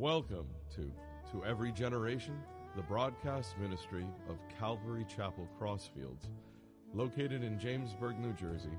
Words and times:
Welcome 0.00 0.46
to 0.76 0.90
To 1.30 1.44
Every 1.44 1.72
Generation, 1.72 2.34
the 2.74 2.80
broadcast 2.80 3.58
ministry 3.58 4.06
of 4.30 4.38
Calvary 4.58 5.04
Chapel 5.14 5.46
Crossfields, 5.60 6.30
located 6.94 7.44
in 7.44 7.58
Jamesburg, 7.58 8.18
New 8.18 8.32
Jersey, 8.32 8.78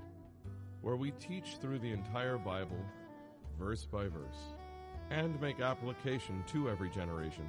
where 0.81 0.95
we 0.95 1.11
teach 1.19 1.57
through 1.61 1.77
the 1.77 1.91
entire 1.91 2.39
Bible, 2.39 2.83
verse 3.59 3.85
by 3.85 4.05
verse, 4.05 4.55
and 5.11 5.39
make 5.39 5.59
application 5.59 6.43
to 6.47 6.71
every 6.71 6.89
generation 6.89 7.47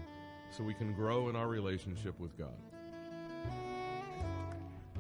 so 0.51 0.63
we 0.63 0.75
can 0.75 0.93
grow 0.93 1.31
in 1.31 1.35
our 1.35 1.49
relationship 1.49 2.21
with 2.21 2.37
God. 2.37 2.53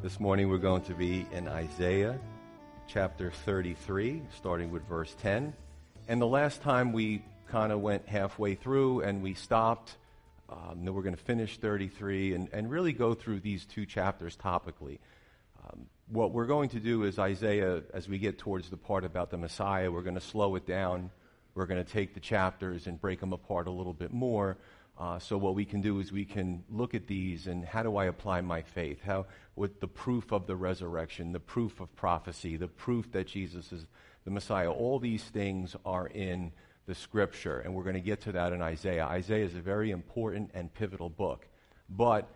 This 0.02 0.18
morning 0.18 0.48
we're 0.48 0.56
going 0.56 0.84
to 0.84 0.94
be 0.94 1.26
in 1.30 1.46
Isaiah 1.46 2.18
chapter 2.86 3.32
33, 3.44 4.22
starting 4.34 4.70
with 4.70 4.88
verse 4.88 5.14
10. 5.20 5.52
And 6.08 6.22
the 6.22 6.26
last 6.26 6.62
time 6.62 6.94
we 6.94 7.22
kind 7.52 7.70
of 7.70 7.80
went 7.80 8.08
halfway 8.08 8.54
through 8.54 9.02
and 9.02 9.22
we 9.22 9.34
stopped. 9.34 9.94
Um, 10.48 10.84
then 10.84 10.94
we're 10.94 11.02
going 11.02 11.14
to 11.14 11.22
finish 11.22 11.58
33 11.58 12.32
and, 12.34 12.48
and 12.50 12.70
really 12.70 12.94
go 12.94 13.12
through 13.12 13.40
these 13.40 13.66
two 13.66 13.84
chapters 13.84 14.36
topically. 14.42 14.98
Um, 15.62 15.86
what 16.08 16.32
we're 16.32 16.46
going 16.46 16.70
to 16.70 16.80
do 16.80 17.04
is 17.04 17.18
Isaiah, 17.18 17.82
as 17.92 18.08
we 18.08 18.18
get 18.18 18.38
towards 18.38 18.70
the 18.70 18.78
part 18.78 19.04
about 19.04 19.30
the 19.30 19.36
Messiah, 19.36 19.92
we're 19.92 20.02
going 20.02 20.14
to 20.14 20.20
slow 20.20 20.54
it 20.56 20.66
down. 20.66 21.10
We're 21.54 21.66
going 21.66 21.84
to 21.84 21.90
take 21.90 22.14
the 22.14 22.20
chapters 22.20 22.86
and 22.86 22.98
break 22.98 23.20
them 23.20 23.34
apart 23.34 23.66
a 23.66 23.70
little 23.70 23.92
bit 23.92 24.14
more. 24.14 24.56
Uh, 24.98 25.18
so 25.18 25.36
what 25.36 25.54
we 25.54 25.66
can 25.66 25.82
do 25.82 26.00
is 26.00 26.10
we 26.10 26.24
can 26.24 26.64
look 26.70 26.94
at 26.94 27.06
these 27.06 27.46
and 27.46 27.66
how 27.66 27.82
do 27.82 27.96
I 27.98 28.06
apply 28.06 28.40
my 28.40 28.62
faith? 28.62 29.02
How 29.04 29.26
with 29.56 29.80
the 29.80 29.88
proof 29.88 30.32
of 30.32 30.46
the 30.46 30.56
resurrection, 30.56 31.32
the 31.32 31.40
proof 31.40 31.80
of 31.80 31.94
prophecy, 31.96 32.56
the 32.56 32.68
proof 32.68 33.12
that 33.12 33.26
Jesus 33.26 33.72
is 33.72 33.84
the 34.24 34.30
Messiah. 34.30 34.70
All 34.70 34.98
these 34.98 35.24
things 35.24 35.76
are 35.84 36.06
in 36.06 36.52
the 36.86 36.94
scripture, 36.94 37.60
and 37.60 37.74
we're 37.74 37.84
going 37.84 37.94
to 37.94 38.00
get 38.00 38.22
to 38.22 38.32
that 38.32 38.52
in 38.52 38.60
Isaiah. 38.60 39.04
Isaiah 39.04 39.44
is 39.44 39.54
a 39.54 39.60
very 39.60 39.90
important 39.90 40.50
and 40.54 40.72
pivotal 40.72 41.08
book. 41.08 41.46
But 41.88 42.28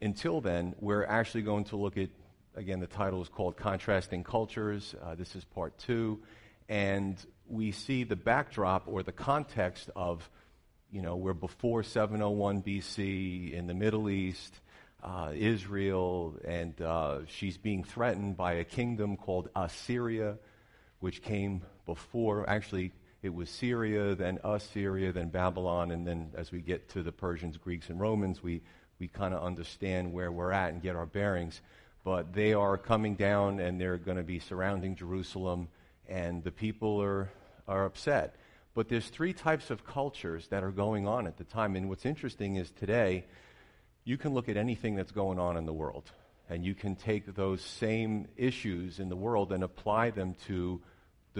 until 0.00 0.40
then, 0.40 0.74
we're 0.80 1.04
actually 1.04 1.42
going 1.42 1.64
to 1.64 1.76
look 1.76 1.96
at, 1.96 2.10
again, 2.54 2.80
the 2.80 2.86
title 2.86 3.22
is 3.22 3.28
called 3.28 3.56
Contrasting 3.56 4.22
Cultures. 4.22 4.94
Uh, 5.02 5.14
this 5.14 5.34
is 5.34 5.44
part 5.44 5.76
two. 5.78 6.20
And 6.68 7.16
we 7.48 7.72
see 7.72 8.04
the 8.04 8.16
backdrop 8.16 8.84
or 8.86 9.02
the 9.02 9.12
context 9.12 9.90
of, 9.96 10.28
you 10.90 11.02
know, 11.02 11.16
we're 11.16 11.34
before 11.34 11.82
701 11.82 12.62
BC 12.62 13.52
in 13.52 13.66
the 13.66 13.74
Middle 13.74 14.08
East, 14.10 14.54
uh, 15.02 15.32
Israel, 15.34 16.36
and 16.44 16.80
uh, 16.80 17.18
she's 17.26 17.56
being 17.56 17.84
threatened 17.84 18.36
by 18.36 18.54
a 18.54 18.64
kingdom 18.64 19.16
called 19.16 19.48
Assyria, 19.54 20.38
which 21.00 21.22
came 21.22 21.62
before, 21.84 22.48
actually, 22.48 22.92
it 23.26 23.34
was 23.34 23.50
Syria, 23.50 24.14
then 24.14 24.38
Assyria, 24.44 25.10
then 25.12 25.30
Babylon, 25.30 25.90
and 25.90 26.06
then 26.06 26.30
as 26.36 26.52
we 26.52 26.60
get 26.60 26.88
to 26.90 27.02
the 27.02 27.10
Persians, 27.10 27.56
Greeks, 27.56 27.90
and 27.90 28.00
Romans, 28.00 28.40
we, 28.40 28.62
we 29.00 29.08
kind 29.08 29.34
of 29.34 29.42
understand 29.42 30.12
where 30.12 30.30
we're 30.30 30.52
at 30.52 30.72
and 30.72 30.80
get 30.80 30.94
our 30.94 31.06
bearings. 31.06 31.60
But 32.04 32.32
they 32.32 32.54
are 32.54 32.78
coming 32.78 33.16
down 33.16 33.58
and 33.58 33.80
they're 33.80 33.98
going 33.98 34.16
to 34.16 34.22
be 34.22 34.38
surrounding 34.38 34.94
Jerusalem, 34.94 35.66
and 36.08 36.44
the 36.44 36.52
people 36.52 37.02
are, 37.02 37.28
are 37.66 37.84
upset. 37.84 38.36
But 38.74 38.88
there's 38.88 39.08
three 39.08 39.32
types 39.32 39.70
of 39.70 39.84
cultures 39.84 40.46
that 40.48 40.62
are 40.62 40.70
going 40.70 41.08
on 41.08 41.26
at 41.26 41.36
the 41.36 41.44
time. 41.44 41.74
And 41.74 41.88
what's 41.88 42.06
interesting 42.06 42.54
is 42.56 42.70
today, 42.70 43.24
you 44.04 44.16
can 44.16 44.34
look 44.34 44.48
at 44.48 44.56
anything 44.56 44.94
that's 44.94 45.10
going 45.10 45.40
on 45.40 45.56
in 45.56 45.66
the 45.66 45.72
world, 45.72 46.12
and 46.48 46.64
you 46.64 46.76
can 46.76 46.94
take 46.94 47.34
those 47.34 47.60
same 47.60 48.28
issues 48.36 49.00
in 49.00 49.08
the 49.08 49.16
world 49.16 49.52
and 49.52 49.64
apply 49.64 50.10
them 50.10 50.36
to 50.46 50.80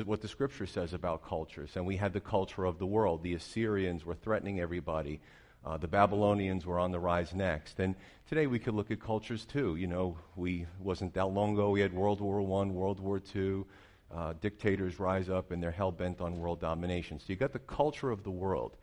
what 0.05 0.21
the 0.21 0.29
scripture 0.29 0.67
says 0.67 0.93
about 0.93 1.27
cultures. 1.27 1.77
And 1.77 1.87
we 1.87 1.97
had 1.97 2.13
the 2.13 2.21
culture 2.21 2.65
of 2.65 2.79
the 2.79 2.87
world. 2.87 3.23
The 3.23 3.35
Assyrians 3.35 4.05
were 4.05 4.15
threatening 4.15 4.61
everybody. 4.61 5.21
Uh, 5.65 5.77
the 5.77 5.89
Babylonians 5.89 6.65
were 6.67 6.79
on 6.79 6.93
the 6.93 7.01
rise 7.01 7.35
next. 7.35 7.81
And 7.81 7.95
today 8.29 8.47
we 8.47 8.59
could 8.59 8.75
look 8.75 8.91
at 8.91 9.01
cultures 9.01 9.45
too. 9.45 9.77
You 9.77 9.87
know, 9.87 10.19
we 10.37 10.67
wasn't 10.81 11.15
that 11.15 11.27
long 11.27 11.55
ago 11.55 11.71
we 11.71 11.81
had 11.81 11.93
World 11.93 12.21
War 12.21 12.41
I, 12.41 12.67
World 12.69 13.01
War 13.01 13.21
II. 13.35 13.65
Uh, 14.15 14.35
dictators 14.41 15.01
rise 15.01 15.29
up 15.29 15.51
and 15.51 15.61
they're 15.61 15.73
hell 15.73 15.91
bent 15.91 16.21
on 16.21 16.39
world 16.39 16.61
domination. 16.61 17.19
So 17.19 17.27
you 17.29 17.37
got 17.37 17.53
the 17.53 17.59
culture 17.59 18.11
of 18.11 18.23
the 18.23 18.31
world. 18.31 18.77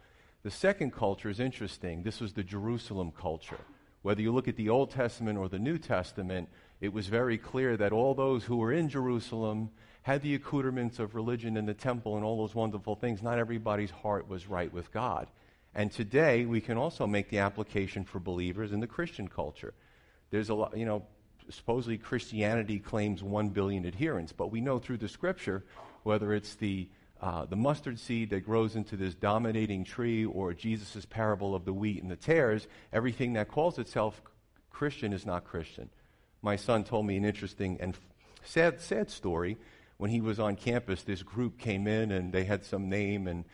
The 0.44 0.52
second 0.52 0.92
culture 0.92 1.30
is 1.30 1.40
interesting. 1.40 2.04
This 2.04 2.20
was 2.20 2.34
the 2.34 2.44
Jerusalem 2.44 3.14
culture. 3.18 3.60
Whether 4.02 4.22
you 4.22 4.34
look 4.34 4.50
at 4.50 4.58
the 4.58 4.68
Old 4.68 4.92
Testament 4.92 5.38
or 5.38 5.48
the 5.48 5.60
New 5.60 5.78
Testament, 5.78 6.50
it 6.82 6.92
was 6.92 7.08
very 7.08 7.38
clear 7.38 7.78
that 7.78 7.94
all 7.94 8.14
those 8.14 8.44
who 8.44 8.58
were 8.58 8.74
in 8.74 8.90
Jerusalem 8.90 9.70
had 10.04 10.22
the 10.22 10.36
accoutrements 10.36 11.00
of 11.00 11.16
religion 11.16 11.58
in 11.58 11.66
the 11.66 11.74
temple 11.74 12.16
and 12.16 12.26
all 12.26 12.38
those 12.38 12.54
wonderful 12.54 12.96
things, 12.96 13.24
not 13.24 13.40
everybody's 13.40 13.92
heart 13.92 14.30
was 14.30 14.48
right 14.48 14.72
with 14.72 14.92
God. 14.94 15.28
And 15.74 15.92
today, 15.92 16.46
we 16.46 16.62
can 16.62 16.78
also 16.78 17.08
make 17.08 17.30
the 17.30 17.40
application 17.40 18.04
for 18.04 18.20
believers 18.20 18.74
in 18.74 18.80
the 18.80 18.88
Christian 18.88 19.28
culture. 19.28 19.74
There's 20.30 20.50
a 20.50 20.54
lot, 20.54 20.78
you 20.78 20.86
know, 20.86 21.04
supposedly 21.50 21.98
Christianity 21.98 22.80
claims 22.80 23.24
1 23.24 23.50
billion 23.50 23.86
adherents, 23.86 24.34
but 24.34 24.52
we 24.52 24.62
know 24.62 24.78
through 24.78 24.98
the 24.98 25.08
scripture, 25.08 25.64
whether 26.04 26.34
it's 26.34 26.56
the, 26.56 26.90
uh, 27.22 27.46
the 27.46 27.56
mustard 27.56 27.98
seed 27.98 28.30
that 28.32 28.42
grows 28.42 28.76
into 28.76 28.98
this 28.98 29.16
dominating 29.16 29.86
tree 29.86 30.26
or 30.26 30.54
Jesus' 30.54 31.06
parable 31.06 31.56
of 31.56 31.64
the 31.66 31.74
wheat 31.74 32.02
and 32.02 32.12
the 32.12 32.16
tares, 32.18 32.68
everything 32.92 33.34
that 33.34 33.48
calls 33.48 33.80
itself 33.80 34.22
Christian 34.70 35.14
is 35.14 35.26
not 35.26 35.46
Christian. 35.46 35.90
My 36.42 36.58
son 36.58 36.84
told 36.84 37.06
me 37.06 37.16
an 37.16 37.24
interesting 37.24 37.78
and 37.80 37.98
sad, 38.44 38.82
sad 38.82 39.10
story 39.10 39.58
when 39.98 40.10
he 40.10 40.22
was 40.22 40.40
on 40.40 40.56
campus, 40.56 41.04
this 41.04 41.24
group 41.24 41.58
came 41.58 41.88
in 41.88 42.12
and 42.12 42.34
they 42.34 42.44
had 42.44 42.66
some 42.66 42.90
name 42.90 43.28
and 43.28 43.46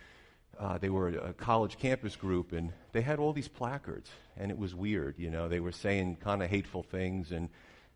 uh, 0.59 0.77
they 0.77 0.89
were 0.89 1.09
a 1.09 1.33
college 1.33 1.77
campus 1.77 2.15
group 2.15 2.51
and 2.51 2.73
they 2.91 3.01
had 3.01 3.19
all 3.19 3.33
these 3.33 3.47
placards 3.47 4.09
and 4.37 4.51
it 4.51 4.57
was 4.57 4.75
weird. 4.75 5.15
You 5.17 5.29
know, 5.29 5.47
they 5.47 5.59
were 5.59 5.71
saying 5.71 6.17
kind 6.17 6.43
of 6.43 6.49
hateful 6.49 6.83
things 6.83 7.31
and 7.31 7.49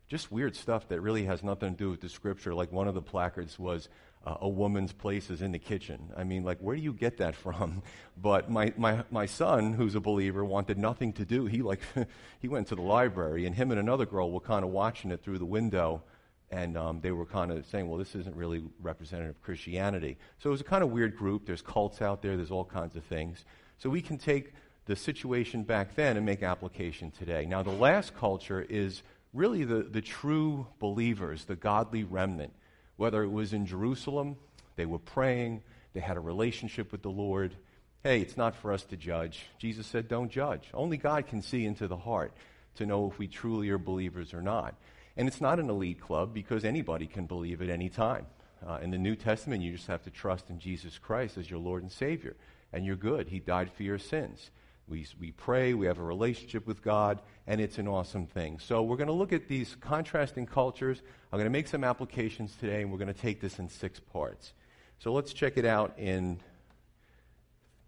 just 0.08 0.32
weird 0.32 0.56
stuff 0.56 0.88
that 0.90 1.02
really 1.02 1.26
has 1.26 1.44
nothing 1.44 1.72
to 1.72 1.78
do 1.78 1.90
with 1.90 2.02
the 2.02 2.10
scripture. 2.10 2.54
Like 2.54 2.72
one 2.72 2.88
of 2.88 2.94
the 2.94 3.02
placards 3.02 3.58
was, 3.58 3.90
uh, 4.26 4.38
a 4.42 4.48
woman's 4.48 4.94
place 4.94 5.30
is 5.30 5.42
in 5.42 5.52
the 5.52 5.60
kitchen. 5.60 6.12
I 6.16 6.24
mean, 6.24 6.44
like, 6.44 6.60
where 6.60 6.76
do 6.76 6.82
you 6.82 6.94
get 6.94 7.18
that 7.18 7.36
from? 7.44 7.84
But 8.22 8.50
my, 8.50 8.74
my, 8.78 9.04
my 9.12 9.26
son, 9.26 9.74
who's 9.74 9.96
a 9.96 10.00
believer, 10.00 10.46
wanted 10.46 10.78
nothing 10.78 11.14
to 11.14 11.26
do. 11.26 11.46
He, 11.46 11.62
like, 11.62 11.82
he 12.40 12.48
went 12.48 12.68
to 12.68 12.76
the 12.76 12.82
library, 12.82 13.46
and 13.46 13.56
him 13.56 13.72
and 13.72 13.80
another 13.80 14.06
girl 14.06 14.32
were 14.32 14.40
kind 14.40 14.64
of 14.64 14.72
watching 14.72 15.12
it 15.12 15.22
through 15.22 15.40
the 15.40 15.46
window 15.46 16.04
and 16.54 16.78
um, 16.78 17.00
they 17.02 17.12
were 17.12 17.26
kind 17.26 17.52
of 17.52 17.66
saying, 17.66 17.90
well, 17.90 17.98
this 17.98 18.14
isn't 18.14 18.36
really 18.36 18.64
representative 18.80 19.36
of 19.36 19.42
Christianity. 19.42 20.18
So 20.38 20.50
it 20.50 20.52
was 20.52 20.62
a 20.62 20.66
kind 20.66 20.84
of 20.84 20.92
weird 20.92 21.18
group. 21.18 21.48
There's 21.48 21.64
cults 21.64 22.00
out 22.02 22.22
there, 22.22 22.38
there's 22.38 22.52
all 22.52 22.66
kinds 22.66 22.96
of 22.96 23.04
things. 23.06 23.44
So 23.80 23.90
we 23.90 24.02
can 24.02 24.20
take 24.20 24.54
the 24.86 24.96
situation 24.96 25.64
back 25.64 25.96
then 25.96 26.16
and 26.16 26.26
make 26.26 26.44
application 26.44 27.10
today. 27.10 27.46
Now, 27.46 27.64
the 27.64 27.72
last 27.72 28.16
culture 28.16 28.62
is 28.70 29.02
really 29.34 29.64
the, 29.64 29.82
the 29.82 30.02
true 30.02 30.68
believers, 30.80 31.46
the 31.46 31.56
godly 31.56 32.04
remnant. 32.04 32.54
Whether 32.98 33.24
it 33.24 33.32
was 33.32 33.54
in 33.54 33.66
Jerusalem, 33.66 34.36
they 34.76 34.86
were 34.86 35.00
praying, 35.00 35.64
they 35.94 36.02
had 36.02 36.18
a 36.18 36.22
relationship 36.22 36.92
with 36.92 37.02
the 37.02 37.10
Lord. 37.10 37.56
Hey, 38.04 38.22
it's 38.22 38.38
not 38.38 38.56
for 38.56 38.72
us 38.72 38.84
to 38.86 38.98
judge. 38.98 39.48
Jesus 39.58 39.88
said, 39.88 40.08
don't 40.08 40.30
judge. 40.30 40.70
Only 40.72 40.98
God 40.98 41.26
can 41.26 41.42
see 41.42 41.66
into 41.66 41.88
the 41.88 41.98
heart 41.98 42.32
to 42.76 42.86
know 42.86 43.10
if 43.10 43.18
we 43.18 43.28
truly 43.28 43.70
are 43.70 43.80
believers 43.80 44.36
or 44.36 44.42
not. 44.42 44.76
And 45.16 45.28
it's 45.28 45.42
not 45.42 45.60
an 45.60 45.70
elite 45.70 46.02
club 46.02 46.34
because 46.34 46.66
anybody 46.66 47.06
can 47.06 47.26
believe 47.26 47.62
at 47.62 47.70
any 47.70 47.90
time. 47.90 48.26
Uh, 48.66 48.80
in 48.82 48.92
the 48.92 48.98
New 48.98 49.16
Testament, 49.16 49.62
you 49.62 49.74
just 49.74 49.88
have 49.88 50.04
to 50.04 50.10
trust 50.10 50.50
in 50.50 50.60
Jesus 50.60 50.98
Christ 50.98 51.38
as 51.38 51.50
your 51.50 51.60
Lord 51.60 51.84
and 51.84 51.92
Savior, 51.92 52.36
and 52.72 52.86
you're 52.86 52.96
good. 52.96 53.28
He 53.28 53.40
died 53.40 53.70
for 53.72 53.84
your 53.84 54.00
sins. 54.00 54.52
We, 54.88 55.06
we 55.20 55.32
pray, 55.32 55.74
we 55.74 55.86
have 55.86 56.00
a 56.00 56.04
relationship 56.04 56.66
with 56.66 56.82
God, 56.82 57.22
and 57.46 57.62
it's 57.62 57.78
an 57.78 57.88
awesome 57.88 58.26
thing. 58.26 58.60
So, 58.60 58.82
we're 58.84 58.98
going 58.98 59.08
to 59.08 59.14
look 59.14 59.34
at 59.34 59.48
these 59.48 59.76
contrasting 59.80 60.46
cultures. 60.46 61.02
I'm 61.32 61.38
going 61.38 61.46
to 61.46 61.52
make 61.52 61.68
some 61.68 61.84
applications 61.84 62.56
today, 62.60 62.82
and 62.82 62.92
we're 62.92 62.98
going 62.98 63.14
to 63.14 63.20
take 63.20 63.40
this 63.40 63.60
in 63.60 63.70
six 63.70 64.00
parts. 64.00 64.54
So, 65.00 65.14
let's 65.14 65.34
check 65.34 65.58
it 65.58 65.66
out 65.66 65.94
in 65.98 66.40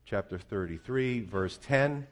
chapter 0.05 0.37
33, 0.37 1.21
verse 1.21 1.57
10. 1.63 2.07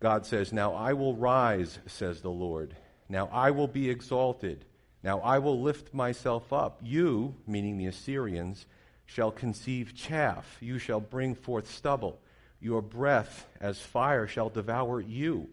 God 0.00 0.26
says, 0.26 0.52
Now 0.52 0.74
I 0.74 0.92
will 0.92 1.14
rise, 1.14 1.78
says 1.86 2.20
the 2.20 2.30
Lord 2.30 2.74
now 3.12 3.28
I 3.30 3.50
will 3.50 3.68
be 3.68 3.90
exalted. 3.90 4.64
Now 5.04 5.20
I 5.20 5.38
will 5.38 5.60
lift 5.60 5.92
myself 5.92 6.50
up. 6.50 6.80
You, 6.82 7.34
meaning 7.46 7.76
the 7.76 7.84
Assyrians, 7.84 8.64
shall 9.04 9.30
conceive 9.30 9.94
chaff. 9.94 10.56
You 10.60 10.78
shall 10.78 11.00
bring 11.00 11.34
forth 11.34 11.70
stubble. 11.70 12.18
Your 12.58 12.80
breath 12.80 13.46
as 13.60 13.78
fire 13.82 14.26
shall 14.26 14.48
devour 14.48 14.98
you. 14.98 15.50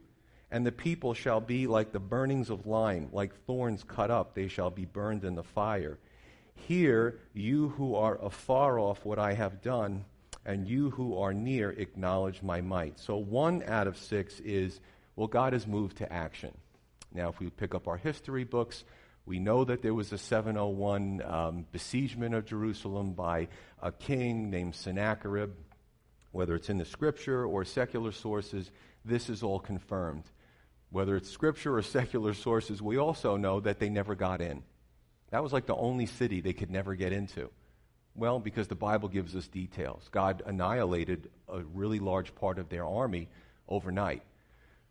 And 0.50 0.66
the 0.66 0.72
people 0.72 1.14
shall 1.14 1.42
be 1.42 1.68
like 1.68 1.92
the 1.92 2.00
burnings 2.00 2.50
of 2.50 2.66
lime, 2.66 3.10
like 3.12 3.36
thorns 3.46 3.84
cut 3.84 4.10
up, 4.10 4.36
they 4.36 4.48
shall 4.48 4.70
be 4.70 4.86
burned 4.86 5.26
in 5.26 5.36
the 5.36 5.44
fire. 5.44 6.00
Hear, 6.56 7.20
you 7.34 7.70
who 7.70 7.94
are 7.94 8.24
afar 8.24 8.80
off, 8.80 9.04
what 9.04 9.20
I 9.20 9.34
have 9.34 9.62
done, 9.62 10.06
and 10.46 10.66
you 10.66 10.92
who 10.92 11.18
are 11.18 11.34
near 11.34 11.72
acknowledge 11.72 12.42
my 12.42 12.62
might. 12.62 13.00
So 13.00 13.18
one 13.18 13.64
out 13.64 13.88
of 13.88 13.98
six 13.98 14.40
is, 14.40 14.80
well, 15.18 15.28
God 15.28 15.52
has 15.52 15.68
moved 15.68 15.98
to 15.98 16.12
action. 16.12 16.54
Now, 17.14 17.30
if 17.30 17.40
we 17.40 17.50
pick 17.50 17.74
up 17.74 17.88
our 17.88 17.98
history 17.98 18.44
books, 18.44 18.84
we 19.26 19.40
know 19.40 19.64
that 19.64 19.82
there 19.82 19.94
was 19.94 20.12
a 20.12 20.18
701 20.18 21.22
um, 21.24 21.66
besiegement 21.72 22.36
of 22.36 22.46
Jerusalem 22.46 23.14
by 23.14 23.48
a 23.82 23.92
king 23.92 24.50
named 24.50 24.76
Sennacherib. 24.76 25.52
whether 26.32 26.56
it's 26.56 26.70
in 26.70 26.78
the 26.78 26.86
scripture 26.86 27.46
or 27.46 27.66
secular 27.66 28.12
sources, 28.12 28.70
this 29.04 29.30
is 29.30 29.44
all 29.44 29.60
confirmed. 29.60 30.24
Whether 30.92 31.16
it's 31.16 31.30
scripture 31.30 31.78
or 31.78 31.82
secular 31.82 32.34
sources, 32.34 32.82
we 32.82 32.98
also 32.98 33.38
know 33.38 33.60
that 33.60 33.80
they 33.80 33.90
never 33.90 34.16
got 34.16 34.42
in. 34.42 34.64
That 35.32 35.44
was 35.44 35.54
like 35.54 35.66
the 35.66 35.76
only 35.76 36.06
city 36.06 36.42
they 36.42 36.54
could 36.54 36.72
never 36.72 36.96
get 36.96 37.14
into. 37.14 37.50
Well, 38.16 38.40
because 38.40 38.68
the 38.68 38.76
Bible 38.76 39.08
gives 39.08 39.36
us 39.36 39.48
details. 39.48 40.10
God 40.12 40.42
annihilated 40.46 41.30
a 41.48 41.62
really 41.62 42.00
large 42.00 42.34
part 42.36 42.58
of 42.58 42.70
their 42.70 42.86
army 42.86 43.30
overnight. 43.68 44.24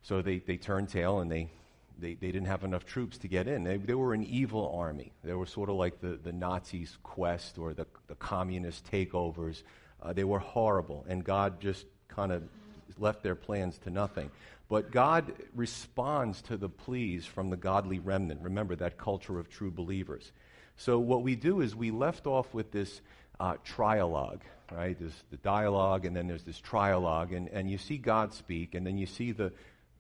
So 0.03 0.23
they, 0.23 0.39
they 0.39 0.57
turned 0.57 0.89
tail 0.89 1.19
and 1.19 1.31
they, 1.31 1.51
they, 1.99 2.15
they 2.15 2.29
didn't 2.29 2.47
have 2.47 2.65
enough 2.65 2.85
troops 2.85 3.19
to 3.19 3.29
get 3.29 3.49
in. 3.49 3.65
They, 3.65 3.77
they 3.77 3.95
were 3.95 4.15
an 4.15 4.25
evil 4.25 4.73
army. 4.75 5.13
They 5.25 5.35
were 5.35 5.47
sort 5.47 5.69
of 5.69 5.77
like 5.77 6.01
the, 6.01 6.19
the 6.23 6.33
Nazis' 6.33 6.97
quest 7.03 7.59
or 7.59 7.75
the, 7.75 7.87
the 8.07 8.15
communist 8.15 8.91
takeovers. 8.91 9.63
Uh, 10.03 10.13
they 10.13 10.25
were 10.25 10.39
horrible, 10.39 11.05
and 11.09 11.25
God 11.25 11.61
just 11.61 11.87
kind 12.09 12.33
of 12.33 12.43
left 12.99 13.23
their 13.23 13.35
plans 13.35 13.79
to 13.79 13.91
nothing. 13.91 14.31
But 14.69 14.91
God 14.91 15.33
responds 15.55 16.43
to 16.43 16.57
the 16.57 16.69
pleas 16.69 17.25
from 17.25 17.51
the 17.51 17.57
godly 17.57 17.99
remnant. 17.99 18.43
Remember 18.43 18.77
that 18.77 18.99
culture 18.99 19.39
of 19.39 19.49
true 19.49 19.71
believers. 19.71 20.31
So 20.77 20.99
what 20.99 21.23
we 21.23 21.35
do 21.35 21.61
is 21.61 21.75
we 21.75 21.91
left 21.91 22.27
off 22.27 22.53
with 22.55 22.71
this 22.71 23.01
uh, 23.41 23.55
trialogue, 23.67 24.41
right? 24.71 24.97
There's 24.99 25.25
the 25.31 25.39
dialogue, 25.39 26.05
and 26.05 26.15
then 26.15 26.29
there's 26.29 26.45
this 26.45 26.61
trialogue, 26.61 27.35
and, 27.37 27.49
and 27.49 27.71
you 27.71 27.79
see 27.79 27.99
God 27.99 28.35
speak, 28.35 28.75
and 28.75 28.87
then 28.87 28.99
you 28.99 29.07
see 29.07 29.33
the, 29.33 29.53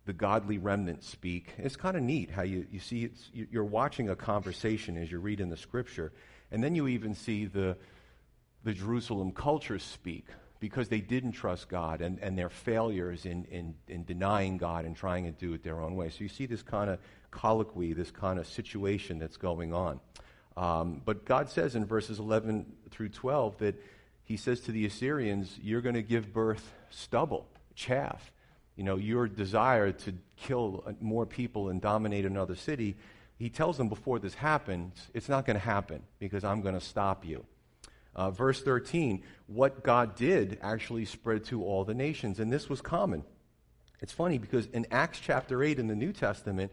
the 0.08 0.14
godly 0.14 0.56
remnant 0.56 1.04
speak. 1.04 1.52
It's 1.58 1.76
kind 1.76 1.94
of 1.94 2.02
neat 2.02 2.30
how 2.30 2.40
you, 2.40 2.66
you 2.72 2.80
see 2.80 3.04
it's, 3.04 3.28
you're 3.34 3.62
watching 3.62 4.08
a 4.08 4.16
conversation 4.16 4.96
as 4.96 5.10
you're 5.10 5.20
reading 5.20 5.50
the 5.50 5.56
scripture, 5.58 6.14
and 6.50 6.64
then 6.64 6.74
you 6.74 6.88
even 6.88 7.14
see 7.14 7.44
the, 7.44 7.76
the 8.64 8.72
Jerusalem 8.72 9.32
culture 9.32 9.78
speak 9.78 10.24
because 10.60 10.88
they 10.88 11.02
didn't 11.02 11.32
trust 11.32 11.68
God 11.68 12.00
and, 12.00 12.18
and 12.20 12.38
their 12.38 12.48
failures 12.48 13.26
in, 13.26 13.44
in, 13.50 13.74
in 13.86 14.04
denying 14.04 14.56
God 14.56 14.86
and 14.86 14.96
trying 14.96 15.24
to 15.24 15.30
do 15.30 15.52
it 15.52 15.62
their 15.62 15.82
own 15.82 15.94
way. 15.94 16.08
So 16.08 16.20
you 16.20 16.30
see 16.30 16.46
this 16.46 16.62
kind 16.62 16.88
of 16.88 16.98
colloquy, 17.30 17.92
this 17.92 18.10
kind 18.10 18.38
of 18.38 18.46
situation 18.46 19.18
that's 19.18 19.36
going 19.36 19.74
on. 19.74 20.00
Um, 20.56 21.02
but 21.04 21.26
God 21.26 21.50
says 21.50 21.74
in 21.74 21.84
verses 21.84 22.18
11 22.18 22.64
through 22.90 23.10
12 23.10 23.58
that 23.58 23.74
He 24.24 24.38
says 24.38 24.60
to 24.60 24.72
the 24.72 24.86
Assyrians, 24.86 25.58
You're 25.62 25.82
going 25.82 25.96
to 25.96 26.02
give 26.02 26.32
birth 26.32 26.72
stubble, 26.88 27.46
chaff. 27.74 28.32
You 28.78 28.84
know, 28.84 28.94
your 28.94 29.26
desire 29.26 29.90
to 29.90 30.14
kill 30.36 30.84
more 31.00 31.26
people 31.26 31.68
and 31.68 31.80
dominate 31.80 32.24
another 32.24 32.54
city. 32.54 32.96
He 33.36 33.50
tells 33.50 33.76
them 33.76 33.88
before 33.88 34.20
this 34.20 34.34
happens, 34.34 34.94
it's 35.12 35.28
not 35.28 35.44
going 35.46 35.56
to 35.58 35.64
happen 35.64 36.04
because 36.20 36.44
I'm 36.44 36.60
going 36.60 36.76
to 36.76 36.80
stop 36.80 37.26
you. 37.26 37.44
Uh, 38.14 38.30
verse 38.30 38.62
13, 38.62 39.24
what 39.48 39.82
God 39.82 40.14
did 40.14 40.58
actually 40.62 41.06
spread 41.06 41.44
to 41.46 41.64
all 41.64 41.84
the 41.84 41.92
nations, 41.92 42.38
and 42.38 42.52
this 42.52 42.68
was 42.68 42.80
common. 42.80 43.24
It's 44.00 44.12
funny 44.12 44.38
because 44.38 44.66
in 44.66 44.86
Acts 44.92 45.18
chapter 45.18 45.60
8 45.64 45.80
in 45.80 45.88
the 45.88 45.96
New 45.96 46.12
Testament, 46.12 46.70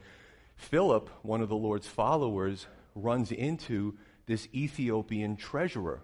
Philip, 0.58 1.10
one 1.24 1.42
of 1.42 1.50
the 1.50 1.56
Lord's 1.56 1.88
followers, 1.88 2.68
runs 2.94 3.32
into 3.32 3.98
this 4.28 4.48
Ethiopian 4.54 5.38
treasurer 5.38 6.04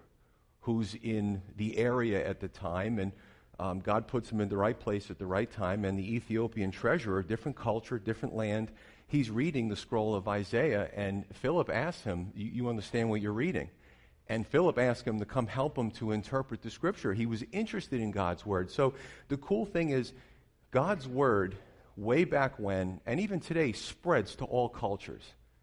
who's 0.62 0.96
in 0.96 1.42
the 1.56 1.78
area 1.78 2.26
at 2.26 2.40
the 2.40 2.48
time, 2.48 2.98
and 2.98 3.12
um, 3.58 3.80
God 3.80 4.08
puts 4.08 4.30
him 4.30 4.40
in 4.40 4.48
the 4.48 4.56
right 4.56 4.78
place 4.78 5.10
at 5.10 5.18
the 5.18 5.26
right 5.26 5.50
time. 5.50 5.84
And 5.84 5.98
the 5.98 6.14
Ethiopian 6.14 6.70
treasurer, 6.70 7.22
different 7.22 7.56
culture, 7.56 7.98
different 7.98 8.34
land, 8.34 8.70
he's 9.08 9.30
reading 9.30 9.68
the 9.68 9.76
scroll 9.76 10.14
of 10.14 10.26
Isaiah, 10.26 10.88
and 10.96 11.24
Philip 11.34 11.68
asks 11.70 12.02
him, 12.02 12.32
you, 12.34 12.68
understand 12.68 13.10
what 13.10 13.20
you're 13.20 13.32
reading? 13.32 13.68
And 14.28 14.46
Philip 14.46 14.78
asked 14.78 15.06
him 15.06 15.18
to 15.18 15.26
come 15.26 15.46
help 15.46 15.76
him 15.76 15.90
to 15.92 16.12
interpret 16.12 16.62
the 16.62 16.70
scripture. 16.70 17.12
He 17.12 17.26
was 17.26 17.44
interested 17.52 18.00
in 18.00 18.10
God's 18.10 18.46
word. 18.46 18.70
So 18.70 18.94
the 19.28 19.36
cool 19.36 19.66
thing 19.66 19.90
is, 19.90 20.12
God's 20.70 21.06
word, 21.06 21.56
way 21.96 22.24
back 22.24 22.58
when, 22.58 23.00
and 23.04 23.20
even 23.20 23.40
today, 23.40 23.72
spreads 23.72 24.34
to 24.36 24.46
all 24.46 24.70
cultures. 24.70 25.22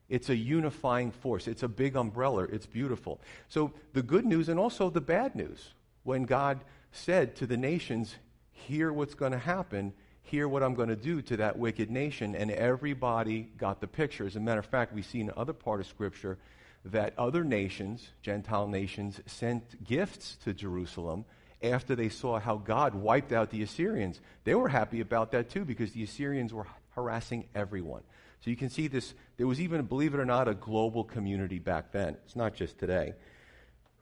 It's 0.10 0.30
a 0.30 0.36
unifying 0.36 1.12
force. 1.12 1.48
It's 1.48 1.64
a 1.64 1.68
big 1.68 1.96
umbrella. 1.96 2.44
It's 2.44 2.68
beautiful. 2.68 3.20
So 3.48 3.74
the 3.94 4.04
good 4.04 4.26
news 4.26 4.50
and 4.50 4.60
also 4.60 4.90
the 4.90 5.02
bad 5.02 5.36
news. 5.36 5.74
When 6.04 6.24
God 6.24 6.60
said 6.92 7.36
to 7.38 7.48
the 7.48 7.58
nations, 7.58 8.16
Hear 8.52 8.92
what's 8.92 9.16
going 9.16 9.32
to 9.32 9.40
happen, 9.40 9.94
hear 10.22 10.48
what 10.48 10.64
I'm 10.64 10.76
going 10.76 10.90
to 10.90 10.96
do 10.96 11.22
to 11.24 11.38
that 11.38 11.58
wicked 11.58 11.90
nation, 11.90 12.36
and 12.36 12.52
everybody 12.52 13.50
got 13.58 13.82
the 13.82 13.88
picture. 13.88 14.26
As 14.26 14.36
a 14.36 14.40
matter 14.40 14.60
of 14.60 14.66
fact, 14.66 14.94
we 14.94 15.02
see 15.02 15.22
in 15.22 15.32
other 15.36 15.54
part 15.54 15.80
of 15.80 15.88
Scripture 15.88 16.38
that 16.86 17.14
other 17.18 17.44
nations, 17.44 18.08
Gentile 18.22 18.68
nations, 18.68 19.20
sent 19.26 19.84
gifts 19.84 20.38
to 20.44 20.54
Jerusalem 20.54 21.26
after 21.62 21.96
they 21.96 22.10
saw 22.10 22.40
how 22.40 22.58
God 22.58 22.96
wiped 22.96 23.32
out 23.32 23.50
the 23.50 23.64
Assyrians. 23.64 24.20
They 24.44 24.56
were 24.56 24.70
happy 24.70 25.02
about 25.02 25.32
that 25.32 25.50
too 25.50 25.66
because 25.66 25.92
the 25.92 26.04
Assyrians 26.04 26.54
were 26.54 26.68
harassing 26.92 27.46
everyone. 27.54 28.04
So 28.42 28.50
you 28.50 28.56
can 28.56 28.70
see 28.70 28.88
this, 28.88 29.14
there 29.38 29.48
was 29.48 29.60
even, 29.60 29.82
believe 29.84 30.14
it 30.14 30.20
or 30.20 30.26
not, 30.26 30.48
a 30.48 30.54
global 30.54 31.04
community 31.04 31.60
back 31.60 31.92
then. 31.92 32.16
It's 32.26 32.36
not 32.36 32.54
just 32.54 32.78
today. 32.78 33.14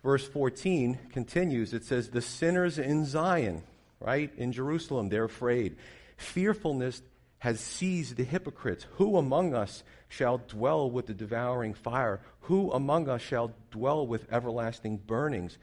Verse 0.03 0.27
14 0.27 0.99
continues. 1.11 1.73
It 1.73 1.83
says, 1.83 2.09
The 2.09 2.21
sinners 2.21 2.79
in 2.79 3.05
Zion, 3.05 3.63
right? 3.99 4.31
In 4.37 4.51
Jerusalem, 4.51 5.09
they're 5.09 5.25
afraid. 5.25 5.77
Fearfulness 6.17 7.01
has 7.39 7.59
seized 7.59 8.15
the 8.17 8.23
hypocrites. 8.23 8.85
Who 8.93 9.17
among 9.17 9.53
us 9.53 9.83
shall 10.09 10.39
dwell 10.39 10.89
with 10.89 11.07
the 11.07 11.13
devouring 11.13 11.73
fire? 11.73 12.21
Who 12.41 12.71
among 12.71 13.09
us 13.09 13.21
shall 13.21 13.53
dwell 13.71 14.07
with 14.07 14.31
everlasting 14.31 14.97
burnings? 14.97 15.57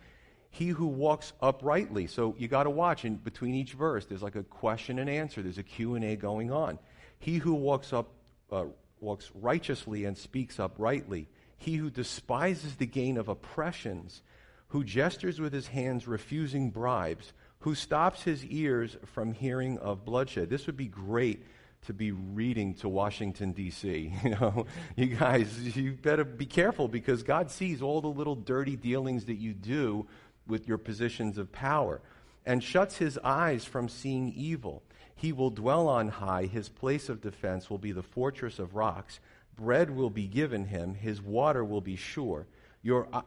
He 0.51 0.69
who 0.69 0.87
walks 0.87 1.33
uprightly. 1.41 2.07
So 2.07 2.37
you 2.39 2.47
got 2.47 2.65
to 2.65 2.71
watch 2.71 3.05
in 3.05 3.17
between 3.17 3.55
each 3.55 3.73
verse. 3.73 4.07
There's 4.07 4.23
like 4.23 4.37
a 4.37 4.45
question 4.45 5.01
and 5.01 5.11
answer. 5.11 5.43
There's 5.43 5.59
a 5.59 5.65
Q&A 5.65 6.15
going 6.15 6.53
on. 6.53 6.79
He 7.19 7.39
who 7.39 7.55
walks 7.55 7.93
up 7.93 8.11
uh, 8.53 8.67
walks 9.01 9.31
righteously 9.35 10.05
and 10.05 10.17
speaks 10.17 10.61
uprightly. 10.61 11.29
He 11.57 11.77
who 11.77 11.91
despises 11.91 12.77
the 12.77 12.87
gain 12.87 13.17
of 13.17 13.29
oppressions, 13.29 14.23
who 14.69 14.85
gestures 14.85 15.41
with 15.41 15.53
his 15.53 15.69
hands 15.69 16.07
refusing 16.07 16.71
bribes, 16.71 17.33
who 17.61 17.75
stops 17.75 18.23
his 18.23 18.45
ears 18.45 18.97
from 19.07 19.33
hearing 19.33 19.79
of 19.79 20.05
bloodshed. 20.05 20.51
This 20.51 20.67
would 20.67 20.77
be 20.77 20.87
great 20.87 21.45
to 21.87 21.93
be 21.93 22.13
reading 22.13 22.75
to 22.75 22.89
Washington, 22.89 23.53
D.C. 23.53 24.13
You 24.25 24.31
know, 24.31 24.67
you 24.97 25.07
guys, 25.07 25.77
you 25.77 25.93
better 25.93 26.25
be 26.25 26.47
careful 26.47 26.89
because 26.89 27.23
God 27.23 27.51
sees 27.51 27.83
all 27.83 28.01
the 28.01 28.09
little 28.09 28.35
dirty 28.35 28.77
dealings 28.77 29.27
that 29.27 29.37
you 29.37 29.53
do 29.53 30.07
with 30.47 30.69
your 30.69 30.79
positions 30.79 31.39
of 31.39 31.53
power 31.53 32.01
and 32.47 32.63
shuts 32.63 32.99
his 32.99 33.19
eyes 33.25 33.65
from 33.65 33.89
seeing 33.89 34.33
evil. 34.35 34.83
He 35.15 35.33
will 35.33 35.51
dwell 35.51 35.89
on 35.89 36.09
high. 36.09 36.47
His 36.47 36.69
place 36.69 37.09
of 37.09 37.21
defense 37.21 37.71
will 37.71 37.79
be 37.79 37.93
the 37.93 38.03
fortress 38.03 38.59
of 38.59 38.75
rocks. 38.75 39.21
Bread 39.57 39.91
will 39.91 40.11
be 40.11 40.27
given 40.27 40.65
him. 40.65 40.95
His 40.95 41.21
water 41.23 41.65
will 41.65 41.81
be 41.81 41.97
sure. 41.97 42.47
Your, 42.83 43.09
I, 43.13 43.23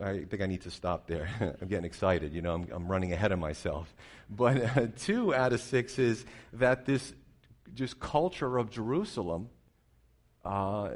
I 0.00 0.24
think 0.24 0.40
I 0.40 0.46
need 0.46 0.62
to 0.62 0.70
stop 0.70 1.06
there. 1.06 1.28
I'm 1.60 1.68
getting 1.68 1.84
excited. 1.84 2.32
You 2.32 2.42
know, 2.42 2.54
I'm, 2.54 2.68
I'm, 2.72 2.88
running 2.88 3.12
ahead 3.12 3.32
of 3.32 3.38
myself. 3.38 3.94
But 4.30 4.76
uh, 4.76 4.88
two 4.98 5.34
out 5.34 5.54
of 5.54 5.60
six 5.62 5.98
is 5.98 6.26
that 6.52 6.84
this 6.84 7.14
just 7.72 7.98
culture 7.98 8.58
of 8.58 8.68
Jerusalem, 8.68 9.48
uh, 10.44 10.90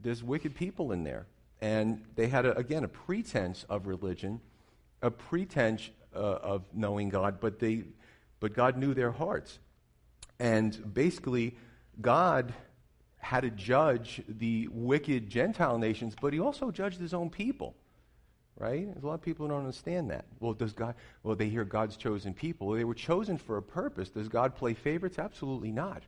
there's 0.00 0.22
wicked 0.22 0.54
people 0.54 0.92
in 0.92 1.04
there. 1.04 1.26
And 1.60 2.02
they 2.16 2.28
had, 2.28 2.46
a, 2.46 2.56
again, 2.56 2.84
a 2.84 2.88
pretense 2.88 3.66
of 3.68 3.86
religion, 3.86 4.40
a 5.02 5.10
pretense 5.10 5.90
uh, 6.14 6.18
of 6.18 6.62
knowing 6.72 7.10
God, 7.10 7.40
but 7.40 7.58
they 7.58 7.84
but 8.40 8.54
God 8.54 8.76
knew 8.76 8.94
their 8.94 9.10
hearts. 9.10 9.58
And 10.38 10.94
basically, 10.94 11.56
God 12.00 12.54
had 13.28 13.42
to 13.42 13.50
judge 13.50 14.22
the 14.26 14.66
wicked 14.72 15.28
Gentile 15.28 15.76
nations, 15.76 16.14
but 16.18 16.32
he 16.32 16.40
also 16.40 16.70
judged 16.70 16.98
his 16.98 17.12
own 17.12 17.28
people. 17.28 17.74
Right? 18.56 18.90
There's 18.90 19.04
a 19.04 19.06
lot 19.06 19.14
of 19.14 19.22
people 19.22 19.44
who 19.44 19.52
don't 19.52 19.60
understand 19.60 20.10
that. 20.10 20.24
Well, 20.40 20.54
does 20.54 20.72
God 20.72 20.94
well 21.22 21.36
they 21.36 21.50
hear 21.50 21.64
God's 21.64 21.98
chosen 21.98 22.32
people. 22.32 22.70
They 22.70 22.84
were 22.84 22.94
chosen 22.94 23.36
for 23.36 23.58
a 23.58 23.62
purpose. 23.62 24.08
Does 24.08 24.30
God 24.30 24.56
play 24.56 24.72
favorites? 24.72 25.18
Absolutely 25.18 25.70
not. 25.70 26.04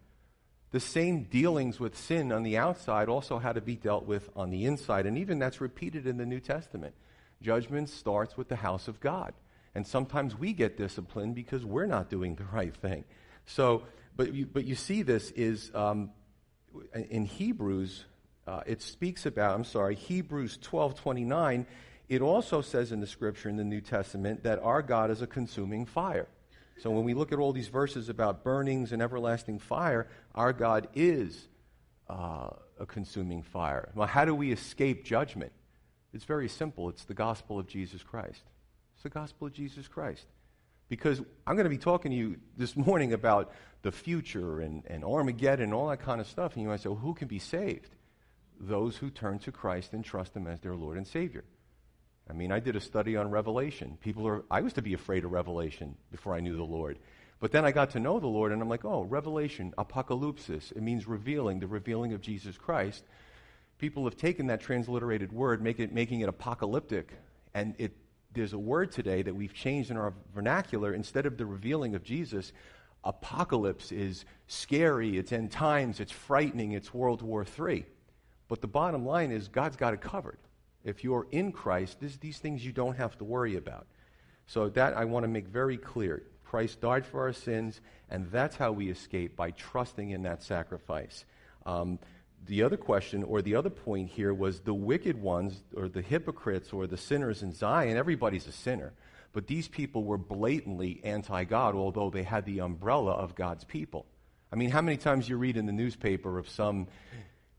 The 0.70 0.80
same 0.80 1.24
dealings 1.24 1.78
with 1.78 1.94
sin 1.94 2.32
on 2.32 2.42
the 2.42 2.56
outside 2.56 3.10
also 3.10 3.38
had 3.38 3.56
to 3.56 3.60
be 3.60 3.76
dealt 3.76 4.06
with 4.06 4.30
on 4.34 4.48
the 4.48 4.64
inside, 4.64 5.04
and 5.04 5.18
even 5.18 5.38
that's 5.38 5.60
repeated 5.60 6.06
in 6.06 6.16
the 6.16 6.24
New 6.24 6.40
Testament. 6.40 6.94
Judgment 7.42 7.90
starts 7.90 8.38
with 8.38 8.48
the 8.48 8.56
house 8.56 8.88
of 8.88 8.98
God. 8.98 9.34
And 9.74 9.86
sometimes 9.86 10.38
we 10.38 10.54
get 10.54 10.78
disciplined 10.78 11.34
because 11.34 11.66
we're 11.66 11.86
not 11.86 12.08
doing 12.08 12.36
the 12.36 12.44
right 12.52 12.74
thing. 12.74 13.04
So, 13.44 13.82
but 14.16 14.32
you, 14.32 14.46
but 14.46 14.64
you 14.64 14.74
see 14.74 15.02
this 15.02 15.30
is 15.32 15.70
um, 15.74 16.10
in 16.94 17.24
Hebrews, 17.24 18.04
uh, 18.46 18.62
it 18.66 18.82
speaks 18.82 19.26
about, 19.26 19.54
I'm 19.54 19.64
sorry, 19.64 19.94
Hebrews 19.94 20.58
12 20.60 20.94
29. 20.94 21.66
It 22.08 22.22
also 22.22 22.60
says 22.60 22.90
in 22.90 23.00
the 23.00 23.06
scripture 23.06 23.48
in 23.48 23.56
the 23.56 23.64
New 23.64 23.80
Testament 23.80 24.42
that 24.42 24.58
our 24.60 24.82
God 24.82 25.10
is 25.10 25.22
a 25.22 25.26
consuming 25.26 25.86
fire. 25.86 26.26
So 26.78 26.90
when 26.90 27.04
we 27.04 27.14
look 27.14 27.30
at 27.30 27.38
all 27.38 27.52
these 27.52 27.68
verses 27.68 28.08
about 28.08 28.42
burnings 28.42 28.92
and 28.92 29.00
everlasting 29.02 29.58
fire, 29.58 30.08
our 30.34 30.52
God 30.52 30.88
is 30.94 31.46
uh, 32.08 32.48
a 32.78 32.86
consuming 32.86 33.42
fire. 33.42 33.90
Well, 33.94 34.08
how 34.08 34.24
do 34.24 34.34
we 34.34 34.50
escape 34.50 35.04
judgment? 35.04 35.52
It's 36.12 36.24
very 36.24 36.48
simple. 36.48 36.88
It's 36.88 37.04
the 37.04 37.14
gospel 37.14 37.58
of 37.58 37.66
Jesus 37.66 38.02
Christ. 38.02 38.42
It's 38.94 39.02
the 39.02 39.10
gospel 39.10 39.46
of 39.46 39.52
Jesus 39.52 39.86
Christ. 39.86 40.26
Because 40.88 41.20
I'm 41.46 41.54
going 41.54 41.64
to 41.64 41.70
be 41.70 41.78
talking 41.78 42.10
to 42.10 42.16
you 42.16 42.36
this 42.56 42.76
morning 42.76 43.12
about 43.12 43.52
the 43.82 43.92
future 43.92 44.60
and, 44.60 44.84
and 44.86 45.04
Armageddon 45.04 45.64
and 45.64 45.74
all 45.74 45.88
that 45.88 46.02
kind 46.02 46.20
of 46.20 46.26
stuff. 46.26 46.54
And 46.54 46.62
you 46.62 46.68
might 46.68 46.80
say, 46.80 46.88
well, 46.88 46.98
who 46.98 47.14
can 47.14 47.28
be 47.28 47.38
saved? 47.38 47.94
Those 48.58 48.96
who 48.96 49.10
turn 49.10 49.38
to 49.40 49.52
Christ 49.52 49.92
and 49.92 50.04
trust 50.04 50.36
Him 50.36 50.46
as 50.46 50.60
their 50.60 50.74
Lord 50.74 50.96
and 50.96 51.06
Savior. 51.06 51.44
I 52.28 52.32
mean, 52.32 52.52
I 52.52 52.60
did 52.60 52.76
a 52.76 52.80
study 52.80 53.16
on 53.16 53.30
Revelation. 53.30 53.98
People 54.00 54.26
are, 54.28 54.44
I 54.50 54.60
used 54.60 54.76
to 54.76 54.82
be 54.82 54.94
afraid 54.94 55.24
of 55.24 55.32
Revelation 55.32 55.96
before 56.12 56.34
I 56.34 56.40
knew 56.40 56.56
the 56.56 56.62
Lord. 56.62 56.98
But 57.40 57.52
then 57.52 57.64
I 57.64 57.72
got 57.72 57.90
to 57.90 58.00
know 58.00 58.20
the 58.20 58.26
Lord, 58.26 58.52
and 58.52 58.60
I'm 58.60 58.68
like, 58.68 58.84
oh, 58.84 59.02
Revelation, 59.02 59.72
apocalypsis. 59.78 60.72
It 60.72 60.82
means 60.82 61.08
revealing, 61.08 61.58
the 61.58 61.66
revealing 61.66 62.12
of 62.12 62.20
Jesus 62.20 62.58
Christ. 62.58 63.02
People 63.78 64.04
have 64.04 64.16
taken 64.16 64.48
that 64.48 64.60
transliterated 64.60 65.32
word, 65.32 65.62
make 65.62 65.80
it, 65.80 65.92
making 65.92 66.20
it 66.20 66.28
apocalyptic, 66.28 67.14
and 67.54 67.74
it, 67.78 67.96
there's 68.32 68.52
a 68.52 68.58
word 68.58 68.92
today 68.92 69.22
that 69.22 69.34
we've 69.34 69.54
changed 69.54 69.90
in 69.90 69.96
our 69.96 70.12
vernacular. 70.34 70.92
Instead 70.92 71.24
of 71.24 71.38
the 71.38 71.46
revealing 71.46 71.94
of 71.94 72.04
Jesus, 72.04 72.52
apocalypse 73.04 73.92
is 73.92 74.24
scary, 74.46 75.18
it's 75.18 75.32
end 75.32 75.50
times, 75.50 76.00
it's 76.00 76.12
frightening, 76.12 76.72
it's 76.72 76.92
World 76.92 77.22
War 77.22 77.44
III. 77.44 77.86
But 78.48 78.60
the 78.60 78.68
bottom 78.68 79.06
line 79.06 79.30
is 79.30 79.48
God's 79.48 79.76
got 79.76 79.94
it 79.94 80.00
covered. 80.00 80.38
If 80.84 81.04
you're 81.04 81.26
in 81.30 81.52
Christ, 81.52 81.98
these 82.00 82.38
things 82.38 82.64
you 82.64 82.72
don't 82.72 82.96
have 82.96 83.16
to 83.18 83.24
worry 83.24 83.56
about. 83.56 83.86
So 84.46 84.68
that 84.70 84.96
I 84.96 85.04
want 85.04 85.24
to 85.24 85.28
make 85.28 85.46
very 85.46 85.76
clear. 85.76 86.22
Christ 86.44 86.80
died 86.80 87.06
for 87.06 87.20
our 87.20 87.32
sins, 87.32 87.80
and 88.10 88.28
that's 88.32 88.56
how 88.56 88.72
we 88.72 88.90
escape 88.90 89.36
by 89.36 89.52
trusting 89.52 90.10
in 90.10 90.22
that 90.24 90.42
sacrifice. 90.42 91.24
Um, 91.64 92.00
the 92.46 92.62
other 92.64 92.76
question, 92.76 93.22
or 93.22 93.42
the 93.42 93.54
other 93.54 93.70
point 93.70 94.10
here, 94.10 94.34
was 94.34 94.60
the 94.60 94.74
wicked 94.74 95.20
ones, 95.20 95.62
or 95.76 95.88
the 95.88 96.02
hypocrites, 96.02 96.72
or 96.72 96.86
the 96.86 96.96
sinners 96.96 97.42
in 97.42 97.52
Zion. 97.52 97.96
Everybody's 97.96 98.48
a 98.48 98.52
sinner. 98.52 98.92
But 99.32 99.46
these 99.46 99.68
people 99.68 100.04
were 100.04 100.18
blatantly 100.18 101.00
anti 101.04 101.44
God, 101.44 101.74
although 101.74 102.10
they 102.10 102.24
had 102.24 102.44
the 102.44 102.60
umbrella 102.60 103.12
of 103.12 103.34
God's 103.34 103.64
people. 103.64 104.06
I 104.52 104.56
mean, 104.56 104.70
how 104.70 104.82
many 104.82 104.96
times 104.96 105.28
you 105.28 105.36
read 105.36 105.56
in 105.56 105.66
the 105.66 105.72
newspaper 105.72 106.38
of 106.38 106.48
some 106.48 106.88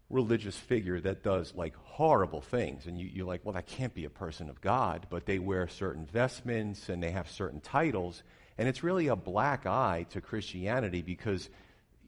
religious 0.10 0.58
figure 0.58 1.00
that 1.00 1.24
does 1.24 1.54
like 1.56 1.74
horrible 1.76 2.42
things, 2.42 2.86
and 2.86 3.00
you, 3.00 3.24
are 3.24 3.28
like, 3.28 3.42
well, 3.46 3.54
that 3.54 3.68
can't 3.68 3.94
be 3.94 4.06
a 4.06 4.10
person 4.10 4.50
of 4.50 4.60
God, 4.62 5.08
but 5.10 5.26
they 5.26 5.40
wear 5.40 5.68
certain 5.68 6.06
vestments 6.06 6.90
and 6.90 7.02
they 7.02 7.12
have 7.12 7.30
certain 7.30 7.62
titles, 7.62 8.22
and 8.58 8.68
it's 8.68 8.84
really 8.84 9.08
a 9.08 9.16
black 9.16 9.66
eye 9.66 10.06
to 10.10 10.22
Christianity 10.22 11.02
because, 11.02 11.50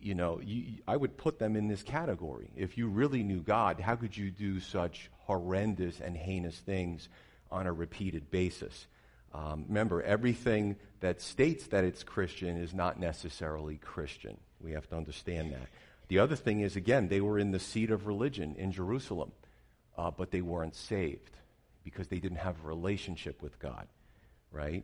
you 0.02 0.14
know, 0.14 0.42
you, 0.44 0.80
I 0.88 0.98
would 0.98 1.18
put 1.18 1.40
them 1.40 1.56
in 1.56 1.68
this 1.68 1.84
category. 1.84 2.50
If 2.56 2.78
you 2.78 2.90
really 2.90 3.24
knew 3.24 3.40
God, 3.40 3.80
how 3.80 3.96
could 3.96 4.16
you 4.16 4.30
do 4.30 4.60
such 4.60 5.10
horrendous 5.20 6.02
and 6.02 6.18
heinous 6.18 6.58
things 6.58 7.08
on 7.50 7.68
a 7.68 7.74
repeated 7.74 8.30
basis? 8.30 8.88
Um, 9.34 9.66
remember, 9.68 10.02
everything 10.02 10.76
that 11.00 11.22
states 11.22 11.68
that 11.68 11.84
it's 11.84 12.04
Christian 12.04 12.58
is 12.58 12.74
not 12.74 13.00
necessarily 13.00 13.78
Christian. 13.78 14.38
We 14.62 14.72
have 14.72 14.88
to 14.90 14.96
understand 14.96 15.52
that. 15.54 15.68
The 16.08 16.20
other 16.20 16.36
thing 16.36 16.60
is, 16.60 16.76
again, 16.76 17.08
they 17.08 17.22
were 17.22 17.40
in 17.40 17.52
the 17.52 17.60
seat 17.60 17.90
of 17.90 18.06
religion 18.06 18.56
in 18.58 18.72
Jerusalem, 18.72 19.32
uh, 19.98 20.12
but 20.12 20.32
they 20.32 20.42
weren't 20.42 20.76
saved 20.76 21.38
because 21.84 22.08
they 22.08 22.20
didn't 22.20 22.38
have 22.38 22.64
a 22.64 22.68
relationship 22.68 23.42
with 23.42 23.58
God, 23.60 23.88
right? 24.52 24.84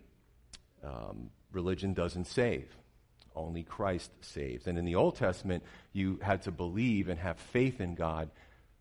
Um, 0.83 1.29
religion 1.51 1.93
doesn't 1.93 2.25
save. 2.25 2.75
Only 3.35 3.63
Christ 3.63 4.11
saves. 4.21 4.67
And 4.67 4.77
in 4.77 4.85
the 4.85 4.95
Old 4.95 5.15
Testament, 5.15 5.63
you 5.93 6.19
had 6.21 6.41
to 6.43 6.51
believe 6.51 7.07
and 7.09 7.19
have 7.19 7.37
faith 7.37 7.79
in 7.79 7.95
God. 7.95 8.29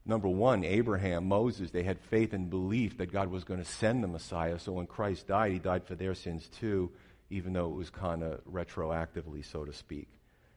Number 0.08 0.28
one, 0.28 0.64
Abraham, 0.64 1.28
Moses, 1.28 1.70
they 1.70 1.82
had 1.82 2.00
faith 2.00 2.32
and 2.32 2.48
belief 2.48 2.96
that 2.96 3.12
God 3.12 3.30
was 3.30 3.44
going 3.44 3.62
to 3.62 3.70
send 3.70 4.02
the 4.02 4.08
Messiah. 4.08 4.58
So 4.58 4.72
when 4.72 4.86
Christ 4.86 5.26
died, 5.26 5.52
he 5.52 5.58
died 5.58 5.84
for 5.84 5.94
their 5.94 6.14
sins 6.14 6.48
too, 6.48 6.90
even 7.28 7.52
though 7.52 7.66
it 7.66 7.74
was 7.74 7.90
kind 7.90 8.22
of 8.22 8.42
retroactively, 8.50 9.44
so 9.44 9.66
to 9.66 9.72
speak. 9.74 10.08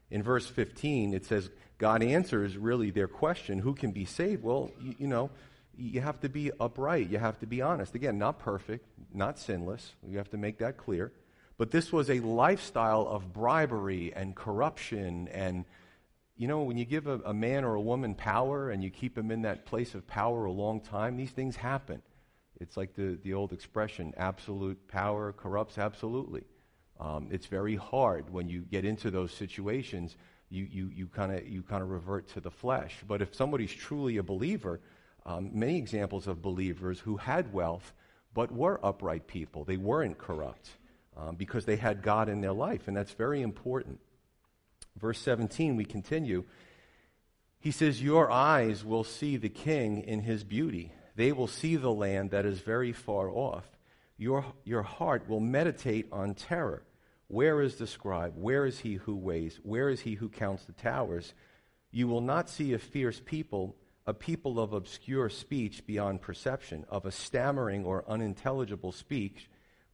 In 0.10 0.24
verse 0.24 0.48
15, 0.48 1.14
it 1.14 1.26
says, 1.26 1.50
God 1.78 2.02
answers 2.02 2.56
really 2.56 2.92
their 2.92 3.10
question 3.10 3.60
who 3.60 3.74
can 3.74 3.92
be 3.92 4.06
saved? 4.06 4.42
Well, 4.42 4.72
you, 4.80 4.96
you 5.00 5.08
know, 5.08 5.30
you 5.78 6.00
have 6.00 6.22
to 6.22 6.30
be 6.30 6.52
upright. 6.58 7.10
You 7.10 7.18
have 7.18 7.38
to 7.40 7.46
be 7.46 7.62
honest. 7.62 7.94
Again, 7.94 8.18
not 8.18 8.40
perfect, 8.40 8.86
not 9.14 9.38
sinless. 9.38 9.94
You 10.08 10.18
have 10.18 10.30
to 10.30 10.38
make 10.38 10.60
that 10.60 10.78
clear. 10.78 11.12
But 11.58 11.72
this 11.72 11.92
was 11.92 12.10
a 12.10 12.22
lifestyle 12.22 13.06
of 13.06 13.34
bribery 13.34 14.14
and 14.16 14.34
corruption. 14.34 15.28
And, 15.28 15.66
you 16.38 16.48
know, 16.48 16.64
when 16.64 16.78
you 16.78 16.86
give 16.86 17.08
a, 17.08 17.20
a 17.26 17.34
man 17.34 17.64
or 17.64 17.76
a 17.76 17.82
woman 17.82 18.16
power 18.16 18.72
and 18.72 18.84
you 18.84 18.90
keep 18.90 19.16
them 19.16 19.32
in 19.32 19.44
that 19.44 19.66
place 19.66 19.94
of 19.94 20.08
power 20.08 20.46
a 20.46 20.52
long 20.52 20.82
time, 20.82 21.18
these 21.18 21.32
things 21.32 21.56
happen. 21.56 22.02
It's 22.60 22.78
like 22.78 22.94
the, 22.96 23.18
the 23.24 23.34
old 23.34 23.54
expression 23.54 24.14
absolute 24.18 24.88
power 24.88 25.34
corrupts 25.34 25.78
absolutely. 25.78 26.44
Um, 27.00 27.28
it's 27.32 27.48
very 27.48 27.76
hard 27.76 28.32
when 28.32 28.48
you 28.48 28.62
get 28.62 28.86
into 28.86 29.10
those 29.10 29.34
situations. 29.34 30.16
You, 30.50 30.68
you, 30.70 30.92
you 30.94 31.08
kind 31.08 31.32
of 31.32 31.48
you 31.48 31.64
kind 31.64 31.82
of 31.82 31.90
revert 31.90 32.28
to 32.30 32.40
the 32.40 32.52
flesh. 32.52 32.98
But 33.08 33.22
if 33.22 33.34
somebody's 33.34 33.74
truly 33.74 34.18
a 34.18 34.24
believer, 34.24 34.80
um, 35.26 35.50
many 35.54 35.78
examples 35.78 36.28
of 36.28 36.42
believers 36.42 37.00
who 37.00 37.18
had 37.18 37.52
wealth 37.52 37.94
but 38.34 38.52
were 38.52 38.80
upright 38.86 39.28
people, 39.28 39.64
they 39.64 39.78
weren't 39.78 40.18
corrupt 40.18 40.70
um, 41.18 41.36
because 41.36 41.66
they 41.66 41.76
had 41.76 42.02
God 42.02 42.30
in 42.30 42.42
their 42.42 42.54
life, 42.54 42.88
and 42.88 42.96
that's 42.96 43.12
very 43.12 43.42
important. 43.42 44.00
Verse 45.00 45.20
17, 45.20 45.76
we 45.76 45.86
continue. 45.86 46.44
He 47.60 47.72
says, 47.72 48.02
Your 48.02 48.30
eyes 48.32 48.84
will 48.84 49.04
see 49.04 49.38
the 49.38 49.50
king 49.50 50.02
in 50.02 50.22
his 50.22 50.44
beauty. 50.44 50.92
They 51.16 51.32
will 51.32 51.48
see 51.48 51.76
the 51.76 51.92
land 51.92 52.32
that 52.32 52.46
is 52.46 52.60
very 52.60 52.92
far 52.92 53.30
off. 53.30 53.66
Your, 54.18 54.46
your 54.64 54.84
heart 54.84 55.28
will 55.28 55.40
meditate 55.40 56.08
on 56.12 56.36
terror. 56.36 56.84
Where 57.28 57.62
is 57.62 57.76
the 57.76 57.88
scribe? 57.88 58.34
Where 58.36 58.66
is 58.66 58.80
he 58.80 58.96
who 58.96 59.16
weighs? 59.16 59.60
Where 59.64 59.90
is 59.90 60.02
he 60.02 60.16
who 60.16 60.30
counts 60.30 60.66
the 60.66 60.74
towers? 60.74 61.34
You 61.92 62.08
will 62.08 62.22
not 62.22 62.50
see 62.50 62.74
a 62.74 62.80
fierce 62.80 63.22
people, 63.24 63.76
a 64.06 64.14
people 64.14 64.60
of 64.60 64.74
obscure 64.74 65.30
speech 65.30 65.86
beyond 65.86 66.22
perception, 66.22 66.86
of 66.90 67.06
a 67.06 67.12
stammering 67.12 67.86
or 67.86 68.04
unintelligible 68.08 68.92
speech 68.92 69.50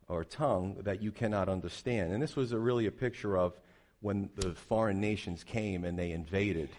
or 0.07 0.23
tongue 0.23 0.77
that 0.81 1.01
you 1.01 1.11
cannot 1.11 1.49
understand. 1.49 2.13
And 2.13 2.21
this 2.21 2.35
was 2.35 2.51
a, 2.53 2.59
really 2.59 2.85
a 2.85 2.91
picture 2.91 3.37
of 3.37 3.53
when 4.01 4.29
the 4.35 4.51
foreign 4.53 5.01
nations 5.01 5.43
came 5.43 5.83
and 5.83 5.97
they 5.97 6.11
invaded. 6.11 6.69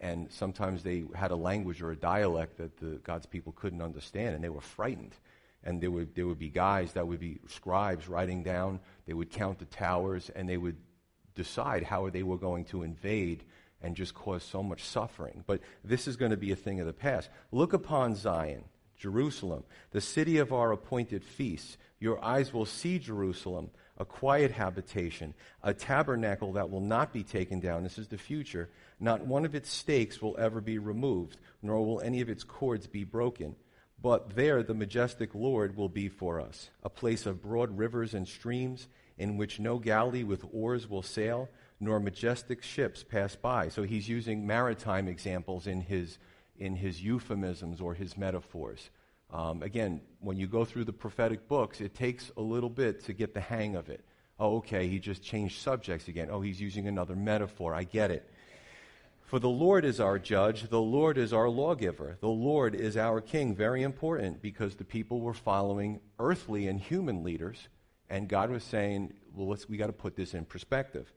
And 0.00 0.30
sometimes 0.30 0.82
they 0.82 1.04
had 1.14 1.30
a 1.30 1.36
language 1.36 1.82
or 1.82 1.90
a 1.90 1.96
dialect 1.96 2.56
that 2.58 2.78
the, 2.78 3.00
God's 3.04 3.26
people 3.26 3.52
couldn't 3.52 3.82
understand, 3.82 4.34
and 4.34 4.42
they 4.42 4.48
were 4.48 4.60
frightened. 4.60 5.14
And 5.62 5.80
there 5.80 5.90
would, 5.90 6.14
there 6.14 6.26
would 6.26 6.38
be 6.38 6.48
guys 6.48 6.92
that 6.94 7.06
would 7.06 7.20
be 7.20 7.38
scribes 7.48 8.08
writing 8.08 8.42
down, 8.42 8.80
they 9.06 9.12
would 9.12 9.30
count 9.30 9.58
the 9.58 9.66
towers, 9.66 10.30
and 10.30 10.48
they 10.48 10.56
would 10.56 10.76
decide 11.34 11.82
how 11.82 12.08
they 12.08 12.22
were 12.22 12.38
going 12.38 12.64
to 12.66 12.82
invade 12.82 13.44
and 13.82 13.96
just 13.96 14.14
cause 14.14 14.42
so 14.42 14.62
much 14.62 14.84
suffering. 14.84 15.44
But 15.46 15.60
this 15.84 16.06
is 16.08 16.16
going 16.16 16.30
to 16.30 16.36
be 16.36 16.52
a 16.52 16.56
thing 16.56 16.80
of 16.80 16.86
the 16.86 16.92
past. 16.92 17.28
Look 17.52 17.72
upon 17.72 18.14
Zion, 18.14 18.64
Jerusalem, 18.96 19.64
the 19.90 20.00
city 20.00 20.38
of 20.38 20.52
our 20.52 20.72
appointed 20.72 21.24
feasts. 21.24 21.76
Your 21.98 22.22
eyes 22.24 22.52
will 22.52 22.66
see 22.66 22.98
Jerusalem, 22.98 23.70
a 24.00 24.04
quiet 24.06 24.50
habitation, 24.50 25.34
a 25.62 25.74
tabernacle 25.74 26.54
that 26.54 26.70
will 26.70 26.80
not 26.80 27.12
be 27.12 27.22
taken 27.22 27.60
down. 27.60 27.82
This 27.82 27.98
is 27.98 28.08
the 28.08 28.16
future. 28.16 28.70
Not 28.98 29.26
one 29.26 29.44
of 29.44 29.54
its 29.54 29.70
stakes 29.70 30.22
will 30.22 30.36
ever 30.38 30.62
be 30.62 30.78
removed, 30.78 31.36
nor 31.62 31.84
will 31.84 32.00
any 32.00 32.22
of 32.22 32.30
its 32.30 32.42
cords 32.42 32.86
be 32.86 33.04
broken. 33.04 33.54
But 34.02 34.34
there 34.34 34.62
the 34.62 34.72
majestic 34.72 35.34
Lord 35.34 35.76
will 35.76 35.90
be 35.90 36.08
for 36.08 36.40
us, 36.40 36.70
a 36.82 36.88
place 36.88 37.26
of 37.26 37.42
broad 37.42 37.76
rivers 37.76 38.14
and 38.14 38.26
streams, 38.26 38.88
in 39.18 39.36
which 39.36 39.60
no 39.60 39.78
galley 39.78 40.24
with 40.24 40.46
oars 40.50 40.88
will 40.88 41.02
sail, 41.02 41.50
nor 41.78 42.00
majestic 42.00 42.62
ships 42.62 43.04
pass 43.04 43.36
by. 43.36 43.68
So 43.68 43.82
he's 43.82 44.08
using 44.08 44.46
maritime 44.46 45.08
examples 45.08 45.66
in 45.66 45.82
his, 45.82 46.16
in 46.58 46.76
his 46.76 47.02
euphemisms 47.02 47.82
or 47.82 47.92
his 47.92 48.16
metaphors. 48.16 48.88
Um, 49.32 49.62
again, 49.62 50.00
when 50.20 50.36
you 50.36 50.46
go 50.46 50.64
through 50.64 50.84
the 50.84 50.92
prophetic 50.92 51.46
books, 51.48 51.80
it 51.80 51.94
takes 51.94 52.30
a 52.36 52.40
little 52.40 52.70
bit 52.70 53.04
to 53.04 53.12
get 53.12 53.34
the 53.34 53.40
hang 53.40 53.76
of 53.76 53.88
it. 53.88 54.04
Oh, 54.38 54.56
okay, 54.56 54.88
he 54.88 54.98
just 54.98 55.22
changed 55.22 55.60
subjects 55.60 56.08
again. 56.08 56.28
Oh, 56.30 56.40
he's 56.40 56.60
using 56.60 56.88
another 56.88 57.14
metaphor. 57.14 57.74
I 57.74 57.84
get 57.84 58.10
it. 58.10 58.28
For 59.30 59.38
the 59.38 59.48
Lord 59.48 59.84
is 59.84 60.00
our 60.00 60.18
judge, 60.18 60.68
the 60.70 60.80
Lord 60.80 61.16
is 61.16 61.32
our 61.32 61.48
lawgiver, 61.48 62.16
the 62.20 62.26
Lord 62.26 62.74
is 62.74 62.96
our 62.96 63.20
king. 63.20 63.54
Very 63.54 63.84
important 63.84 64.42
because 64.42 64.74
the 64.74 64.84
people 64.84 65.20
were 65.20 65.34
following 65.34 66.00
earthly 66.18 66.66
and 66.66 66.80
human 66.80 67.22
leaders, 67.22 67.68
and 68.08 68.28
God 68.28 68.50
was 68.50 68.64
saying, 68.64 69.12
well, 69.32 69.46
let's, 69.46 69.68
we 69.68 69.76
got 69.76 69.86
to 69.86 69.92
put 69.92 70.16
this 70.16 70.34
in 70.34 70.44
perspective. 70.44 71.12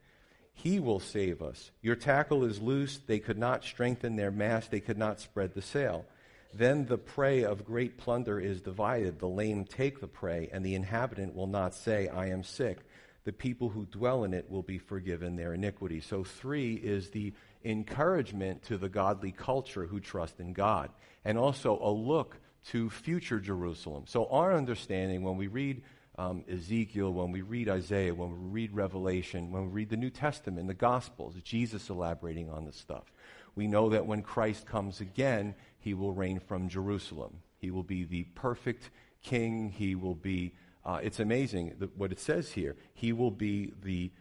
He 0.54 0.80
will 0.80 1.00
save 1.00 1.42
us. 1.42 1.72
Your 1.82 1.96
tackle 1.96 2.44
is 2.44 2.62
loose. 2.62 3.00
They 3.00 3.18
could 3.18 3.40
not 3.40 3.64
strengthen 3.64 4.16
their 4.16 4.30
mast. 4.30 4.70
They 4.70 4.80
could 4.80 5.00
not 5.00 5.20
spread 5.20 5.56
the 5.56 5.64
sail. 5.64 6.06
Then 6.54 6.86
the 6.86 6.98
prey 6.98 7.44
of 7.44 7.66
great 7.66 7.98
plunder 7.98 8.40
is 8.40 8.62
divided. 8.62 9.20
The 9.20 9.28
lame 9.28 9.66
take 9.66 10.00
the 10.00 10.08
prey, 10.08 10.50
and 10.54 10.64
the 10.64 10.76
inhabitant 10.76 11.36
will 11.36 11.48
not 11.48 11.74
say, 11.74 12.08
I 12.08 12.28
am 12.28 12.44
sick. 12.44 12.80
The 13.24 13.34
people 13.34 13.70
who 13.70 13.86
dwell 13.86 14.24
in 14.24 14.34
it 14.34 14.50
will 14.50 14.62
be 14.62 14.78
forgiven 14.78 15.36
their 15.36 15.54
iniquity. 15.54 16.00
So, 16.00 16.24
three 16.24 16.76
is 16.76 17.10
the 17.10 17.34
encouragement 17.64 18.64
to 18.64 18.78
the 18.78 18.90
godly 18.90 19.32
culture 19.32 19.88
who 19.88 20.00
trust 20.00 20.40
in 20.40 20.54
God, 20.54 20.92
and 21.26 21.38
also 21.38 21.80
a 21.82 21.90
look 21.90 22.38
to 22.68 22.90
future 22.90 23.40
Jerusalem. 23.40 24.04
So, 24.08 24.28
our 24.28 24.54
understanding 24.54 25.24
when 25.24 25.38
we 25.38 25.48
read 25.48 25.82
um, 26.18 26.44
Ezekiel, 26.48 27.12
when 27.12 27.32
we 27.32 27.42
read 27.42 27.70
Isaiah, 27.70 28.14
when 28.14 28.30
we 28.30 28.50
read 28.50 28.76
Revelation, 28.76 29.52
when 29.52 29.64
we 29.66 29.70
read 29.70 29.90
the 29.90 29.98
New 29.98 30.12
Testament, 30.12 30.68
the 30.68 30.74
Gospels, 30.74 31.36
Jesus 31.44 31.90
elaborating 31.90 32.50
on 32.50 32.66
this 32.66 32.78
stuff. 32.78 33.12
We 33.56 33.68
know 33.68 33.90
that 33.90 34.06
when 34.06 34.22
Christ 34.22 34.66
comes 34.66 35.02
again, 35.02 35.56
he 35.80 35.94
will 35.94 36.14
reign 36.14 36.40
from 36.40 36.70
Jerusalem. 36.70 37.40
He 37.58 37.72
will 37.72 37.84
be 37.84 38.04
the 38.04 38.24
perfect 38.36 38.90
king. 39.22 39.70
He 39.70 39.96
will 39.96 40.16
be, 40.16 40.54
uh, 40.86 41.00
it's 41.04 41.20
amazing 41.20 41.74
what 41.96 42.12
it 42.12 42.20
says 42.20 42.52
here. 42.52 42.76
He 42.94 43.14
will 43.14 43.32
be 43.32 43.74
the 43.84 44.12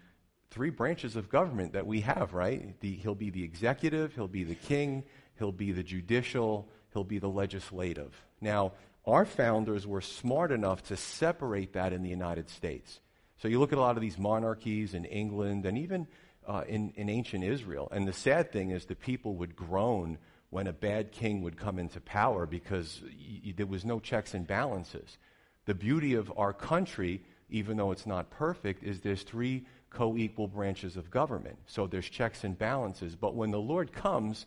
three 0.50 0.70
branches 0.70 1.16
of 1.16 1.30
government 1.30 1.72
that 1.72 1.86
we 1.86 2.02
have, 2.02 2.34
right? 2.34 2.78
The, 2.80 2.94
he'll 2.96 3.14
be 3.14 3.30
the 3.30 3.42
executive, 3.42 4.14
he'll 4.14 4.28
be 4.28 4.44
the 4.44 4.54
king, 4.54 5.04
he'll 5.38 5.50
be 5.50 5.72
the 5.72 5.82
judicial, 5.82 6.68
he'll 6.92 7.04
be 7.04 7.18
the 7.18 7.28
legislative. 7.28 8.14
Now, 8.40 8.72
our 9.06 9.24
founders 9.24 9.86
were 9.86 10.02
smart 10.02 10.52
enough 10.52 10.82
to 10.84 10.96
separate 10.96 11.72
that 11.72 11.92
in 11.92 12.02
the 12.02 12.10
United 12.10 12.50
States. 12.50 13.00
So 13.38 13.48
you 13.48 13.58
look 13.58 13.72
at 13.72 13.78
a 13.78 13.80
lot 13.80 13.96
of 13.96 14.02
these 14.02 14.18
monarchies 14.18 14.94
in 14.94 15.04
England 15.04 15.66
and 15.66 15.76
even 15.78 16.06
uh, 16.46 16.64
in, 16.68 16.92
in 16.96 17.08
ancient 17.08 17.44
Israel. 17.44 17.88
And 17.92 18.06
the 18.06 18.12
sad 18.12 18.52
thing 18.52 18.70
is 18.70 18.84
the 18.84 18.94
people 18.94 19.34
would 19.36 19.56
groan 19.56 20.18
when 20.50 20.66
a 20.66 20.72
bad 20.72 21.12
king 21.12 21.42
would 21.42 21.56
come 21.56 21.78
into 21.78 22.00
power 22.00 22.46
because 22.46 23.02
y- 23.04 23.54
there 23.56 23.66
was 23.66 23.84
no 23.84 24.00
checks 24.00 24.34
and 24.34 24.46
balances. 24.46 25.18
The 25.64 25.74
beauty 25.74 26.14
of 26.14 26.32
our 26.36 26.52
country, 26.52 27.22
even 27.48 27.76
though 27.76 27.92
it's 27.92 28.06
not 28.06 28.30
perfect, 28.30 28.82
is 28.82 29.00
there's 29.00 29.22
three 29.22 29.64
co 29.90 30.16
equal 30.16 30.48
branches 30.48 30.96
of 30.96 31.10
government. 31.10 31.58
So 31.66 31.86
there's 31.86 32.08
checks 32.08 32.44
and 32.44 32.58
balances. 32.58 33.14
But 33.14 33.34
when 33.34 33.50
the 33.50 33.60
Lord 33.60 33.92
comes, 33.92 34.46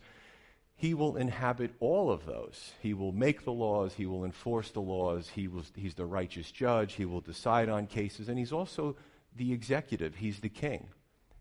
he 0.76 0.92
will 0.92 1.16
inhabit 1.16 1.74
all 1.80 2.10
of 2.10 2.26
those. 2.26 2.72
He 2.82 2.92
will 2.92 3.12
make 3.12 3.44
the 3.44 3.52
laws, 3.52 3.94
he 3.94 4.06
will 4.06 4.24
enforce 4.24 4.70
the 4.70 4.80
laws, 4.80 5.28
he 5.28 5.48
will, 5.48 5.64
he's 5.74 5.94
the 5.94 6.04
righteous 6.04 6.50
judge, 6.50 6.94
he 6.94 7.06
will 7.06 7.22
decide 7.22 7.68
on 7.68 7.86
cases, 7.86 8.28
and 8.28 8.38
he's 8.38 8.52
also 8.52 8.94
the 9.34 9.52
executive, 9.52 10.16
he's 10.16 10.40
the 10.40 10.50
king. 10.50 10.88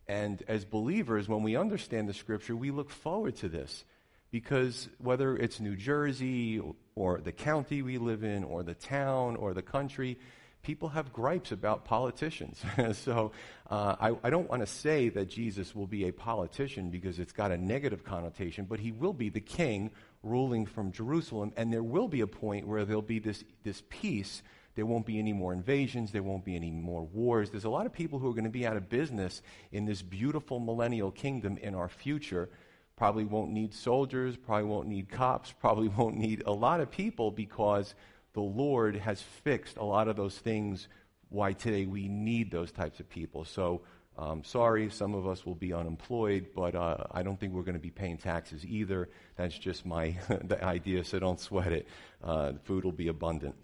And 0.07 0.43
as 0.47 0.65
believers, 0.65 1.27
when 1.27 1.43
we 1.43 1.55
understand 1.55 2.07
the 2.07 2.13
scripture, 2.13 2.55
we 2.55 2.71
look 2.71 2.89
forward 2.89 3.35
to 3.37 3.49
this 3.49 3.85
because 4.31 4.89
whether 4.97 5.35
it's 5.35 5.59
New 5.59 5.75
Jersey 5.75 6.61
or 6.95 7.19
the 7.19 7.31
county 7.31 7.81
we 7.81 7.97
live 7.97 8.23
in 8.23 8.43
or 8.43 8.63
the 8.63 8.73
town 8.73 9.35
or 9.35 9.53
the 9.53 9.61
country, 9.61 10.17
people 10.65 10.89
have 10.89 11.13
gripes 11.13 11.51
about 11.51 11.85
politicians. 11.85 12.61
so 12.93 13.31
uh, 13.69 13.95
I, 13.99 14.15
I, 14.23 14.29
don't 14.31 14.49
want 14.49 14.61
to 14.61 14.67
say 14.67 15.09
that 15.09 15.29
Jesus 15.29 15.75
will 15.75 15.85
be 15.85 16.07
a 16.07 16.11
politician 16.11 16.89
because 16.89 17.19
it's 17.19 17.31
got 17.31 17.51
a 17.51 17.57
negative 17.57 18.03
connotation, 18.03 18.65
but 18.65 18.79
he 18.79 18.91
will 18.91 19.13
be 19.13 19.29
the 19.29 19.39
king 19.39 19.91
ruling 20.23 20.65
from 20.65 20.91
Jerusalem, 20.91 21.53
and 21.55 21.71
there 21.71 21.83
will 21.83 22.07
be 22.07 22.21
a 22.21 22.27
point 22.27 22.67
where 22.67 22.83
there'll 22.83 23.03
be 23.03 23.19
this, 23.19 23.43
this 23.63 23.83
peace. 23.89 24.41
There 24.75 24.85
won't 24.85 25.05
be 25.05 25.19
any 25.19 25.33
more 25.33 25.53
invasions. 25.53 26.11
There 26.11 26.23
won't 26.23 26.43
be 26.43 26.55
any 26.55 26.69
more 26.69 27.03
wars. 27.03 27.49
There's 27.49 27.63
a 27.63 27.69
lot 27.69 27.85
of 27.85 27.93
people 27.93 28.19
who 28.19 28.29
are 28.29 28.33
going 28.33 28.43
to 28.43 28.49
be 28.49 28.67
out 28.67 28.75
of 28.75 28.89
business 28.89 29.41
in 29.71 29.85
this 29.85 30.01
beautiful 30.01 30.59
millennial 30.59 31.11
kingdom 31.11 31.57
in 31.57 31.75
our 31.75 31.87
future. 31.87 32.49
Probably 32.97 33.25
won't 33.25 33.51
need 33.51 33.73
soldiers, 33.73 34.35
probably 34.35 34.65
won't 34.65 34.87
need 34.87 35.09
cops, 35.09 35.51
probably 35.59 35.87
won't 35.87 36.17
need 36.17 36.43
a 36.45 36.51
lot 36.51 36.81
of 36.81 36.91
people 36.91 37.31
because 37.31 37.95
the 38.33 38.41
Lord 38.41 38.97
has 38.97 39.21
fixed 39.21 39.77
a 39.77 39.83
lot 39.83 40.09
of 40.09 40.17
those 40.17 40.37
things 40.37 40.89
why 41.29 41.53
today 41.53 41.85
we 41.85 42.07
need 42.07 42.51
those 42.51 42.71
types 42.71 42.99
of 42.99 43.09
people. 43.09 43.45
So, 43.45 43.81
um, 44.17 44.43
sorry, 44.43 44.89
some 44.89 45.13
of 45.15 45.27
us 45.27 45.45
will 45.45 45.55
be 45.55 45.73
unemployed, 45.73 46.47
but 46.55 46.75
uh, 46.75 46.97
I 47.11 47.23
don't 47.23 47.39
think 47.39 47.53
we're 47.53 47.63
going 47.63 47.73
to 47.73 47.79
be 47.79 47.89
paying 47.89 48.17
taxes 48.17 48.65
either. 48.65 49.09
That's 49.35 49.57
just 49.57 49.85
my 49.85 50.17
idea, 50.61 51.03
so 51.03 51.19
don't 51.19 51.39
sweat 51.39 51.71
it. 51.71 51.87
Uh, 52.23 52.53
food 52.63 52.83
will 52.83 52.93
be 52.93 53.07
abundant. 53.07 53.55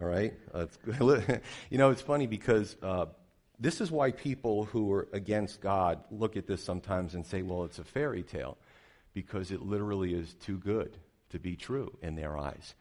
All 0.00 0.08
right? 0.08 0.34
Uh, 0.54 0.66
you 1.70 1.78
know, 1.78 1.90
it's 1.90 2.02
funny 2.02 2.26
because 2.26 2.76
uh, 2.82 3.06
this 3.58 3.80
is 3.80 3.90
why 3.90 4.12
people 4.12 4.64
who 4.66 4.92
are 4.92 5.08
against 5.12 5.60
God 5.60 6.00
look 6.10 6.36
at 6.36 6.46
this 6.46 6.62
sometimes 6.62 7.14
and 7.14 7.26
say, 7.26 7.42
well, 7.42 7.64
it's 7.64 7.78
a 7.78 7.84
fairy 7.84 8.22
tale, 8.22 8.56
because 9.14 9.50
it 9.50 9.62
literally 9.62 10.14
is 10.14 10.34
too 10.34 10.58
good 10.58 10.96
to 11.30 11.38
be 11.38 11.56
true 11.56 11.96
in 12.02 12.14
their 12.14 12.38
eyes. 12.38 12.74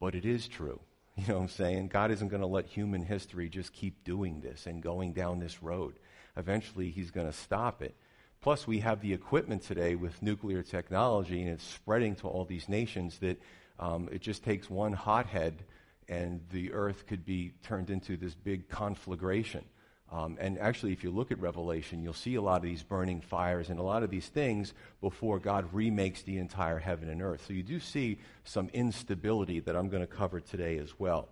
But 0.00 0.14
it 0.14 0.24
is 0.24 0.48
true. 0.48 0.80
You 1.18 1.26
know 1.26 1.34
what 1.34 1.42
I'm 1.42 1.48
saying? 1.48 1.88
God 1.88 2.12
isn't 2.12 2.28
going 2.28 2.42
to 2.42 2.46
let 2.46 2.66
human 2.66 3.02
history 3.02 3.48
just 3.48 3.72
keep 3.72 4.04
doing 4.04 4.40
this 4.40 4.66
and 4.66 4.80
going 4.80 5.14
down 5.14 5.40
this 5.40 5.64
road. 5.64 5.94
Eventually, 6.36 6.90
He's 6.90 7.10
going 7.10 7.26
to 7.26 7.32
stop 7.32 7.82
it. 7.82 7.96
Plus, 8.40 8.68
we 8.68 8.78
have 8.78 9.00
the 9.00 9.12
equipment 9.12 9.62
today 9.64 9.96
with 9.96 10.22
nuclear 10.22 10.62
technology, 10.62 11.42
and 11.42 11.50
it's 11.50 11.64
spreading 11.64 12.14
to 12.16 12.28
all 12.28 12.44
these 12.44 12.68
nations 12.68 13.18
that 13.18 13.42
um, 13.80 14.08
it 14.12 14.20
just 14.20 14.44
takes 14.44 14.70
one 14.70 14.92
hothead, 14.92 15.64
and 16.08 16.40
the 16.50 16.72
earth 16.72 17.06
could 17.06 17.24
be 17.24 17.52
turned 17.62 17.90
into 17.90 18.16
this 18.16 18.34
big 18.34 18.68
conflagration. 18.68 19.64
Um, 20.10 20.38
and 20.40 20.58
actually, 20.58 20.92
if 20.92 21.04
you 21.04 21.10
look 21.10 21.30
at 21.30 21.38
Revelation, 21.38 22.02
you'll 22.02 22.14
see 22.14 22.36
a 22.36 22.40
lot 22.40 22.56
of 22.56 22.62
these 22.62 22.82
burning 22.82 23.20
fires 23.20 23.68
and 23.68 23.78
a 23.78 23.82
lot 23.82 24.02
of 24.02 24.10
these 24.10 24.26
things 24.26 24.72
before 25.02 25.38
God 25.38 25.68
remakes 25.72 26.22
the 26.22 26.38
entire 26.38 26.78
heaven 26.78 27.10
and 27.10 27.20
earth. 27.20 27.44
So 27.46 27.52
you 27.52 27.62
do 27.62 27.78
see 27.78 28.18
some 28.44 28.70
instability 28.72 29.60
that 29.60 29.76
I'm 29.76 29.90
going 29.90 30.00
to 30.00 30.06
cover 30.06 30.40
today 30.40 30.78
as 30.78 30.98
well. 30.98 31.28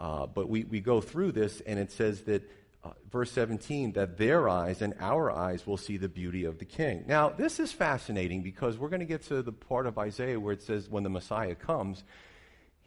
Uh, 0.00 0.26
but 0.26 0.48
we, 0.48 0.64
we 0.64 0.80
go 0.80 1.00
through 1.00 1.32
this, 1.32 1.60
and 1.60 1.78
it 1.78 1.92
says 1.92 2.22
that, 2.22 2.42
uh, 2.84 2.90
verse 3.10 3.30
17, 3.32 3.92
that 3.92 4.16
their 4.16 4.48
eyes 4.48 4.82
and 4.82 4.94
our 5.00 5.30
eyes 5.30 5.64
will 5.64 5.76
see 5.76 5.96
the 5.96 6.08
beauty 6.08 6.44
of 6.44 6.58
the 6.58 6.64
king. 6.64 7.04
Now, 7.06 7.30
this 7.30 7.60
is 7.60 7.72
fascinating 7.72 8.42
because 8.42 8.78
we're 8.78 8.88
going 8.88 9.00
to 9.00 9.06
get 9.06 9.22
to 9.24 9.42
the 9.42 9.52
part 9.52 9.86
of 9.86 9.96
Isaiah 9.96 10.40
where 10.40 10.52
it 10.52 10.62
says, 10.62 10.88
when 10.88 11.04
the 11.04 11.10
Messiah 11.10 11.54
comes, 11.54 12.02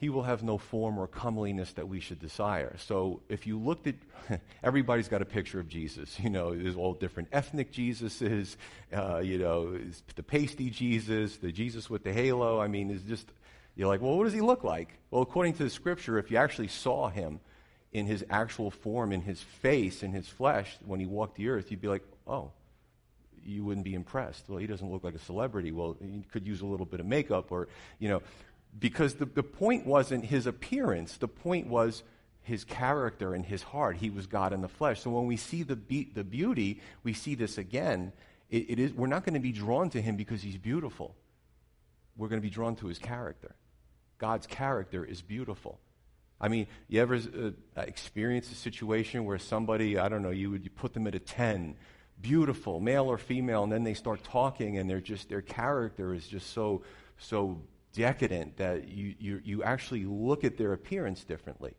he 0.02 0.10
will 0.10 0.24
have 0.24 0.42
no 0.42 0.58
form 0.58 0.98
or 0.98 1.06
comeliness 1.06 1.74
that 1.74 1.88
we 1.88 2.00
should 2.00 2.20
desire. 2.20 2.76
So 2.80 3.22
if 3.30 3.46
you 3.46 3.60
looked 3.60 3.86
at, 3.86 3.94
everybody's 4.64 5.08
got 5.08 5.22
a 5.22 5.26
picture 5.26 5.60
of 5.60 5.70
Jesus. 5.70 6.20
You 6.20 6.32
know, 6.32 6.56
there's 6.56 6.76
all 6.76 6.94
different 6.94 7.30
ethnic 7.32 7.72
Jesuses, 7.72 8.56
uh, 8.92 9.20
you 9.20 9.38
know, 9.38 9.78
the 10.16 10.24
pasty 10.24 10.72
Jesus, 10.72 11.38
the 11.38 11.52
Jesus 11.52 11.88
with 11.88 12.04
the 12.04 12.12
halo. 12.12 12.60
I 12.60 12.68
mean, 12.68 12.90
it's 12.90 13.04
just, 13.04 13.32
you're 13.76 13.88
like, 13.88 14.02
well, 14.02 14.18
what 14.18 14.24
does 14.24 14.34
he 14.34 14.42
look 14.42 14.64
like? 14.64 14.90
Well, 15.12 15.22
according 15.22 15.54
to 15.54 15.64
the 15.64 15.70
scripture, 15.70 16.18
if 16.18 16.32
you 16.32 16.38
actually 16.38 16.70
saw 16.70 17.10
him 17.10 17.40
in 17.94 18.08
his 18.08 18.26
actual 18.28 18.72
form, 18.72 19.12
in 19.12 19.22
his 19.22 19.40
face, 19.40 20.02
in 20.02 20.14
his 20.14 20.28
flesh, 20.28 20.80
when 20.84 21.00
he 21.00 21.06
walked 21.06 21.36
the 21.36 21.50
earth, 21.50 21.70
you'd 21.70 21.82
be 21.82 21.88
like, 21.88 22.04
oh, 22.26 22.52
you 23.46 23.64
wouldn't 23.64 23.86
be 23.86 23.94
impressed. 23.94 24.46
Well, 24.48 24.58
he 24.58 24.68
doesn't 24.68 24.92
look 24.92 25.04
like 25.04 25.16
a 25.16 25.20
celebrity. 25.20 25.72
Well, 25.72 25.98
he 26.00 26.24
could 26.32 26.48
use 26.48 26.62
a 26.62 26.66
little 26.66 26.86
bit 26.86 27.00
of 27.00 27.06
makeup 27.06 27.52
or, 27.52 27.68
you 28.00 28.10
know, 28.10 28.22
because 28.78 29.16
the, 29.16 29.26
the 29.26 29.44
point 29.44 29.86
wasn't 29.86 30.26
his 30.26 30.48
appearance, 30.48 31.18
the 31.18 31.28
point 31.28 31.68
was 31.68 32.04
his 32.42 32.64
character 32.64 33.34
and 33.34 33.46
his 33.46 33.64
heart. 33.64 33.98
He 33.98 34.10
was 34.10 34.28
God 34.28 34.54
in 34.54 34.62
the 34.62 34.68
flesh. 34.68 35.02
So 35.02 35.12
when 35.12 35.28
we 35.28 35.38
see 35.38 35.64
the, 35.64 35.76
be- 35.76 36.12
the 36.14 36.24
beauty, 36.24 36.82
we 37.04 37.14
see 37.14 37.36
this 37.36 37.58
again. 37.58 38.14
It, 38.50 38.70
it 38.70 38.80
is, 38.80 38.94
we're 38.94 39.08
not 39.08 39.24
going 39.24 39.36
to 39.36 39.40
be 39.40 39.52
drawn 39.52 39.90
to 39.92 40.02
him 40.02 40.16
because 40.16 40.42
he's 40.42 40.58
beautiful. 40.58 41.16
We're 42.18 42.30
going 42.30 42.42
to 42.42 42.46
be 42.46 42.54
drawn 42.54 42.76
to 42.78 42.88
his 42.88 43.00
character. 43.00 43.56
God's 44.18 44.48
character 44.48 45.06
is 45.06 45.22
beautiful. 45.22 45.80
I 46.40 46.48
mean, 46.48 46.68
you 46.88 47.00
ever 47.02 47.16
uh, 47.16 47.82
experience 47.82 48.52
a 48.52 48.56
situation 48.56 49.26
where 49.26 49.38
somebody, 49.38 49.98
I 49.98 50.10
don't 50.10 50.24
know, 50.24 50.32
you 50.32 50.50
would 50.52 50.64
you 50.64 50.72
put 50.72 50.94
them 50.94 51.06
at 51.06 51.14
a 51.14 51.20
10, 51.20 51.76
beautiful, 52.20 52.80
male 52.80 53.06
or 53.06 53.20
female, 53.20 53.64
and 53.64 53.72
then 53.72 53.84
they 53.84 53.94
start 53.94 54.24
talking 54.24 54.80
and 54.80 54.90
they're 54.90 55.00
just, 55.00 55.30
their 55.30 55.42
character 55.42 56.14
is 56.16 56.28
just 56.28 56.52
so, 56.52 56.82
so 57.20 57.62
decadent 57.94 58.58
that 58.58 58.88
you, 58.88 59.16
you, 59.20 59.42
you 59.44 59.64
actually 59.64 60.06
look 60.06 60.44
at 60.44 60.58
their 60.58 60.74
appearance 60.74 61.24
differently. 61.24 61.74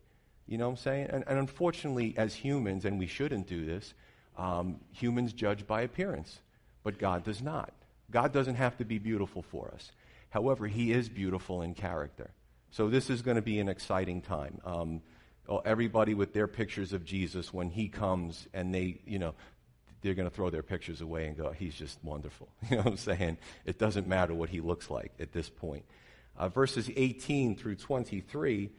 You 0.46 0.58
know 0.58 0.66
what 0.68 0.72
I'm 0.72 0.76
saying? 0.78 1.06
And, 1.10 1.24
and 1.26 1.38
unfortunately, 1.38 2.14
as 2.16 2.34
humans, 2.34 2.84
and 2.84 2.98
we 2.98 3.06
shouldn't 3.06 3.46
do 3.46 3.64
this, 3.64 3.94
um, 4.36 4.80
humans 4.92 5.32
judge 5.32 5.66
by 5.66 5.82
appearance, 5.82 6.40
but 6.82 6.98
God 6.98 7.24
does 7.24 7.42
not. 7.42 7.72
God 8.10 8.32
doesn't 8.32 8.56
have 8.56 8.76
to 8.78 8.84
be 8.84 8.98
beautiful 8.98 9.42
for 9.42 9.70
us. 9.74 9.92
However, 10.30 10.66
He 10.66 10.92
is 10.92 11.08
beautiful 11.08 11.62
in 11.62 11.74
character. 11.74 12.30
So 12.70 12.88
this 12.88 13.10
is 13.10 13.22
going 13.22 13.36
to 13.36 13.42
be 13.42 13.58
an 13.58 13.68
exciting 13.68 14.22
time. 14.22 14.60
Um, 14.64 15.02
everybody 15.64 16.14
with 16.14 16.32
their 16.32 16.46
pictures 16.46 16.92
of 16.92 17.04
Jesus 17.04 17.52
when 17.52 17.70
He 17.70 17.88
comes, 17.88 18.48
and 18.52 18.74
they, 18.74 19.00
you 19.06 19.18
know, 19.18 19.34
they're 20.00 20.14
going 20.14 20.28
to 20.28 20.34
throw 20.34 20.50
their 20.50 20.62
pictures 20.62 21.00
away 21.00 21.26
and 21.26 21.36
go, 21.36 21.50
He's 21.52 21.74
just 21.74 21.98
wonderful. 22.02 22.48
You 22.70 22.76
know 22.76 22.82
what 22.82 22.92
I'm 22.92 22.96
saying? 22.96 23.38
It 23.64 23.78
doesn't 23.78 24.06
matter 24.06 24.34
what 24.34 24.48
He 24.48 24.60
looks 24.60 24.90
like 24.90 25.12
at 25.20 25.32
this 25.32 25.48
point. 25.48 25.84
Uh, 26.36 26.48
verses 26.48 26.90
18 26.96 27.56
through 27.56 27.76
23, 27.76 28.70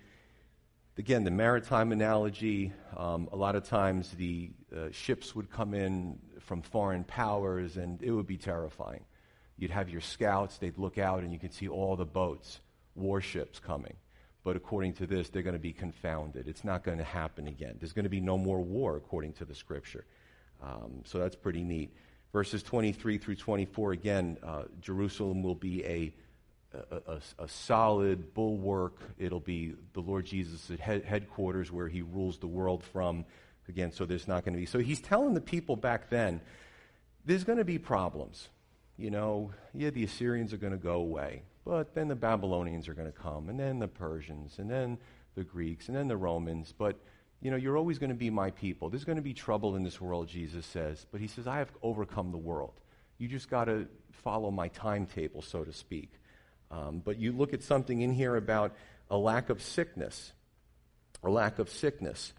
again, 0.98 1.24
the 1.24 1.32
maritime 1.32 1.92
analogy, 1.92 2.74
um, 2.98 3.30
a 3.32 3.36
lot 3.36 3.56
of 3.56 3.64
times 3.64 4.12
the 4.12 4.52
uh, 4.76 4.88
ships 4.92 5.36
would 5.36 5.52
come 5.52 5.74
in 5.74 6.20
from 6.40 6.62
foreign 6.62 7.04
powers 7.04 7.78
and 7.78 8.02
it 8.02 8.12
would 8.12 8.28
be 8.28 8.38
terrifying. 8.38 9.04
You'd 9.58 9.72
have 9.72 9.90
your 9.90 10.02
scouts, 10.02 10.58
they'd 10.58 10.78
look 10.78 10.98
out 10.98 11.24
and 11.24 11.32
you 11.32 11.40
could 11.40 11.54
see 11.54 11.68
all 11.68 11.96
the 11.96 12.06
boats, 12.06 12.60
warships 12.96 13.60
coming. 13.60 13.96
But 14.44 14.56
according 14.56 14.94
to 14.94 15.08
this, 15.08 15.30
they're 15.30 15.44
going 15.44 15.54
to 15.54 15.60
be 15.60 15.74
confounded. 15.74 16.48
It's 16.48 16.66
not 16.66 16.84
going 16.84 16.98
to 16.98 17.04
happen 17.04 17.48
again. 17.48 17.78
There's 17.80 17.94
going 17.94 18.04
to 18.04 18.10
be 18.10 18.20
no 18.20 18.38
more 18.38 18.62
war, 18.62 18.98
according 18.98 19.34
to 19.34 19.46
the 19.46 19.56
scripture. 19.56 20.06
Um, 20.62 21.04
so 21.06 21.20
that's 21.20 21.36
pretty 21.36 21.64
neat. 21.64 21.94
Verses 22.34 22.64
23 22.64 23.20
through 23.20 23.36
24, 23.36 23.92
again, 23.94 24.38
uh, 24.44 24.64
Jerusalem 24.82 25.44
will 25.44 25.56
be 25.56 25.86
a 25.86 26.14
a, 26.74 26.96
a, 26.96 27.22
a, 27.40 27.48
solid 27.48 28.34
bulwark. 28.34 28.98
It'll 29.18 29.40
be 29.40 29.76
the 29.94 30.02
Lord 30.02 30.26
Jesus 30.26 30.72
head, 30.80 31.04
headquarters 31.04 31.72
where 31.72 31.88
he 31.88 32.02
rules 32.02 32.38
the 32.38 32.48
world 32.48 32.84
from. 32.84 33.26
Again, 33.70 33.92
so 33.92 34.06
there's 34.06 34.28
not 34.28 34.44
going 34.44 34.54
to 34.54 34.60
be. 34.60 34.66
So 34.66 34.80
he's 34.80 35.00
telling 35.00 35.34
the 35.34 35.42
people 35.42 35.76
back 35.76 36.10
then, 36.10 36.42
there's 37.26 37.44
going 37.44 37.60
to 37.60 37.66
be 37.66 37.78
problems. 37.78 38.50
You 38.98 39.12
know, 39.12 39.52
yeah, 39.74 39.90
the 39.90 40.04
Assyrians 40.04 40.54
are 40.54 40.58
going 40.58 40.74
to 40.74 40.80
go 40.80 40.96
away, 40.96 41.44
but 41.66 41.96
then 41.96 42.08
the 42.08 42.16
Babylonians 42.16 42.88
are 42.88 42.94
going 42.94 43.12
to 43.12 43.18
come, 43.18 43.50
and 43.50 43.60
then 43.60 43.80
the 43.80 43.88
Persians, 43.88 44.60
and 44.60 44.70
then 44.70 44.98
the 45.36 45.44
Greeks, 45.44 45.88
and 45.88 45.98
then 45.98 46.08
the 46.08 46.18
Romans. 46.18 46.74
But, 46.78 46.98
you 47.42 47.50
know, 47.50 47.58
you're 47.58 47.78
always 47.78 47.98
going 47.98 48.12
to 48.12 48.16
be 48.16 48.30
my 48.30 48.52
people. 48.52 48.90
There's 48.90 49.06
going 49.06 49.16
to 49.16 49.24
be 49.24 49.34
trouble 49.34 49.76
in 49.76 49.84
this 49.84 50.00
world, 50.00 50.28
Jesus 50.28 50.66
says. 50.66 51.06
But 51.12 51.22
he 51.22 51.28
says, 51.28 51.48
I 51.48 51.58
have 51.58 51.72
overcome 51.82 52.32
the 52.32 52.38
world. 52.38 52.80
You 53.18 53.28
just 53.28 53.50
got 53.50 53.66
to 53.66 53.88
follow 54.12 54.52
my 54.52 54.68
timetable, 54.68 55.42
so 55.42 55.64
to 55.64 55.74
speak. 55.74 56.12
Um, 56.74 57.02
but 57.04 57.20
you 57.20 57.32
look 57.32 57.54
at 57.54 57.62
something 57.62 58.02
in 58.02 58.12
here 58.12 58.36
about 58.36 58.76
a 59.10 59.18
lack 59.18 59.50
of 59.50 59.62
sickness. 59.62 60.34
A 61.24 61.30
lack 61.30 61.60
of 61.60 61.70
sickness. 61.70 62.34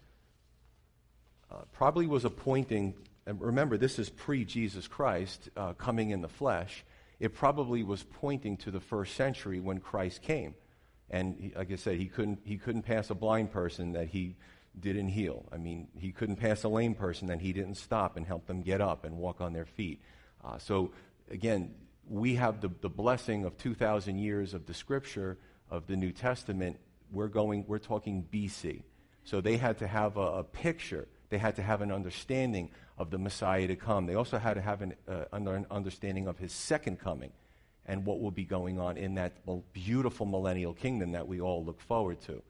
Uh, 1.49 1.61
probably 1.71 2.05
was 2.05 2.25
pointing, 2.37 2.95
and 3.25 3.39
remember, 3.39 3.77
this 3.77 3.97
is 3.97 4.09
pre 4.09 4.43
Jesus 4.43 4.87
Christ 4.87 5.49
uh, 5.55 5.73
coming 5.73 6.09
in 6.09 6.21
the 6.21 6.27
flesh. 6.27 6.83
It 7.19 7.33
probably 7.33 7.83
was 7.83 8.03
pointing 8.03 8.57
to 8.57 8.71
the 8.71 8.81
first 8.81 9.15
century 9.15 9.61
when 9.61 9.79
Christ 9.79 10.21
came. 10.21 10.53
And 11.09 11.37
he, 11.39 11.53
like 11.55 11.71
I 11.71 11.75
said, 11.75 11.97
he 11.97 12.07
couldn't, 12.07 12.39
he 12.43 12.57
couldn't 12.57 12.81
pass 12.81 13.09
a 13.09 13.15
blind 13.15 13.51
person 13.51 13.93
that 13.93 14.09
he 14.09 14.35
didn't 14.77 15.09
heal. 15.09 15.45
I 15.53 15.57
mean, 15.57 15.87
he 15.97 16.11
couldn't 16.11 16.35
pass 16.37 16.63
a 16.63 16.67
lame 16.67 16.95
person 16.95 17.27
that 17.27 17.39
he 17.39 17.53
didn't 17.53 17.75
stop 17.75 18.17
and 18.17 18.25
help 18.25 18.47
them 18.47 18.61
get 18.61 18.81
up 18.81 19.05
and 19.05 19.17
walk 19.17 19.39
on 19.39 19.53
their 19.53 19.65
feet. 19.65 20.01
Uh, 20.43 20.57
so, 20.57 20.91
again, 21.31 21.73
we 22.09 22.35
have 22.35 22.61
the, 22.61 22.69
the 22.81 22.89
blessing 22.89 23.45
of 23.45 23.57
2,000 23.57 24.17
years 24.17 24.53
of 24.53 24.65
the 24.65 24.73
scripture 24.73 25.37
of 25.69 25.87
the 25.87 25.95
New 25.95 26.11
Testament. 26.11 26.77
We're 27.11 27.27
going, 27.27 27.65
we're 27.67 27.79
talking 27.79 28.25
BC. 28.31 28.83
So 29.23 29.41
they 29.41 29.57
had 29.57 29.79
to 29.79 29.87
have 29.87 30.17
a, 30.17 30.39
a 30.39 30.43
picture. 30.43 31.07
They 31.29 31.37
had 31.37 31.55
to 31.55 31.63
have 31.63 31.81
an 31.81 31.91
understanding 31.91 32.69
of 32.97 33.09
the 33.09 33.17
Messiah 33.17 33.67
to 33.67 33.75
come. 33.75 34.05
They 34.05 34.15
also 34.15 34.37
had 34.37 34.53
to 34.53 34.61
have 34.61 34.81
an, 34.81 34.93
uh, 35.07 35.25
an 35.33 35.65
understanding 35.71 36.27
of 36.27 36.37
his 36.37 36.53
second 36.53 36.99
coming 36.99 37.31
and 37.87 38.05
what 38.05 38.19
will 38.19 38.31
be 38.31 38.45
going 38.45 38.79
on 38.79 38.97
in 38.97 39.15
that 39.15 39.33
beautiful 39.73 40.25
millennial 40.25 40.73
kingdom 40.73 41.11
that 41.11 41.27
we 41.27 41.41
all 41.41 41.63
look 41.63 41.81
forward 41.81 42.21
to. 42.21 42.41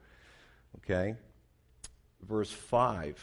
Okay? 0.78 1.16
Verse 2.22 2.50
5. 2.50 3.22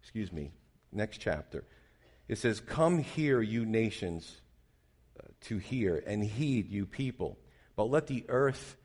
Excuse 0.00 0.32
me. 0.32 0.52
Next 0.92 1.18
chapter. 1.18 1.64
It 2.28 2.38
says, 2.38 2.60
Come 2.60 2.98
here, 2.98 3.42
you 3.42 3.66
nations 3.66 4.40
to 5.42 5.58
hear, 5.58 6.02
and 6.06 6.22
heed, 6.22 6.70
you 6.70 6.86
people. 6.86 7.38
But 7.76 7.90
let 7.90 8.06
the 8.06 8.24
earth 8.28 8.76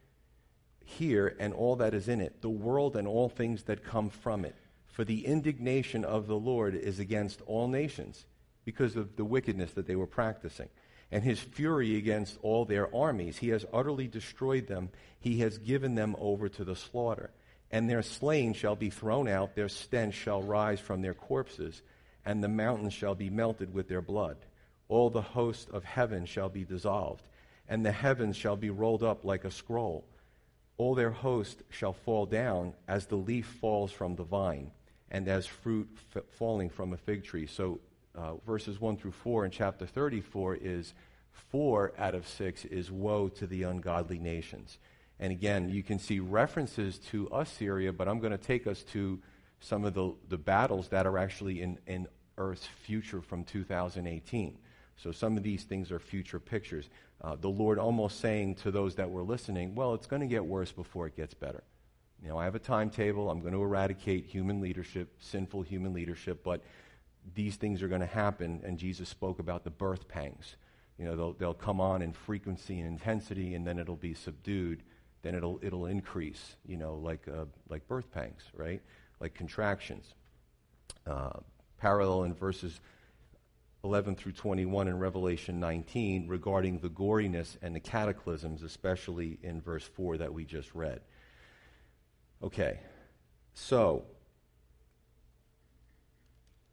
hear 0.83 1.35
and 1.39 1.53
all 1.53 1.77
that 1.77 1.93
is 1.93 2.07
in 2.07 2.21
it, 2.21 2.41
the 2.41 2.49
world 2.49 2.95
and 2.95 3.07
all 3.07 3.29
things 3.29 3.63
that 3.63 3.83
come 3.83 4.09
from 4.09 4.45
it. 4.45 4.55
For 4.87 5.03
the 5.05 5.25
indignation 5.25 6.03
of 6.03 6.27
the 6.27 6.35
Lord 6.35 6.75
is 6.75 6.99
against 6.99 7.41
all 7.45 7.67
nations 7.67 8.25
because 8.65 8.95
of 8.95 9.15
the 9.15 9.23
wickedness 9.23 9.71
that 9.73 9.87
they 9.87 9.95
were 9.95 10.07
practicing. 10.07 10.69
And 11.11 11.23
his 11.23 11.39
fury 11.39 11.97
against 11.97 12.37
all 12.41 12.65
their 12.65 12.93
armies. 12.93 13.37
He 13.37 13.49
has 13.49 13.65
utterly 13.73 14.07
destroyed 14.07 14.67
them. 14.67 14.89
He 15.19 15.39
has 15.39 15.57
given 15.57 15.95
them 15.95 16.15
over 16.19 16.49
to 16.49 16.63
the 16.63 16.75
slaughter. 16.75 17.31
And 17.71 17.89
their 17.89 18.01
slain 18.01 18.53
shall 18.53 18.75
be 18.75 18.89
thrown 18.89 19.27
out, 19.27 19.55
their 19.55 19.69
stench 19.69 20.15
shall 20.15 20.41
rise 20.41 20.79
from 20.79 21.01
their 21.01 21.13
corpses, 21.13 21.83
and 22.25 22.43
the 22.43 22.47
mountains 22.47 22.93
shall 22.93 23.13
be 23.13 23.29
melted 23.29 23.73
with 23.73 23.87
their 23.87 24.01
blood 24.01 24.37
all 24.89 25.09
the 25.09 25.21
host 25.21 25.69
of 25.69 25.85
heaven 25.85 26.25
shall 26.25 26.49
be 26.49 26.65
dissolved, 26.65 27.23
and 27.69 27.85
the 27.85 27.91
heavens 27.91 28.35
shall 28.35 28.57
be 28.57 28.69
rolled 28.69 29.03
up 29.03 29.23
like 29.23 29.45
a 29.45 29.51
scroll. 29.51 30.03
All 30.77 30.95
their 30.95 31.11
host 31.11 31.63
shall 31.69 31.93
fall 31.93 32.25
down 32.25 32.73
as 32.87 33.05
the 33.05 33.15
leaf 33.15 33.45
falls 33.45 33.91
from 33.91 34.15
the 34.15 34.23
vine, 34.23 34.71
and 35.09 35.27
as 35.27 35.45
fruit 35.45 35.87
f- 36.15 36.23
falling 36.29 36.69
from 36.69 36.91
a 36.91 36.97
fig 36.97 37.23
tree. 37.23 37.45
So, 37.45 37.79
uh, 38.15 38.35
verses 38.45 38.81
1 38.81 38.97
through 38.97 39.11
4 39.11 39.45
in 39.45 39.51
chapter 39.51 39.85
34 39.85 40.55
is 40.55 40.93
four 41.31 41.93
out 41.97 42.15
of 42.15 42.27
six 42.27 42.65
is 42.65 42.91
woe 42.91 43.29
to 43.29 43.47
the 43.47 43.63
ungodly 43.63 44.19
nations. 44.19 44.77
And 45.19 45.31
again, 45.31 45.69
you 45.69 45.83
can 45.83 45.99
see 45.99 46.19
references 46.19 46.97
to 47.09 47.27
Assyria, 47.31 47.91
but 47.91 48.07
I'm 48.07 48.19
going 48.19 48.31
to 48.31 48.37
take 48.37 48.67
us 48.67 48.83
to 48.93 49.19
some 49.59 49.83
of 49.83 49.93
the, 49.93 50.13
the 50.29 50.37
battles 50.37 50.87
that 50.89 51.05
are 51.05 51.17
actually 51.17 51.61
in, 51.61 51.77
in 51.87 52.07
Earth's 52.37 52.65
future 52.65 53.21
from 53.21 53.43
2018. 53.43 54.57
So 55.01 55.11
some 55.11 55.37
of 55.37 55.43
these 55.43 55.63
things 55.63 55.91
are 55.91 55.99
future 55.99 56.39
pictures. 56.39 56.89
Uh, 57.21 57.35
the 57.35 57.49
Lord 57.49 57.79
almost 57.79 58.19
saying 58.19 58.55
to 58.55 58.71
those 58.71 58.95
that 58.95 59.09
were 59.09 59.23
listening, 59.23 59.75
well, 59.75 59.93
it's 59.93 60.07
going 60.07 60.21
to 60.21 60.27
get 60.27 60.45
worse 60.45 60.71
before 60.71 61.07
it 61.07 61.15
gets 61.15 61.33
better. 61.33 61.63
You 62.21 62.27
know, 62.29 62.37
I 62.37 62.43
have 62.43 62.55
a 62.55 62.59
timetable. 62.59 63.29
I'm 63.29 63.39
going 63.39 63.53
to 63.53 63.61
eradicate 63.61 64.25
human 64.25 64.59
leadership, 64.59 65.09
sinful 65.19 65.61
human 65.61 65.93
leadership, 65.93 66.43
but 66.43 66.61
these 67.33 67.55
things 67.55 67.81
are 67.81 67.87
going 67.87 68.01
to 68.01 68.07
happen. 68.07 68.61
And 68.63 68.77
Jesus 68.77 69.07
spoke 69.07 69.39
about 69.39 69.63
the 69.63 69.69
birth 69.69 70.07
pangs. 70.09 70.57
You 70.97 71.05
know, 71.05 71.15
they'll, 71.15 71.33
they'll 71.33 71.53
come 71.53 71.79
on 71.79 72.01
in 72.01 72.11
frequency 72.11 72.79
and 72.79 72.87
intensity, 72.87 73.55
and 73.55 73.65
then 73.65 73.79
it'll 73.79 73.95
be 73.95 74.13
subdued. 74.13 74.83
Then 75.21 75.33
it'll, 75.33 75.59
it'll 75.61 75.85
increase, 75.85 76.55
you 76.65 76.75
know, 76.75 76.95
like, 76.95 77.25
uh, 77.27 77.45
like 77.69 77.87
birth 77.87 78.11
pangs, 78.11 78.41
right? 78.53 78.81
Like 79.21 79.33
contractions. 79.33 80.13
Uh, 81.07 81.39
parallel 81.77 82.23
in 82.23 82.33
verses 82.33 82.81
11 83.83 84.15
through 84.15 84.33
21 84.33 84.87
in 84.87 84.99
Revelation 84.99 85.59
19 85.59 86.27
regarding 86.27 86.79
the 86.79 86.89
goriness 86.89 87.57
and 87.61 87.75
the 87.75 87.79
cataclysms, 87.79 88.61
especially 88.61 89.39
in 89.41 89.61
verse 89.61 89.83
4 89.83 90.17
that 90.17 90.33
we 90.33 90.43
just 90.43 90.75
read. 90.75 91.01
Okay, 92.43 92.79
so 93.53 94.05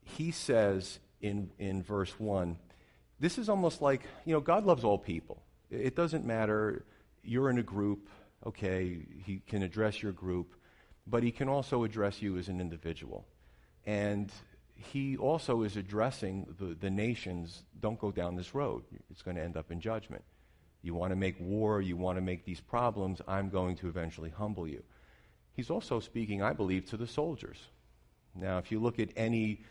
he 0.03 0.31
says 0.31 0.99
in, 1.21 1.51
in 1.59 1.83
verse 1.83 2.19
1, 2.19 2.57
this 3.19 3.38
is 3.38 3.49
almost 3.49 3.81
like, 3.81 4.03
you 4.25 4.33
know, 4.35 4.40
God 4.40 4.64
loves 4.64 4.85
all 4.85 4.99
people. 4.99 5.42
It 5.71 5.97
doesn't 5.97 6.25
matter, 6.25 6.85
you're 7.23 7.51
in 7.51 7.59
a 7.59 7.62
group, 7.62 8.09
okay, 8.45 8.99
he 9.25 9.42
can 9.47 9.62
address 9.62 10.03
your 10.03 10.12
group, 10.12 10.55
but 11.07 11.23
he 11.23 11.31
can 11.31 11.49
also 11.49 11.85
address 11.85 12.21
you 12.21 12.37
as 12.37 12.49
an 12.49 12.61
individual. 12.61 13.27
And 13.85 14.31
he 14.77 15.17
also 15.17 15.62
is 15.62 15.77
addressing 15.77 16.47
the, 16.59 16.75
the 16.75 16.91
nations 16.91 17.62
don't 17.81 17.99
go 17.99 18.11
down 18.11 18.37
this 18.37 18.55
road. 18.55 18.85
It's 19.11 19.23
going 19.23 19.37
to 19.37 19.43
end 19.43 19.57
up 19.57 19.71
in 19.71 19.81
judgment. 19.81 20.23
You 20.83 20.95
want 20.95 21.11
to 21.11 21.17
make 21.17 21.37
war, 21.41 21.81
you 21.81 21.97
want 21.97 22.17
to 22.17 22.23
make 22.23 22.45
these 22.45 22.61
problems, 22.61 23.21
I'm 23.27 23.49
going 23.49 23.77
to 23.77 23.89
eventually 23.89 24.31
humble 24.31 24.69
you. 24.69 24.83
He's 25.55 25.71
also 25.71 26.01
speaking, 26.01 26.43
I 26.43 26.53
believe, 26.53 26.87
to 26.91 26.97
the 26.97 27.07
soldiers. 27.07 27.59
Now, 28.35 28.59
if 28.59 28.71
you 28.71 28.79
look 28.79 28.99
at 29.01 29.09
any 29.17 29.62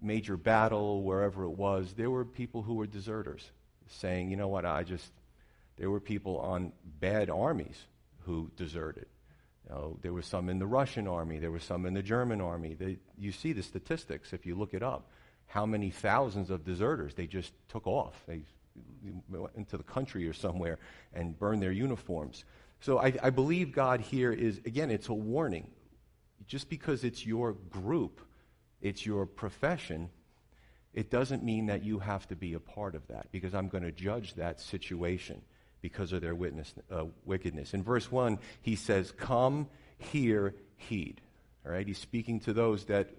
major 0.00 0.36
battle, 0.36 1.02
wherever 1.02 1.44
it 1.44 1.50
was, 1.50 1.92
there 1.92 2.10
were 2.10 2.24
people 2.24 2.62
who 2.62 2.74
were 2.74 2.86
deserters 2.86 3.50
saying, 3.86 4.30
you 4.30 4.36
know 4.36 4.48
what, 4.48 4.64
I 4.64 4.82
just, 4.82 5.12
there 5.76 5.90
were 5.90 6.00
people 6.00 6.38
on 6.38 6.72
bad 7.00 7.28
armies 7.28 7.84
who 8.24 8.50
deserted. 8.56 9.06
You 9.64 9.74
know, 9.74 9.98
there 10.02 10.12
were 10.12 10.22
some 10.22 10.48
in 10.48 10.58
the 10.58 10.66
Russian 10.66 11.06
army, 11.06 11.38
there 11.38 11.50
were 11.50 11.58
some 11.58 11.86
in 11.86 11.94
the 11.94 12.02
German 12.02 12.40
army. 12.40 12.74
They, 12.74 12.98
you 13.18 13.32
see 13.32 13.52
the 13.52 13.62
statistics 13.62 14.32
if 14.32 14.44
you 14.46 14.54
look 14.54 14.74
it 14.74 14.82
up. 14.82 15.10
How 15.46 15.66
many 15.66 15.90
thousands 15.90 16.50
of 16.50 16.64
deserters 16.64 17.14
they 17.14 17.26
just 17.26 17.52
took 17.68 17.86
off. 17.86 18.14
They 18.26 18.42
went 19.28 19.54
into 19.56 19.76
the 19.76 19.82
country 19.82 20.28
or 20.28 20.32
somewhere 20.32 20.78
and 21.12 21.38
burned 21.38 21.62
their 21.62 21.72
uniforms. 21.72 22.44
So 22.80 22.98
I, 22.98 23.14
I 23.22 23.30
believe 23.30 23.72
God 23.72 24.00
here 24.00 24.32
is, 24.32 24.58
again, 24.66 24.90
it's 24.90 25.08
a 25.08 25.14
warning. 25.14 25.70
Just 26.46 26.68
because 26.68 27.04
it's 27.04 27.24
your 27.24 27.52
group, 27.52 28.20
it's 28.82 29.06
your 29.06 29.24
profession, 29.24 30.10
it 30.92 31.10
doesn't 31.10 31.42
mean 31.42 31.66
that 31.66 31.82
you 31.82 31.98
have 31.98 32.28
to 32.28 32.36
be 32.36 32.54
a 32.54 32.60
part 32.60 32.94
of 32.94 33.06
that 33.08 33.26
because 33.32 33.54
I'm 33.54 33.68
going 33.68 33.84
to 33.84 33.92
judge 33.92 34.34
that 34.34 34.60
situation 34.60 35.40
because 35.84 36.14
of 36.14 36.22
their 36.22 36.34
witness, 36.34 36.72
uh, 36.90 37.04
wickedness. 37.26 37.74
In 37.74 37.82
verse 37.82 38.10
1, 38.10 38.38
he 38.62 38.74
says, 38.74 39.12
Come, 39.12 39.68
hear, 39.98 40.54
heed. 40.76 41.20
All 41.66 41.72
right? 41.72 41.86
He's 41.86 41.98
speaking 41.98 42.40
to 42.40 42.54
those 42.54 42.86
that 42.86 43.10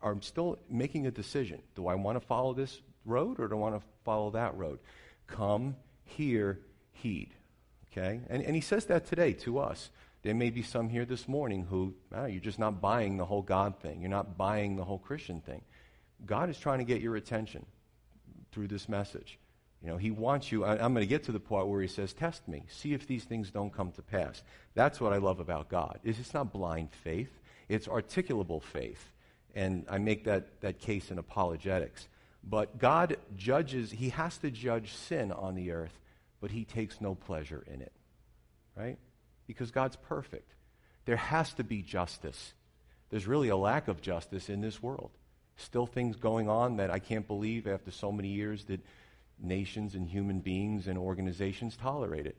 are 0.00 0.16
still 0.22 0.58
making 0.70 1.06
a 1.06 1.10
decision. 1.10 1.60
Do 1.74 1.86
I 1.86 1.96
want 1.96 2.18
to 2.18 2.26
follow 2.26 2.54
this 2.54 2.80
road 3.04 3.38
or 3.38 3.48
do 3.48 3.56
I 3.56 3.58
want 3.58 3.78
to 3.78 3.86
follow 4.06 4.30
that 4.30 4.56
road? 4.56 4.78
Come, 5.26 5.76
hear, 6.04 6.60
heed. 6.92 7.34
Okay? 7.92 8.22
And, 8.30 8.42
and 8.42 8.54
he 8.54 8.62
says 8.62 8.86
that 8.86 9.04
today 9.04 9.34
to 9.34 9.58
us. 9.58 9.90
There 10.22 10.34
may 10.34 10.48
be 10.48 10.62
some 10.62 10.88
here 10.88 11.04
this 11.04 11.28
morning 11.28 11.66
who, 11.68 11.92
oh, 12.14 12.24
you're 12.24 12.40
just 12.40 12.58
not 12.58 12.80
buying 12.80 13.18
the 13.18 13.26
whole 13.26 13.42
God 13.42 13.78
thing. 13.80 14.00
You're 14.00 14.08
not 14.08 14.38
buying 14.38 14.76
the 14.76 14.84
whole 14.84 14.98
Christian 14.98 15.42
thing. 15.42 15.60
God 16.24 16.48
is 16.48 16.58
trying 16.58 16.78
to 16.78 16.86
get 16.86 17.02
your 17.02 17.16
attention 17.16 17.66
through 18.50 18.68
this 18.68 18.88
message. 18.88 19.38
You 19.84 19.90
know, 19.90 19.96
he 19.98 20.10
wants 20.10 20.50
you. 20.50 20.64
I, 20.64 20.82
am 20.82 20.94
going 20.94 21.02
to 21.02 21.06
get 21.06 21.24
to 21.24 21.32
the 21.32 21.38
part 21.38 21.68
where 21.68 21.82
he 21.82 21.88
says, 21.88 22.14
"Test 22.14 22.48
me, 22.48 22.62
see 22.68 22.94
if 22.94 23.06
these 23.06 23.24
things 23.24 23.50
don't 23.50 23.70
come 23.70 23.92
to 23.92 24.02
pass." 24.02 24.42
That's 24.72 24.98
what 24.98 25.12
I 25.12 25.18
love 25.18 25.40
about 25.40 25.68
God. 25.68 26.00
Is 26.02 26.18
it's 26.18 26.32
not 26.32 26.54
blind 26.54 26.90
faith; 26.90 27.28
it's 27.68 27.86
articulable 27.86 28.62
faith, 28.62 29.12
and 29.54 29.84
I 29.90 29.98
make 29.98 30.24
that 30.24 30.62
that 30.62 30.78
case 30.78 31.10
in 31.10 31.18
apologetics. 31.18 32.08
But 32.42 32.78
God 32.78 33.18
judges; 33.36 33.90
He 33.90 34.08
has 34.08 34.38
to 34.38 34.50
judge 34.50 34.94
sin 34.94 35.30
on 35.30 35.54
the 35.54 35.72
earth, 35.72 36.00
but 36.40 36.50
He 36.50 36.64
takes 36.64 37.02
no 37.02 37.14
pleasure 37.14 37.62
in 37.66 37.82
it. 37.82 37.92
right? 38.74 38.96
Because 39.46 39.70
God's 39.70 39.96
perfect. 39.96 40.54
There 41.04 41.16
has 41.16 41.52
to 41.54 41.64
be 41.64 41.82
justice. 41.82 42.54
There's 43.10 43.26
really 43.26 43.50
a 43.50 43.56
lack 43.56 43.88
of 43.88 44.00
justice 44.00 44.48
in 44.48 44.62
this 44.62 44.82
world. 44.82 45.10
Still 45.56 45.86
things 45.86 46.16
going 46.16 46.48
on 46.48 46.78
that 46.78 46.90
I 46.90 47.00
can't 47.00 47.26
believe 47.26 47.66
after 47.66 47.90
so 47.90 48.10
many 48.10 48.28
years 48.28 48.64
that 48.64 48.80
nations 49.44 49.94
and 49.94 50.08
human 50.08 50.40
beings 50.40 50.86
and 50.86 50.98
organizations 50.98 51.76
tolerate 51.76 52.26
it, 52.26 52.36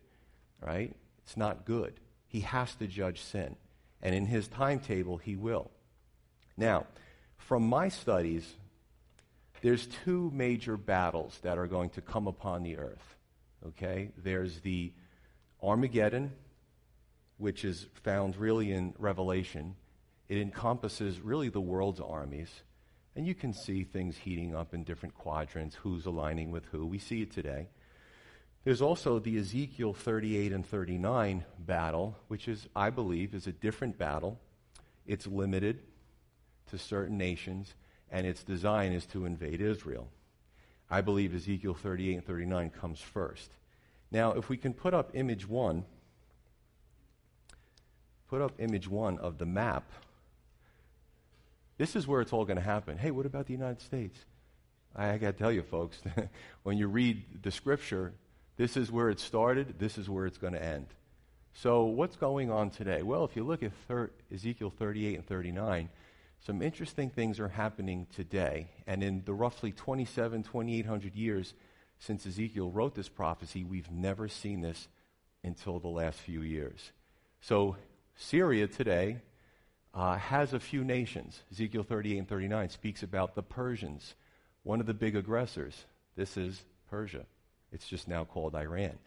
right? 0.61 0.95
It's 1.23 1.37
not 1.37 1.65
good. 1.65 1.99
He 2.27 2.41
has 2.41 2.73
to 2.75 2.87
judge 2.87 3.21
sin. 3.21 3.55
And 4.01 4.13
in 4.13 4.25
his 4.25 4.47
timetable, 4.47 5.17
he 5.17 5.35
will. 5.35 5.71
Now, 6.57 6.85
from 7.37 7.67
my 7.67 7.89
studies, 7.89 8.47
there's 9.61 9.87
two 9.87 10.31
major 10.33 10.77
battles 10.77 11.39
that 11.41 11.57
are 11.57 11.67
going 11.67 11.89
to 11.91 12.01
come 12.01 12.27
upon 12.27 12.63
the 12.63 12.77
earth. 12.77 13.15
Okay? 13.67 14.11
There's 14.17 14.59
the 14.59 14.91
Armageddon, 15.61 16.31
which 17.37 17.65
is 17.65 17.87
found 18.03 18.37
really 18.37 18.71
in 18.71 18.93
Revelation. 18.99 19.75
It 20.29 20.37
encompasses 20.37 21.19
really 21.19 21.49
the 21.49 21.61
world's 21.61 21.99
armies. 21.99 22.49
And 23.15 23.25
you 23.25 23.33
can 23.33 23.53
see 23.53 23.83
things 23.83 24.17
heating 24.17 24.55
up 24.55 24.73
in 24.73 24.83
different 24.83 25.15
quadrants, 25.15 25.75
who's 25.75 26.05
aligning 26.05 26.51
with 26.51 26.65
who. 26.65 26.85
We 26.85 26.99
see 26.99 27.21
it 27.21 27.31
today. 27.31 27.69
There's 28.65 28.81
also 28.81 29.19
the 29.19 29.37
Ezekiel 29.37 29.93
38 29.93 30.51
and 30.51 30.65
39 30.65 31.45
battle, 31.59 32.17
which 32.27 32.47
is, 32.47 32.67
I 32.75 32.89
believe, 32.89 33.33
is 33.33 33.47
a 33.47 33.51
different 33.51 33.97
battle. 33.97 34.39
It's 35.05 35.27
limited 35.27 35.79
to 36.71 36.77
certain 36.77 37.17
nations, 37.17 37.75
and 38.11 38.25
its 38.25 38.43
design 38.43 38.91
is 38.91 39.05
to 39.07 39.25
invade 39.25 39.61
Israel. 39.61 40.09
I 40.89 41.01
believe 41.01 41.33
Ezekiel 41.33 41.75
38 41.75 42.15
and 42.15 42.25
39 42.25 42.69
comes 42.71 42.99
first. 42.99 43.51
Now, 44.11 44.33
if 44.33 44.49
we 44.49 44.57
can 44.57 44.73
put 44.73 44.93
up 44.93 45.11
image 45.13 45.47
one, 45.47 45.85
put 48.29 48.41
up 48.41 48.53
image 48.59 48.87
one 48.87 49.19
of 49.19 49.37
the 49.37 49.45
map 49.45 49.91
this 51.77 51.95
is 51.95 52.07
where 52.07 52.21
it's 52.21 52.33
all 52.33 52.45
going 52.45 52.57
to 52.57 52.63
happen. 52.63 52.97
Hey, 52.97 53.11
what 53.11 53.25
about 53.25 53.47
the 53.47 53.53
United 53.53 53.81
States? 53.81 54.17
I, 54.95 55.11
I 55.11 55.17
got 55.17 55.33
to 55.33 55.37
tell 55.37 55.51
you, 55.51 55.63
folks, 55.63 56.01
when 56.63 56.77
you 56.77 56.87
read 56.87 57.43
the 57.43 57.51
scripture, 57.51 58.13
this 58.57 58.77
is 58.77 58.91
where 58.91 59.09
it 59.09 59.19
started, 59.19 59.75
this 59.79 59.97
is 59.97 60.09
where 60.09 60.25
it's 60.25 60.37
going 60.37 60.53
to 60.53 60.63
end. 60.63 60.87
So, 61.53 61.83
what's 61.83 62.17
going 62.17 62.51
on 62.51 62.69
today? 62.69 63.01
Well, 63.01 63.23
if 63.23 63.35
you 63.35 63.43
look 63.43 63.63
at 63.63 63.71
thir- 63.87 64.11
Ezekiel 64.33 64.73
38 64.77 65.15
and 65.15 65.25
39, 65.25 65.89
some 66.45 66.61
interesting 66.61 67.09
things 67.09 67.39
are 67.39 67.47
happening 67.47 68.07
today. 68.13 68.67
And 68.85 69.01
in 69.01 69.23
the 69.25 69.33
roughly 69.33 69.71
27, 69.71 70.43
2800 70.43 71.15
years 71.15 71.53
since 71.97 72.25
Ezekiel 72.25 72.71
wrote 72.71 72.93
this 72.93 73.07
prophecy, 73.07 73.63
we've 73.63 73.89
never 73.89 74.27
seen 74.27 74.61
this 74.61 74.89
until 75.43 75.79
the 75.79 75.87
last 75.87 76.19
few 76.19 76.41
years. 76.41 76.91
So, 77.39 77.77
Syria 78.15 78.67
today 78.67 79.21
uh, 79.95 80.17
has 80.17 80.53
a 80.53 80.59
few 80.59 80.83
nations. 80.83 81.41
Ezekiel 81.51 81.83
38 81.83 82.17
and 82.17 82.27
39 82.27 82.69
speaks 82.69 83.01
about 83.01 83.33
the 83.33 83.41
Persians, 83.41 84.15
one 84.63 84.81
of 84.81 84.85
the 84.85 84.93
big 84.93 85.15
aggressors. 85.15 85.85
This 86.17 86.35
is 86.35 86.63
Persia. 86.89 87.25
It's 87.71 87.87
just 87.87 88.07
now 88.07 88.25
called 88.25 88.55
Iran. 88.55 88.97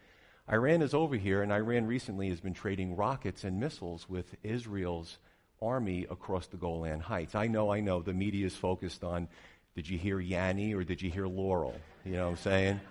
Iran 0.51 0.81
is 0.81 0.95
over 0.95 1.15
here, 1.15 1.43
and 1.43 1.53
Iran 1.53 1.85
recently 1.85 2.29
has 2.29 2.39
been 2.39 2.55
trading 2.55 2.95
rockets 2.95 3.43
and 3.43 3.59
missiles 3.59 4.09
with 4.09 4.35
Israel's 4.41 5.19
army 5.61 6.07
across 6.09 6.47
the 6.47 6.57
Golan 6.57 7.01
Heights. 7.01 7.35
I 7.35 7.47
know, 7.47 7.71
I 7.71 7.81
know, 7.81 8.01
the 8.01 8.13
media 8.13 8.47
is 8.47 8.55
focused 8.55 9.03
on 9.03 9.27
did 9.75 9.87
you 9.87 9.97
hear 9.97 10.17
Yanny 10.17 10.75
or 10.75 10.83
did 10.83 11.01
you 11.01 11.11
hear 11.11 11.27
Laurel? 11.27 11.79
You 12.03 12.13
know 12.13 12.25
what 12.25 12.31
I'm 12.31 12.37
saying? 12.37 12.81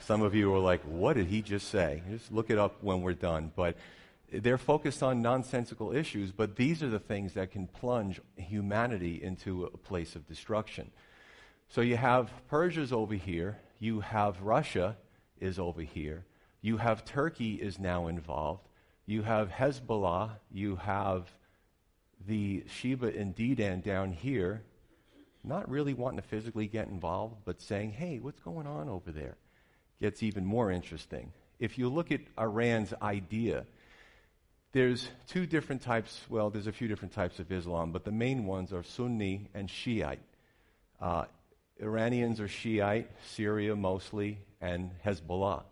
Some 0.00 0.22
of 0.22 0.34
you 0.34 0.54
are 0.54 0.60
like, 0.60 0.80
what 0.82 1.14
did 1.14 1.26
he 1.26 1.42
just 1.42 1.68
say? 1.68 2.02
Just 2.08 2.32
look 2.32 2.50
it 2.50 2.58
up 2.58 2.76
when 2.82 3.02
we're 3.02 3.14
done. 3.14 3.50
But 3.56 3.76
they're 4.32 4.58
focused 4.58 5.02
on 5.02 5.22
nonsensical 5.22 5.94
issues, 5.94 6.32
but 6.32 6.56
these 6.56 6.82
are 6.82 6.88
the 6.88 6.98
things 6.98 7.34
that 7.34 7.50
can 7.50 7.66
plunge 7.66 8.20
humanity 8.36 9.22
into 9.22 9.64
a 9.64 9.78
place 9.78 10.14
of 10.14 10.26
destruction. 10.26 10.90
So 11.68 11.80
you 11.80 11.96
have 11.96 12.30
Persia's 12.48 12.92
over 12.92 13.14
here, 13.14 13.58
you 13.78 14.00
have 14.00 14.40
Russia 14.42 14.96
is 15.40 15.58
over 15.58 15.82
here, 15.82 16.24
you 16.60 16.76
have 16.78 17.04
Turkey 17.04 17.54
is 17.54 17.78
now 17.78 18.06
involved, 18.06 18.68
you 19.06 19.22
have 19.22 19.50
Hezbollah, 19.50 20.32
you 20.50 20.76
have 20.76 21.30
the 22.26 22.64
Sheba 22.68 23.16
and 23.16 23.34
Dedan 23.34 23.82
down 23.82 24.12
here, 24.12 24.62
not 25.44 25.70
really 25.70 25.94
wanting 25.94 26.20
to 26.20 26.26
physically 26.26 26.66
get 26.66 26.88
involved, 26.88 27.36
but 27.44 27.60
saying, 27.60 27.92
hey, 27.92 28.18
what's 28.18 28.40
going 28.40 28.66
on 28.66 28.88
over 28.88 29.10
there? 29.10 29.36
Gets 30.00 30.22
even 30.22 30.44
more 30.44 30.70
interesting. 30.70 31.32
If 31.58 31.78
you 31.78 31.88
look 31.88 32.12
at 32.12 32.20
Iran's 32.38 32.92
idea, 33.00 33.64
there's 34.78 35.08
two 35.26 35.44
different 35.44 35.82
types, 35.82 36.20
well, 36.28 36.50
there's 36.50 36.68
a 36.68 36.72
few 36.72 36.86
different 36.86 37.12
types 37.12 37.40
of 37.40 37.50
Islam, 37.50 37.90
but 37.90 38.04
the 38.04 38.12
main 38.12 38.46
ones 38.46 38.72
are 38.72 38.84
Sunni 38.84 39.48
and 39.52 39.68
Shiite. 39.68 40.20
Uh, 41.00 41.24
Iranians 41.80 42.38
are 42.38 42.46
Shiite, 42.46 43.10
Syria 43.26 43.74
mostly, 43.74 44.38
and 44.60 44.92
Hezbollah. 45.04 45.64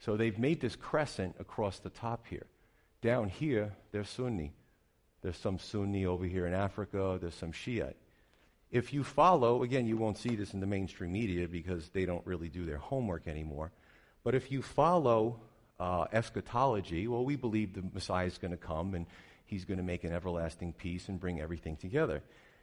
So 0.00 0.18
they've 0.18 0.38
made 0.38 0.60
this 0.60 0.76
crescent 0.76 1.36
across 1.40 1.78
the 1.78 1.88
top 1.88 2.26
here. 2.26 2.44
Down 3.00 3.30
here, 3.30 3.72
they're 3.92 4.04
Sunni. 4.04 4.52
There's 5.22 5.38
some 5.38 5.58
Sunni 5.58 6.04
over 6.04 6.26
here 6.26 6.46
in 6.46 6.52
Africa, 6.52 7.16
there's 7.18 7.34
some 7.34 7.52
Shiite. 7.52 7.96
If 8.70 8.92
you 8.92 9.04
follow, 9.04 9.62
again, 9.62 9.86
you 9.86 9.96
won't 9.96 10.18
see 10.18 10.36
this 10.36 10.52
in 10.52 10.60
the 10.60 10.66
mainstream 10.66 11.12
media 11.12 11.48
because 11.48 11.88
they 11.94 12.04
don't 12.04 12.26
really 12.26 12.50
do 12.50 12.66
their 12.66 12.76
homework 12.76 13.26
anymore, 13.26 13.72
but 14.22 14.34
if 14.34 14.52
you 14.52 14.60
follow 14.60 15.40
uh, 15.80 16.04
eschatology, 16.12 17.08
well, 17.08 17.24
we 17.24 17.36
believe 17.36 17.72
the 17.72 17.82
Messiah 17.92 18.26
is 18.26 18.38
going 18.38 18.52
to 18.52 18.56
come 18.56 18.94
and 18.94 19.06
he's 19.46 19.64
going 19.64 19.78
to 19.78 19.84
make 19.84 20.04
an 20.04 20.12
everlasting 20.12 20.74
peace 20.74 21.08
and 21.08 21.18
bring 21.18 21.40
everything 21.40 21.76
together. 21.76 22.22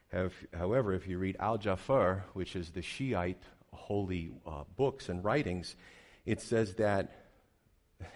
Have, 0.10 0.34
however, 0.54 0.94
if 0.94 1.08
you 1.08 1.18
read 1.18 1.36
Al 1.40 1.58
Jafar, 1.58 2.24
which 2.34 2.56
is 2.56 2.70
the 2.70 2.82
Shiite 2.82 3.44
holy 3.74 4.32
uh, 4.46 4.64
books 4.78 5.10
and 5.10 5.24
writings, 5.24 5.76
it 6.26 6.42
says 6.42 6.76
that 6.76 7.26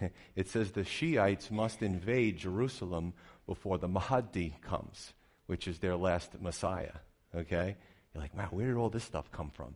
it 0.36 0.48
says 0.48 0.70
the 0.70 0.84
Shiites 0.84 1.50
must 1.50 1.82
invade 1.82 2.38
Jerusalem 2.38 3.12
before 3.46 3.78
the 3.78 3.88
Mahdi 3.88 4.56
comes, 4.62 5.12
which 5.46 5.66
is 5.66 5.80
their 5.80 5.96
last 5.96 6.40
Messiah. 6.40 6.94
Okay? 7.34 7.76
You're 8.14 8.22
like, 8.22 8.36
wow, 8.36 8.48
where 8.50 8.68
did 8.68 8.76
all 8.76 8.90
this 8.90 9.04
stuff 9.04 9.30
come 9.32 9.50
from? 9.50 9.74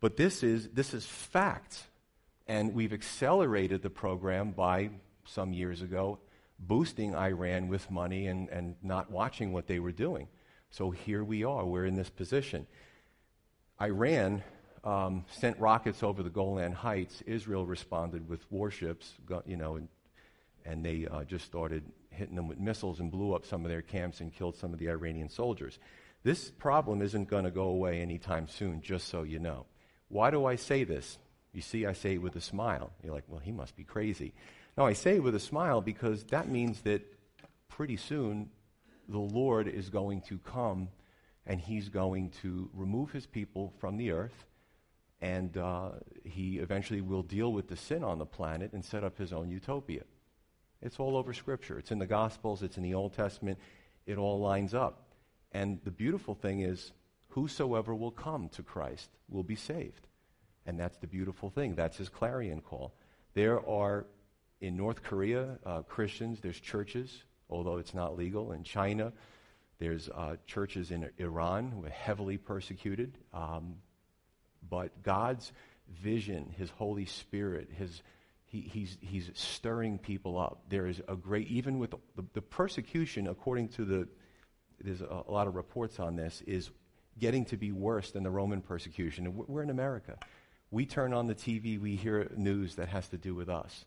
But 0.00 0.16
this 0.16 0.42
is 0.42 0.68
this 0.70 0.94
is 0.94 1.06
fact. 1.06 1.86
And 2.52 2.74
we've 2.74 2.92
accelerated 2.92 3.80
the 3.80 3.88
program 3.88 4.50
by 4.50 4.90
some 5.24 5.54
years 5.54 5.80
ago, 5.80 6.18
boosting 6.58 7.14
Iran 7.14 7.68
with 7.68 7.90
money 7.90 8.26
and, 8.26 8.50
and 8.50 8.74
not 8.82 9.10
watching 9.10 9.54
what 9.54 9.66
they 9.66 9.78
were 9.78 9.90
doing. 9.90 10.28
So 10.68 10.90
here 10.90 11.24
we 11.24 11.44
are, 11.44 11.64
we're 11.64 11.86
in 11.86 11.94
this 11.94 12.10
position. 12.10 12.66
Iran 13.80 14.42
um, 14.84 15.24
sent 15.30 15.58
rockets 15.60 16.02
over 16.02 16.22
the 16.22 16.28
Golan 16.28 16.72
Heights. 16.72 17.22
Israel 17.22 17.64
responded 17.64 18.28
with 18.28 18.44
warships, 18.52 19.14
you 19.46 19.56
know, 19.56 19.76
and, 19.76 19.88
and 20.66 20.84
they 20.84 21.08
uh, 21.10 21.24
just 21.24 21.46
started 21.46 21.82
hitting 22.10 22.36
them 22.36 22.48
with 22.48 22.60
missiles 22.60 23.00
and 23.00 23.10
blew 23.10 23.32
up 23.32 23.46
some 23.46 23.64
of 23.64 23.70
their 23.70 23.80
camps 23.80 24.20
and 24.20 24.30
killed 24.30 24.56
some 24.56 24.74
of 24.74 24.78
the 24.78 24.90
Iranian 24.90 25.30
soldiers. 25.30 25.78
This 26.22 26.50
problem 26.50 27.00
isn't 27.00 27.30
going 27.30 27.44
to 27.44 27.50
go 27.50 27.68
away 27.68 28.02
anytime 28.02 28.46
soon, 28.46 28.82
just 28.82 29.08
so 29.08 29.22
you 29.22 29.38
know. 29.38 29.64
Why 30.08 30.30
do 30.30 30.44
I 30.44 30.56
say 30.56 30.84
this? 30.84 31.16
You 31.52 31.60
see, 31.60 31.86
I 31.86 31.92
say 31.92 32.14
it 32.14 32.22
with 32.22 32.36
a 32.36 32.40
smile. 32.40 32.92
You're 33.02 33.14
like, 33.14 33.24
well, 33.28 33.40
he 33.40 33.52
must 33.52 33.76
be 33.76 33.84
crazy. 33.84 34.32
No, 34.76 34.86
I 34.86 34.94
say 34.94 35.16
it 35.16 35.22
with 35.22 35.34
a 35.34 35.40
smile 35.40 35.80
because 35.80 36.24
that 36.24 36.48
means 36.48 36.80
that 36.82 37.02
pretty 37.68 37.96
soon 37.96 38.50
the 39.08 39.18
Lord 39.18 39.68
is 39.68 39.90
going 39.90 40.22
to 40.22 40.38
come 40.38 40.88
and 41.46 41.60
he's 41.60 41.88
going 41.88 42.30
to 42.42 42.70
remove 42.72 43.12
his 43.12 43.26
people 43.26 43.72
from 43.78 43.96
the 43.96 44.12
earth 44.12 44.44
and 45.20 45.56
uh, 45.56 45.90
he 46.24 46.58
eventually 46.58 47.00
will 47.00 47.22
deal 47.22 47.52
with 47.52 47.68
the 47.68 47.76
sin 47.76 48.02
on 48.02 48.18
the 48.18 48.26
planet 48.26 48.72
and 48.72 48.84
set 48.84 49.04
up 49.04 49.16
his 49.16 49.32
own 49.32 49.50
utopia. 49.50 50.02
It's 50.82 50.98
all 50.98 51.16
over 51.16 51.32
Scripture. 51.32 51.78
It's 51.78 51.92
in 51.92 52.00
the 52.00 52.06
Gospels, 52.06 52.62
it's 52.62 52.76
in 52.76 52.82
the 52.82 52.94
Old 52.94 53.14
Testament. 53.14 53.58
It 54.04 54.18
all 54.18 54.40
lines 54.40 54.74
up. 54.74 55.12
And 55.52 55.78
the 55.84 55.92
beautiful 55.92 56.34
thing 56.34 56.60
is, 56.60 56.90
whosoever 57.28 57.94
will 57.94 58.10
come 58.10 58.48
to 58.50 58.64
Christ 58.64 59.10
will 59.28 59.44
be 59.44 59.54
saved. 59.54 60.08
And 60.66 60.78
that's 60.78 60.96
the 60.98 61.06
beautiful 61.06 61.50
thing. 61.50 61.74
That's 61.74 61.96
his 61.96 62.08
clarion 62.08 62.60
call. 62.60 62.94
There 63.34 63.66
are, 63.68 64.06
in 64.60 64.76
North 64.76 65.02
Korea, 65.02 65.58
uh, 65.66 65.82
Christians, 65.82 66.40
there's 66.40 66.60
churches, 66.60 67.24
although 67.50 67.78
it's 67.78 67.94
not 67.94 68.16
legal. 68.16 68.52
In 68.52 68.62
China, 68.62 69.12
there's 69.78 70.08
uh, 70.08 70.36
churches 70.46 70.90
in 70.90 71.10
Iran 71.18 71.72
who 71.72 71.84
are 71.84 71.90
heavily 71.90 72.38
persecuted. 72.38 73.18
Um, 73.34 73.76
but 74.68 75.02
God's 75.02 75.52
vision, 75.88 76.54
his 76.56 76.70
Holy 76.70 77.06
Spirit, 77.06 77.68
his, 77.76 78.02
he, 78.44 78.60
he's, 78.60 78.96
he's 79.00 79.30
stirring 79.34 79.98
people 79.98 80.38
up. 80.38 80.62
There 80.68 80.86
is 80.86 81.00
a 81.08 81.16
great, 81.16 81.48
even 81.48 81.78
with 81.78 81.90
the, 81.90 81.98
the, 82.16 82.24
the 82.34 82.42
persecution, 82.42 83.26
according 83.26 83.70
to 83.70 83.84
the, 83.84 84.08
there's 84.80 85.00
a, 85.00 85.24
a 85.26 85.32
lot 85.32 85.48
of 85.48 85.56
reports 85.56 85.98
on 85.98 86.14
this, 86.14 86.42
is 86.46 86.70
getting 87.18 87.44
to 87.46 87.56
be 87.56 87.72
worse 87.72 88.12
than 88.12 88.22
the 88.22 88.30
Roman 88.30 88.62
persecution. 88.62 89.34
We're 89.46 89.62
in 89.62 89.70
America. 89.70 90.16
We 90.72 90.86
turn 90.86 91.12
on 91.12 91.26
the 91.26 91.34
TV, 91.34 91.78
we 91.78 91.96
hear 91.96 92.32
news 92.34 92.76
that 92.76 92.88
has 92.88 93.06
to 93.08 93.18
do 93.18 93.34
with 93.34 93.48
us. 93.50 93.84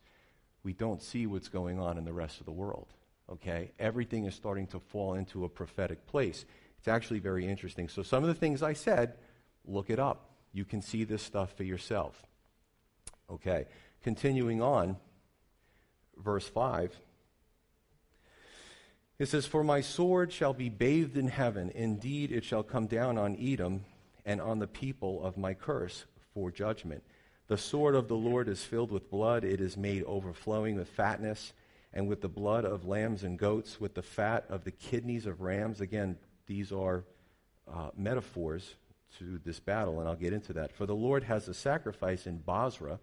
we 0.63 0.73
don't 0.73 1.01
see 1.01 1.27
what's 1.27 1.49
going 1.49 1.79
on 1.79 1.97
in 1.97 2.05
the 2.05 2.13
rest 2.13 2.39
of 2.39 2.45
the 2.45 2.51
world. 2.51 2.87
Okay? 3.29 3.71
Everything 3.79 4.25
is 4.25 4.33
starting 4.33 4.67
to 4.67 4.79
fall 4.79 5.15
into 5.15 5.45
a 5.45 5.49
prophetic 5.49 6.07
place. 6.07 6.45
It's 6.79 6.87
actually 6.87 7.19
very 7.19 7.47
interesting. 7.47 7.89
So, 7.89 8.03
some 8.03 8.23
of 8.23 8.27
the 8.27 8.35
things 8.35 8.63
I 8.63 8.73
said, 8.73 9.15
look 9.65 9.89
it 9.89 9.99
up. 9.99 10.29
You 10.53 10.63
can 10.63 10.81
see 10.81 11.03
this 11.03 11.21
stuff 11.21 11.53
for 11.53 11.63
yourself. 11.63 12.23
Okay? 13.31 13.65
Continuing 14.03 14.61
on, 14.61 14.97
verse 16.17 16.47
5. 16.47 16.95
It 19.17 19.27
says, 19.27 19.47
For 19.47 19.63
my 19.63 19.81
sword 19.81 20.31
shall 20.31 20.53
be 20.53 20.69
bathed 20.69 21.17
in 21.17 21.29
heaven. 21.29 21.71
Indeed, 21.73 22.31
it 22.31 22.43
shall 22.43 22.63
come 22.63 22.85
down 22.85 23.17
on 23.17 23.35
Edom 23.39 23.85
and 24.23 24.39
on 24.39 24.59
the 24.59 24.67
people 24.67 25.23
of 25.23 25.37
my 25.37 25.53
curse 25.53 26.05
for 26.35 26.51
judgment. 26.51 27.01
The 27.47 27.57
sword 27.57 27.95
of 27.95 28.07
the 28.07 28.15
Lord 28.15 28.47
is 28.47 28.63
filled 28.63 28.91
with 28.91 29.09
blood, 29.09 29.43
it 29.43 29.61
is 29.61 29.77
made 29.77 30.03
overflowing 30.03 30.75
with 30.75 30.89
fatness, 30.89 31.53
and 31.93 32.07
with 32.07 32.21
the 32.21 32.27
blood 32.27 32.65
of 32.65 32.85
lambs 32.85 33.23
and 33.23 33.39
goats, 33.39 33.79
with 33.79 33.95
the 33.95 34.01
fat 34.01 34.45
of 34.49 34.65
the 34.65 34.71
kidneys 34.71 35.25
of 35.25 35.41
rams. 35.41 35.79
Again, 35.79 36.17
these 36.45 36.71
are 36.71 37.05
uh, 37.73 37.89
metaphors 37.95 38.75
to 39.17 39.39
this 39.45 39.61
battle, 39.61 39.99
and 39.99 40.09
I'll 40.09 40.15
get 40.15 40.33
into 40.33 40.53
that. 40.53 40.73
For 40.73 40.85
the 40.85 40.95
Lord 40.95 41.23
has 41.23 41.47
a 41.47 41.53
sacrifice 41.53 42.27
in 42.27 42.39
Bozrah, 42.39 42.99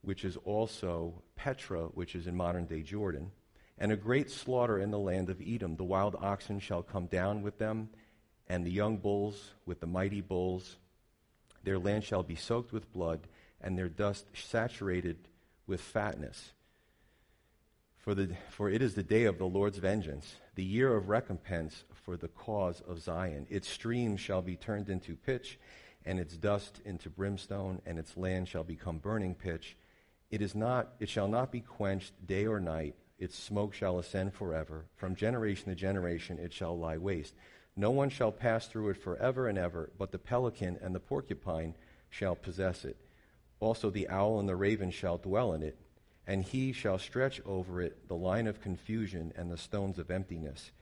which 0.00 0.24
is 0.24 0.38
also 0.38 1.22
Petra, 1.36 1.82
which 1.88 2.14
is 2.14 2.26
in 2.26 2.34
modern 2.34 2.64
day 2.64 2.82
Jordan, 2.82 3.30
and 3.76 3.92
a 3.92 3.96
great 3.96 4.30
slaughter 4.30 4.78
in 4.78 4.90
the 4.90 4.98
land 4.98 5.28
of 5.28 5.42
Edom. 5.46 5.76
The 5.76 5.84
wild 5.84 6.16
oxen 6.18 6.60
shall 6.60 6.82
come 6.82 7.06
down 7.06 7.42
with 7.42 7.58
them, 7.58 7.90
and 8.48 8.64
the 8.64 8.70
young 8.70 8.96
bulls 8.96 9.52
with 9.66 9.80
the 9.80 9.86
mighty 9.86 10.22
bulls. 10.22 10.76
Their 11.64 11.78
land 11.78 12.04
shall 12.04 12.22
be 12.22 12.36
soaked 12.36 12.72
with 12.72 12.92
blood 12.92 13.28
and 13.60 13.76
their 13.76 13.88
dust 13.88 14.26
saturated 14.34 15.28
with 15.66 15.80
fatness. 15.80 16.52
For, 17.98 18.14
the, 18.14 18.36
for 18.50 18.70
it 18.70 18.80
is 18.80 18.94
the 18.94 19.02
day 19.02 19.24
of 19.24 19.38
the 19.38 19.44
Lord's 19.44 19.78
vengeance, 19.78 20.36
the 20.54 20.64
year 20.64 20.94
of 20.96 21.08
recompense 21.08 21.84
for 21.92 22.16
the 22.16 22.28
cause 22.28 22.80
of 22.88 23.02
Zion. 23.02 23.46
Its 23.50 23.68
streams 23.68 24.20
shall 24.20 24.40
be 24.40 24.56
turned 24.56 24.88
into 24.88 25.14
pitch, 25.14 25.58
and 26.06 26.18
its 26.18 26.36
dust 26.36 26.80
into 26.84 27.10
brimstone, 27.10 27.82
and 27.84 27.98
its 27.98 28.16
land 28.16 28.48
shall 28.48 28.64
become 28.64 28.98
burning 28.98 29.34
pitch. 29.34 29.76
It 30.30 30.40
is 30.40 30.54
not, 30.54 30.92
it 31.00 31.08
shall 31.08 31.28
not 31.28 31.52
be 31.52 31.60
quenched 31.60 32.26
day 32.26 32.46
or 32.46 32.60
night. 32.60 32.94
Its 33.18 33.36
smoke 33.36 33.74
shall 33.74 33.98
ascend 33.98 34.32
forever. 34.32 34.86
From 34.94 35.14
generation 35.14 35.66
to 35.66 35.74
generation 35.74 36.38
it 36.38 36.52
shall 36.52 36.78
lie 36.78 36.98
waste. 36.98 37.34
No 37.78 37.92
one 37.92 38.10
shall 38.10 38.32
pass 38.32 38.66
through 38.66 38.88
it 38.88 38.96
forever 38.96 39.46
and 39.46 39.56
ever, 39.56 39.90
but 39.96 40.10
the 40.10 40.18
pelican 40.18 40.80
and 40.82 40.92
the 40.92 40.98
porcupine 40.98 41.76
shall 42.10 42.34
possess 42.34 42.84
it. 42.84 42.96
Also, 43.60 43.88
the 43.88 44.08
owl 44.08 44.40
and 44.40 44.48
the 44.48 44.56
raven 44.56 44.90
shall 44.90 45.16
dwell 45.16 45.52
in 45.52 45.62
it, 45.62 45.78
and 46.26 46.42
he 46.42 46.72
shall 46.72 46.98
stretch 46.98 47.40
over 47.46 47.80
it 47.80 48.08
the 48.08 48.16
line 48.16 48.48
of 48.48 48.60
confusion 48.60 49.32
and 49.36 49.48
the 49.48 49.56
stones 49.56 50.00
of 50.00 50.10
emptiness. 50.10 50.72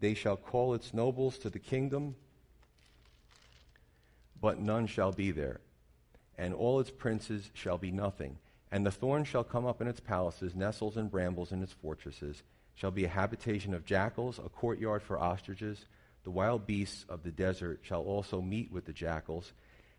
They 0.00 0.14
shall 0.14 0.38
call 0.38 0.72
its 0.72 0.94
nobles 0.94 1.36
to 1.40 1.50
the 1.50 1.58
kingdom, 1.58 2.16
but 4.40 4.58
none 4.58 4.86
shall 4.86 5.12
be 5.12 5.30
there, 5.30 5.60
and 6.38 6.54
all 6.54 6.80
its 6.80 6.90
princes 6.90 7.50
shall 7.52 7.76
be 7.76 7.90
nothing. 7.90 8.38
And 8.72 8.86
the 8.86 8.90
thorn 8.90 9.24
shall 9.24 9.44
come 9.44 9.66
up 9.66 9.82
in 9.82 9.86
its 9.86 10.00
palaces, 10.00 10.54
nettles 10.54 10.96
and 10.96 11.10
brambles 11.10 11.52
in 11.52 11.62
its 11.62 11.74
fortresses, 11.74 12.42
shall 12.74 12.90
be 12.90 13.04
a 13.04 13.08
habitation 13.08 13.74
of 13.74 13.84
jackals, 13.84 14.38
a 14.38 14.48
courtyard 14.48 15.02
for 15.02 15.18
ostriches. 15.18 15.84
The 16.24 16.30
wild 16.30 16.66
beasts 16.66 17.04
of 17.08 17.22
the 17.22 17.30
desert 17.30 17.80
shall 17.82 18.02
also 18.02 18.40
meet 18.40 18.70
with 18.70 18.84
the 18.84 18.92
jackals 18.92 19.52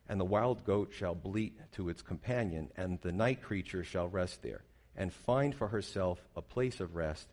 and 0.10 0.19
the 0.19 0.25
wild 0.25 0.65
goat 0.65 0.91
shall 0.91 1.13
bleat 1.13 1.55
to 1.73 1.88
its 1.88 2.01
companion, 2.01 2.71
and 2.75 2.99
the 3.01 3.12
night 3.12 3.43
creature 3.43 3.84
shall 3.84 4.08
rest 4.08 4.41
there, 4.41 4.63
and 4.97 5.13
find 5.13 5.53
for 5.53 5.67
herself 5.67 6.19
a 6.36 6.41
place 6.41 6.79
of 6.79 6.95
rest. 6.95 7.27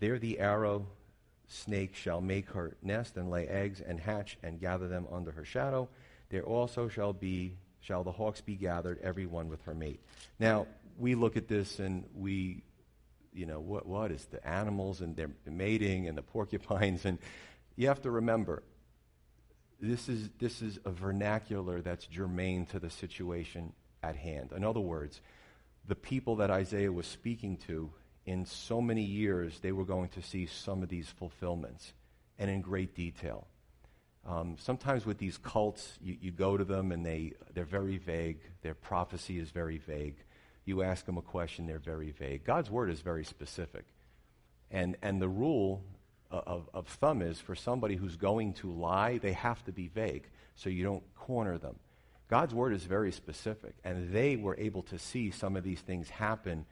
There 0.00 0.18
the 0.18 0.40
arrow 0.40 0.88
snake 1.46 1.94
shall 1.94 2.20
make 2.20 2.50
her 2.50 2.76
nest 2.82 3.16
and 3.16 3.30
lay 3.30 3.46
eggs 3.46 3.80
and 3.80 4.00
hatch 4.00 4.36
and 4.42 4.60
gather 4.60 4.88
them 4.88 5.06
under 5.10 5.30
her 5.30 5.44
shadow. 5.44 5.88
There 6.28 6.42
also 6.42 6.88
shall 6.88 7.12
be 7.12 7.56
shall 7.80 8.02
the 8.02 8.10
hawks 8.10 8.40
be 8.40 8.56
gathered, 8.56 8.98
every 9.00 9.26
one 9.26 9.48
with 9.48 9.62
her 9.62 9.74
mate. 9.74 10.00
Now 10.40 10.66
we 10.98 11.14
look 11.14 11.36
at 11.36 11.46
this 11.46 11.78
and 11.78 12.04
we, 12.12 12.64
you 13.32 13.46
know, 13.46 13.60
what 13.60 13.86
what 13.86 14.10
is 14.10 14.24
the 14.24 14.44
animals 14.44 15.00
and 15.00 15.14
their 15.14 15.30
mating 15.46 16.08
and 16.08 16.18
the 16.18 16.22
porcupines 16.22 17.04
and 17.04 17.20
you 17.76 17.88
have 17.88 18.02
to 18.02 18.10
remember 18.10 18.62
this 19.80 20.08
is, 20.08 20.30
this 20.38 20.62
is 20.62 20.78
a 20.84 20.90
vernacular 20.90 21.82
that's 21.82 22.06
germane 22.06 22.66
to 22.66 22.78
the 22.78 22.90
situation 22.90 23.72
at 24.02 24.16
hand. 24.16 24.52
In 24.56 24.64
other 24.64 24.80
words, 24.80 25.20
the 25.86 25.94
people 25.94 26.36
that 26.36 26.50
Isaiah 26.50 26.92
was 26.92 27.06
speaking 27.06 27.58
to, 27.68 27.90
in 28.24 28.44
so 28.46 28.80
many 28.80 29.02
years, 29.02 29.60
they 29.60 29.72
were 29.72 29.84
going 29.84 30.08
to 30.10 30.22
see 30.22 30.46
some 30.46 30.82
of 30.82 30.88
these 30.88 31.08
fulfillments, 31.08 31.92
and 32.38 32.50
in 32.50 32.60
great 32.60 32.94
detail. 32.94 33.46
Um, 34.26 34.56
sometimes 34.58 35.06
with 35.06 35.18
these 35.18 35.38
cults, 35.38 35.98
you, 36.02 36.16
you 36.20 36.30
go 36.32 36.56
to 36.56 36.64
them 36.64 36.90
and 36.90 37.06
they, 37.06 37.34
they're 37.54 37.64
very 37.64 37.98
vague. 37.98 38.40
Their 38.62 38.74
prophecy 38.74 39.38
is 39.38 39.50
very 39.50 39.78
vague. 39.78 40.16
You 40.64 40.82
ask 40.82 41.06
them 41.06 41.16
a 41.16 41.22
question, 41.22 41.66
they're 41.66 41.78
very 41.78 42.10
vague. 42.10 42.44
God's 42.44 42.68
word 42.68 42.90
is 42.90 43.00
very 43.00 43.24
specific. 43.24 43.84
And, 44.72 44.96
and 45.00 45.22
the 45.22 45.28
rule 45.28 45.84
of, 46.30 46.68
of 46.74 46.86
thumb 46.88 47.22
is 47.22 47.40
for 47.40 47.54
somebody 47.54 47.96
who's 47.96 48.16
going 48.16 48.54
to 48.54 48.72
lie, 48.72 49.18
they 49.18 49.32
have 49.32 49.64
to 49.64 49.72
be 49.72 49.88
vague 49.88 50.28
so 50.54 50.70
you 50.70 50.84
don't 50.84 51.02
corner 51.14 51.58
them. 51.58 51.76
God's 52.28 52.54
word 52.54 52.72
is 52.72 52.82
very 52.82 53.12
specific, 53.12 53.74
and 53.84 54.12
they 54.12 54.36
were 54.36 54.56
able 54.58 54.82
to 54.84 54.98
see 54.98 55.30
some 55.30 55.56
of 55.56 55.62
these 55.62 55.80
things 55.80 56.08
happen 56.08 56.66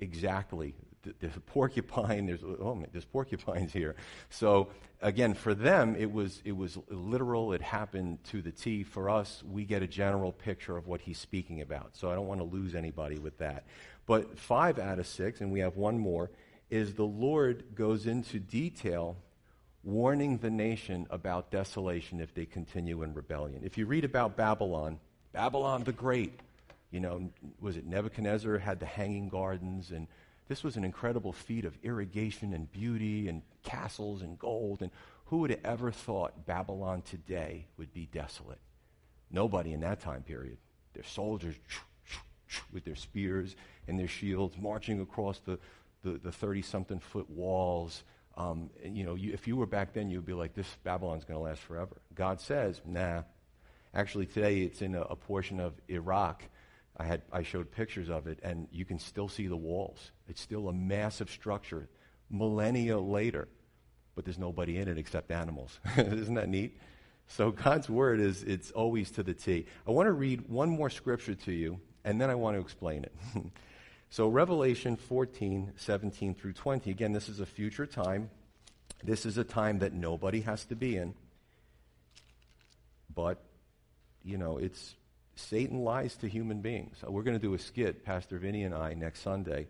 exactly. 0.00 0.74
There's 1.20 1.36
a 1.36 1.40
porcupine. 1.40 2.26
There's 2.26 2.42
oh, 2.42 2.84
there's 2.92 3.06
porcupines 3.06 3.72
here. 3.72 3.94
So 4.28 4.68
again, 5.00 5.32
for 5.32 5.54
them, 5.54 5.96
it 5.96 6.12
was 6.12 6.42
it 6.44 6.54
was 6.54 6.76
literal. 6.90 7.52
It 7.54 7.62
happened 7.62 8.22
to 8.24 8.42
the 8.42 8.50
T. 8.50 8.82
For 8.82 9.08
us, 9.08 9.42
we 9.50 9.64
get 9.64 9.82
a 9.82 9.86
general 9.86 10.32
picture 10.32 10.76
of 10.76 10.86
what 10.86 11.00
he's 11.00 11.18
speaking 11.18 11.62
about. 11.62 11.96
So 11.96 12.10
I 12.10 12.14
don't 12.14 12.26
want 12.26 12.40
to 12.40 12.44
lose 12.46 12.74
anybody 12.74 13.18
with 13.18 13.38
that. 13.38 13.64
But 14.06 14.38
five 14.38 14.78
out 14.78 14.98
of 14.98 15.06
six, 15.06 15.40
and 15.40 15.50
we 15.50 15.60
have 15.60 15.76
one 15.76 15.98
more 15.98 16.30
is 16.70 16.94
the 16.94 17.04
Lord 17.04 17.64
goes 17.74 18.06
into 18.06 18.38
detail 18.38 19.16
warning 19.82 20.38
the 20.38 20.50
nation 20.50 21.06
about 21.10 21.50
desolation 21.50 22.20
if 22.20 22.34
they 22.34 22.44
continue 22.44 23.02
in 23.02 23.14
rebellion. 23.14 23.62
If 23.64 23.78
you 23.78 23.86
read 23.86 24.04
about 24.04 24.36
Babylon, 24.36 24.98
Babylon 25.32 25.84
the 25.84 25.92
Great, 25.92 26.40
you 26.90 27.00
know, 27.00 27.30
was 27.60 27.76
it 27.76 27.86
Nebuchadnezzar 27.86 28.58
had 28.58 28.80
the 28.80 28.86
hanging 28.86 29.28
gardens 29.28 29.90
and 29.90 30.06
this 30.48 30.64
was 30.64 30.76
an 30.76 30.84
incredible 30.84 31.32
feat 31.32 31.66
of 31.66 31.76
irrigation 31.82 32.54
and 32.54 32.70
beauty 32.72 33.28
and 33.28 33.42
castles 33.62 34.22
and 34.22 34.38
gold 34.38 34.80
and 34.82 34.90
who 35.26 35.38
would 35.38 35.50
have 35.50 35.60
ever 35.64 35.90
thought 35.90 36.46
Babylon 36.46 37.02
today 37.02 37.66
would 37.76 37.92
be 37.92 38.08
desolate? 38.12 38.58
Nobody 39.30 39.74
in 39.74 39.80
that 39.80 40.00
time 40.00 40.22
period. 40.22 40.56
Their 40.94 41.04
soldiers 41.04 41.54
with 42.72 42.84
their 42.84 42.96
spears 42.96 43.54
and 43.86 43.98
their 43.98 44.08
shields 44.08 44.56
marching 44.58 45.00
across 45.00 45.38
the, 45.40 45.58
the 46.02 46.32
30 46.32 46.62
something 46.62 47.00
foot 47.00 47.28
walls. 47.30 48.04
Um, 48.36 48.70
you 48.84 49.04
know, 49.04 49.14
you, 49.14 49.32
if 49.32 49.48
you 49.48 49.56
were 49.56 49.66
back 49.66 49.92
then, 49.92 50.08
you'd 50.10 50.24
be 50.24 50.32
like, 50.32 50.54
this 50.54 50.68
Babylon's 50.84 51.24
going 51.24 51.38
to 51.38 51.44
last 51.44 51.60
forever. 51.60 52.00
God 52.14 52.40
says, 52.40 52.80
nah. 52.86 53.22
Actually, 53.94 54.26
today 54.26 54.60
it's 54.60 54.82
in 54.82 54.94
a, 54.94 55.02
a 55.02 55.16
portion 55.16 55.58
of 55.58 55.74
Iraq. 55.88 56.44
I, 56.96 57.04
had, 57.04 57.22
I 57.32 57.42
showed 57.42 57.70
pictures 57.70 58.10
of 58.10 58.26
it, 58.26 58.38
and 58.42 58.68
you 58.70 58.84
can 58.84 58.98
still 58.98 59.28
see 59.28 59.46
the 59.46 59.56
walls. 59.56 60.10
It's 60.28 60.40
still 60.40 60.68
a 60.68 60.72
massive 60.72 61.30
structure, 61.30 61.88
millennia 62.30 62.98
later, 62.98 63.48
but 64.14 64.24
there's 64.24 64.38
nobody 64.38 64.78
in 64.78 64.88
it 64.88 64.98
except 64.98 65.30
animals. 65.30 65.78
Isn't 65.96 66.34
that 66.34 66.48
neat? 66.48 66.76
So 67.28 67.50
God's 67.50 67.88
word 67.88 68.20
is 68.20 68.42
it's 68.42 68.70
always 68.70 69.10
to 69.12 69.22
the 69.22 69.34
T. 69.34 69.66
I 69.86 69.90
want 69.90 70.06
to 70.06 70.12
read 70.12 70.48
one 70.48 70.70
more 70.70 70.90
scripture 70.90 71.34
to 71.34 71.52
you, 71.52 71.78
and 72.04 72.20
then 72.20 72.30
I 72.30 72.34
want 72.34 72.56
to 72.56 72.60
explain 72.60 73.04
it. 73.04 73.14
So, 74.10 74.28
Revelation 74.28 74.96
14, 74.96 75.72
17 75.76 76.34
through 76.34 76.54
20, 76.54 76.90
again, 76.90 77.12
this 77.12 77.28
is 77.28 77.40
a 77.40 77.46
future 77.46 77.86
time. 77.86 78.30
This 79.04 79.26
is 79.26 79.36
a 79.36 79.44
time 79.44 79.80
that 79.80 79.92
nobody 79.92 80.40
has 80.40 80.64
to 80.66 80.74
be 80.74 80.96
in. 80.96 81.14
But, 83.14 83.42
you 84.24 84.38
know, 84.38 84.56
it's 84.58 84.94
Satan 85.36 85.84
lies 85.84 86.16
to 86.16 86.28
human 86.28 86.62
beings. 86.62 86.96
We're 87.06 87.22
going 87.22 87.38
to 87.38 87.42
do 87.42 87.54
a 87.54 87.58
skit, 87.58 88.04
Pastor 88.04 88.38
Vinnie 88.38 88.64
and 88.64 88.74
I, 88.74 88.94
next 88.94 89.20
Sunday. 89.20 89.68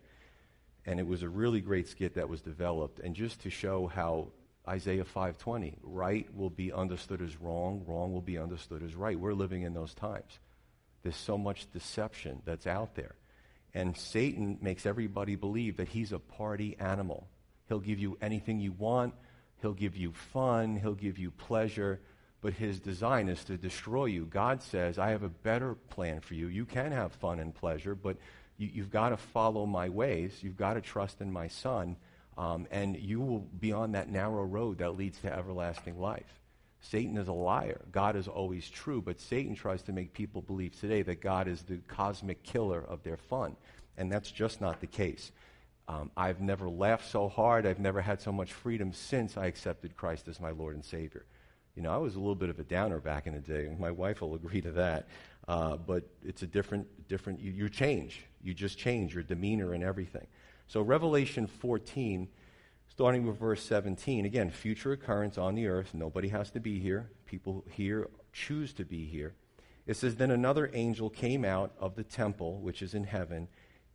And 0.86 1.00
it 1.00 1.06
was 1.06 1.22
a 1.22 1.28
really 1.28 1.60
great 1.60 1.88
skit 1.88 2.14
that 2.14 2.28
was 2.28 2.40
developed. 2.40 3.00
And 3.00 3.14
just 3.14 3.42
to 3.42 3.50
show 3.50 3.88
how 3.88 4.28
Isaiah 4.66 5.04
5:20, 5.04 5.74
right 5.82 6.26
will 6.34 6.50
be 6.50 6.72
understood 6.72 7.20
as 7.22 7.36
wrong, 7.40 7.84
wrong 7.86 8.12
will 8.12 8.22
be 8.22 8.38
understood 8.38 8.82
as 8.82 8.94
right. 8.94 9.18
We're 9.18 9.34
living 9.34 9.62
in 9.62 9.74
those 9.74 9.94
times. 9.94 10.38
There's 11.02 11.16
so 11.16 11.36
much 11.36 11.70
deception 11.72 12.42
that's 12.44 12.66
out 12.66 12.94
there. 12.94 13.14
And 13.74 13.96
Satan 13.96 14.58
makes 14.60 14.86
everybody 14.86 15.36
believe 15.36 15.76
that 15.76 15.88
he's 15.88 16.12
a 16.12 16.18
party 16.18 16.76
animal. 16.80 17.28
He'll 17.68 17.80
give 17.80 17.98
you 17.98 18.16
anything 18.20 18.60
you 18.60 18.72
want, 18.72 19.14
he'll 19.60 19.74
give 19.74 19.96
you 19.96 20.12
fun, 20.12 20.76
he'll 20.76 20.94
give 20.94 21.18
you 21.18 21.30
pleasure, 21.30 22.00
but 22.40 22.54
his 22.54 22.80
design 22.80 23.28
is 23.28 23.44
to 23.44 23.56
destroy 23.56 24.06
you. 24.06 24.24
God 24.24 24.62
says, 24.62 24.98
I 24.98 25.10
have 25.10 25.22
a 25.22 25.28
better 25.28 25.74
plan 25.74 26.20
for 26.20 26.34
you. 26.34 26.46
You 26.46 26.64
can 26.64 26.92
have 26.92 27.12
fun 27.12 27.40
and 27.40 27.54
pleasure, 27.54 27.94
but 27.94 28.16
You, 28.60 28.82
have 28.82 28.90
got 28.90 29.10
to 29.10 29.16
follow 29.16 29.66
my 29.66 29.88
ways. 29.88 30.42
You've 30.42 30.56
got 30.56 30.74
to 30.74 30.80
trust 30.80 31.20
in 31.20 31.30
my 31.32 31.46
Son, 31.46 31.94
um, 32.36 32.66
and 32.72 32.96
you 32.96 33.20
will 33.20 33.46
be 33.60 33.70
on 33.72 33.92
that 33.92 34.08
narrow 34.08 34.42
road 34.44 34.78
that 34.78 34.96
leads 34.96 35.18
to 35.20 35.32
everlasting 35.32 36.00
life. 36.00 36.40
Satan 36.80 37.16
is 37.16 37.28
a 37.28 37.32
liar. 37.32 37.80
God 37.90 38.16
is 38.16 38.28
always 38.28 38.68
true, 38.68 39.02
but 39.02 39.20
Satan 39.20 39.54
tries 39.54 39.82
to 39.82 39.92
make 39.92 40.12
people 40.12 40.42
believe 40.42 40.78
today 40.78 41.02
that 41.02 41.20
God 41.20 41.48
is 41.48 41.62
the 41.62 41.78
cosmic 41.88 42.42
killer 42.42 42.80
of 42.80 43.02
their 43.02 43.16
fun, 43.16 43.56
and 43.96 44.10
that's 44.10 44.30
just 44.30 44.60
not 44.60 44.80
the 44.80 44.86
case. 44.86 45.32
Um, 45.88 46.10
I've 46.16 46.40
never 46.40 46.68
laughed 46.68 47.10
so 47.10 47.28
hard. 47.28 47.66
I've 47.66 47.78
never 47.78 48.02
had 48.02 48.20
so 48.20 48.30
much 48.30 48.52
freedom 48.52 48.92
since 48.92 49.36
I 49.36 49.46
accepted 49.46 49.96
Christ 49.96 50.28
as 50.28 50.38
my 50.38 50.50
Lord 50.50 50.74
and 50.74 50.84
Savior. 50.84 51.24
You 51.74 51.82
know, 51.82 51.92
I 51.92 51.96
was 51.96 52.14
a 52.14 52.18
little 52.18 52.34
bit 52.34 52.50
of 52.50 52.58
a 52.58 52.64
downer 52.64 52.98
back 52.98 53.26
in 53.26 53.34
the 53.34 53.40
day. 53.40 53.74
My 53.78 53.90
wife 53.90 54.20
will 54.20 54.34
agree 54.34 54.60
to 54.60 54.72
that. 54.72 55.08
Uh, 55.46 55.76
but 55.78 56.04
it's 56.22 56.42
a 56.42 56.46
different, 56.46 57.08
different. 57.08 57.40
You, 57.40 57.50
you 57.52 57.68
change. 57.70 58.20
You 58.42 58.52
just 58.52 58.76
change 58.76 59.14
your 59.14 59.22
demeanor 59.22 59.72
and 59.72 59.82
everything. 59.82 60.26
So 60.66 60.82
Revelation 60.82 61.46
14 61.46 62.28
starting 62.98 63.24
with 63.24 63.38
verse 63.38 63.62
17. 63.62 64.24
Again, 64.24 64.50
future 64.50 64.90
occurrence 64.90 65.38
on 65.38 65.54
the 65.54 65.68
earth. 65.68 65.94
Nobody 65.94 66.26
has 66.30 66.50
to 66.50 66.58
be 66.58 66.80
here. 66.80 67.08
People 67.26 67.64
here 67.70 68.08
choose 68.32 68.72
to 68.72 68.84
be 68.84 69.04
here. 69.04 69.34
It 69.86 69.96
says, 69.96 70.16
Then 70.16 70.32
another 70.32 70.68
angel 70.74 71.08
came 71.08 71.44
out 71.44 71.70
of 71.78 71.94
the 71.94 72.02
temple, 72.02 72.58
which 72.58 72.82
is 72.82 72.94
in 72.94 73.04
heaven, 73.04 73.46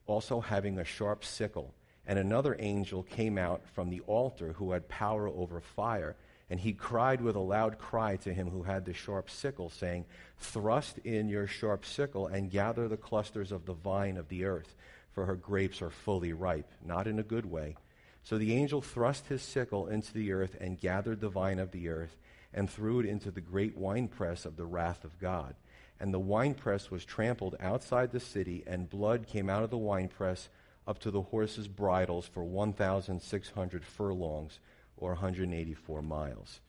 also 0.06 0.40
having 0.40 0.80
a 0.80 0.86
sharp 0.86 1.26
sickle. 1.26 1.74
And 2.08 2.18
another 2.18 2.56
angel 2.58 3.04
came 3.04 3.38
out 3.38 3.68
from 3.76 3.90
the 3.90 4.00
altar 4.08 4.54
who 4.54 4.72
had 4.72 4.88
power 4.88 5.28
over 5.28 5.60
fire. 5.60 6.16
And 6.50 6.58
he 6.58 6.72
cried 6.72 7.20
with 7.20 7.36
a 7.36 7.40
loud 7.40 7.80
cry 7.80 8.16
to 8.16 8.34
him 8.34 8.52
who 8.52 8.64
had 8.64 8.86
the 8.86 8.94
sharp 8.94 9.30
sickle, 9.30 9.70
saying, 9.70 10.06
Thrust 10.38 11.00
in 11.00 11.28
your 11.28 11.46
sharp 11.46 11.84
sickle 11.84 12.28
and 12.28 12.50
gather 12.50 12.88
the 12.88 12.96
clusters 12.96 13.52
of 13.52 13.66
the 13.66 13.74
vine 13.74 14.16
of 14.16 14.30
the 14.30 14.46
earth, 14.46 14.78
for 15.12 15.26
her 15.26 15.36
grapes 15.36 15.82
are 15.82 15.90
fully 15.90 16.32
ripe, 16.32 16.72
not 16.86 17.06
in 17.06 17.20
a 17.20 17.24
good 17.24 17.46
way 17.46 17.76
so 18.24 18.38
the 18.38 18.56
angel 18.56 18.82
thrust 18.82 19.28
his 19.28 19.42
sickle 19.42 19.88
into 19.88 20.14
the 20.14 20.32
earth 20.32 20.56
and 20.60 20.80
gathered 20.80 21.20
the 21.20 21.30
vine 21.30 21.60
of 21.60 21.72
the 21.72 21.90
earth 21.90 22.16
and 22.54 22.70
threw 22.70 23.00
it 23.00 23.06
into 23.06 23.32
the 23.32 23.42
great 23.42 23.76
winepress 23.78 24.46
of 24.46 24.56
the 24.56 24.66
wrath 24.66 25.04
of 25.04 25.20
God. 25.20 25.56
And 26.00 26.14
the 26.14 26.20
winepress 26.20 26.90
was 26.90 27.06
trampled 27.06 27.56
outside 27.60 28.12
the 28.12 28.20
city, 28.20 28.64
and 28.66 28.90
blood 28.90 29.28
came 29.28 29.50
out 29.50 29.64
of 29.64 29.70
the 29.70 29.78
winepress 29.78 30.50
up 30.88 31.00
to 31.00 31.12
the 31.12 31.22
horses' 31.22 31.68
bridles 31.68 32.28
for 32.28 32.44
1,600 32.44 33.86
furlongs, 33.86 34.60
or 34.98 35.10
184 35.12 36.02
miles. 36.02 36.60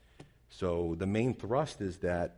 So 0.50 0.94
the 0.96 1.06
main 1.06 1.34
thrust 1.34 1.80
is 1.80 1.98
that, 1.98 2.36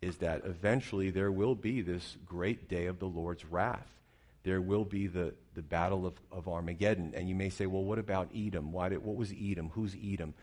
is 0.00 0.16
that 0.18 0.42
eventually 0.44 1.10
there 1.10 1.32
will 1.32 1.54
be 1.54 1.80
this 1.80 2.16
great 2.24 2.68
day 2.68 2.86
of 2.86 2.98
the 2.98 3.06
Lord's 3.06 3.44
wrath 3.44 3.92
there 4.44 4.60
will 4.60 4.84
be 4.84 5.06
the, 5.06 5.34
the 5.54 5.62
battle 5.62 6.06
of, 6.06 6.14
of 6.30 6.48
Armageddon. 6.48 7.14
And 7.14 7.28
you 7.28 7.34
may 7.34 7.48
say, 7.48 7.66
well, 7.66 7.84
what 7.84 7.98
about 7.98 8.30
Edom? 8.34 8.72
Why 8.72 8.88
did, 8.88 9.04
what 9.04 9.16
was 9.16 9.32
Edom? 9.32 9.70
Who's 9.74 9.96
Edom? 10.02 10.34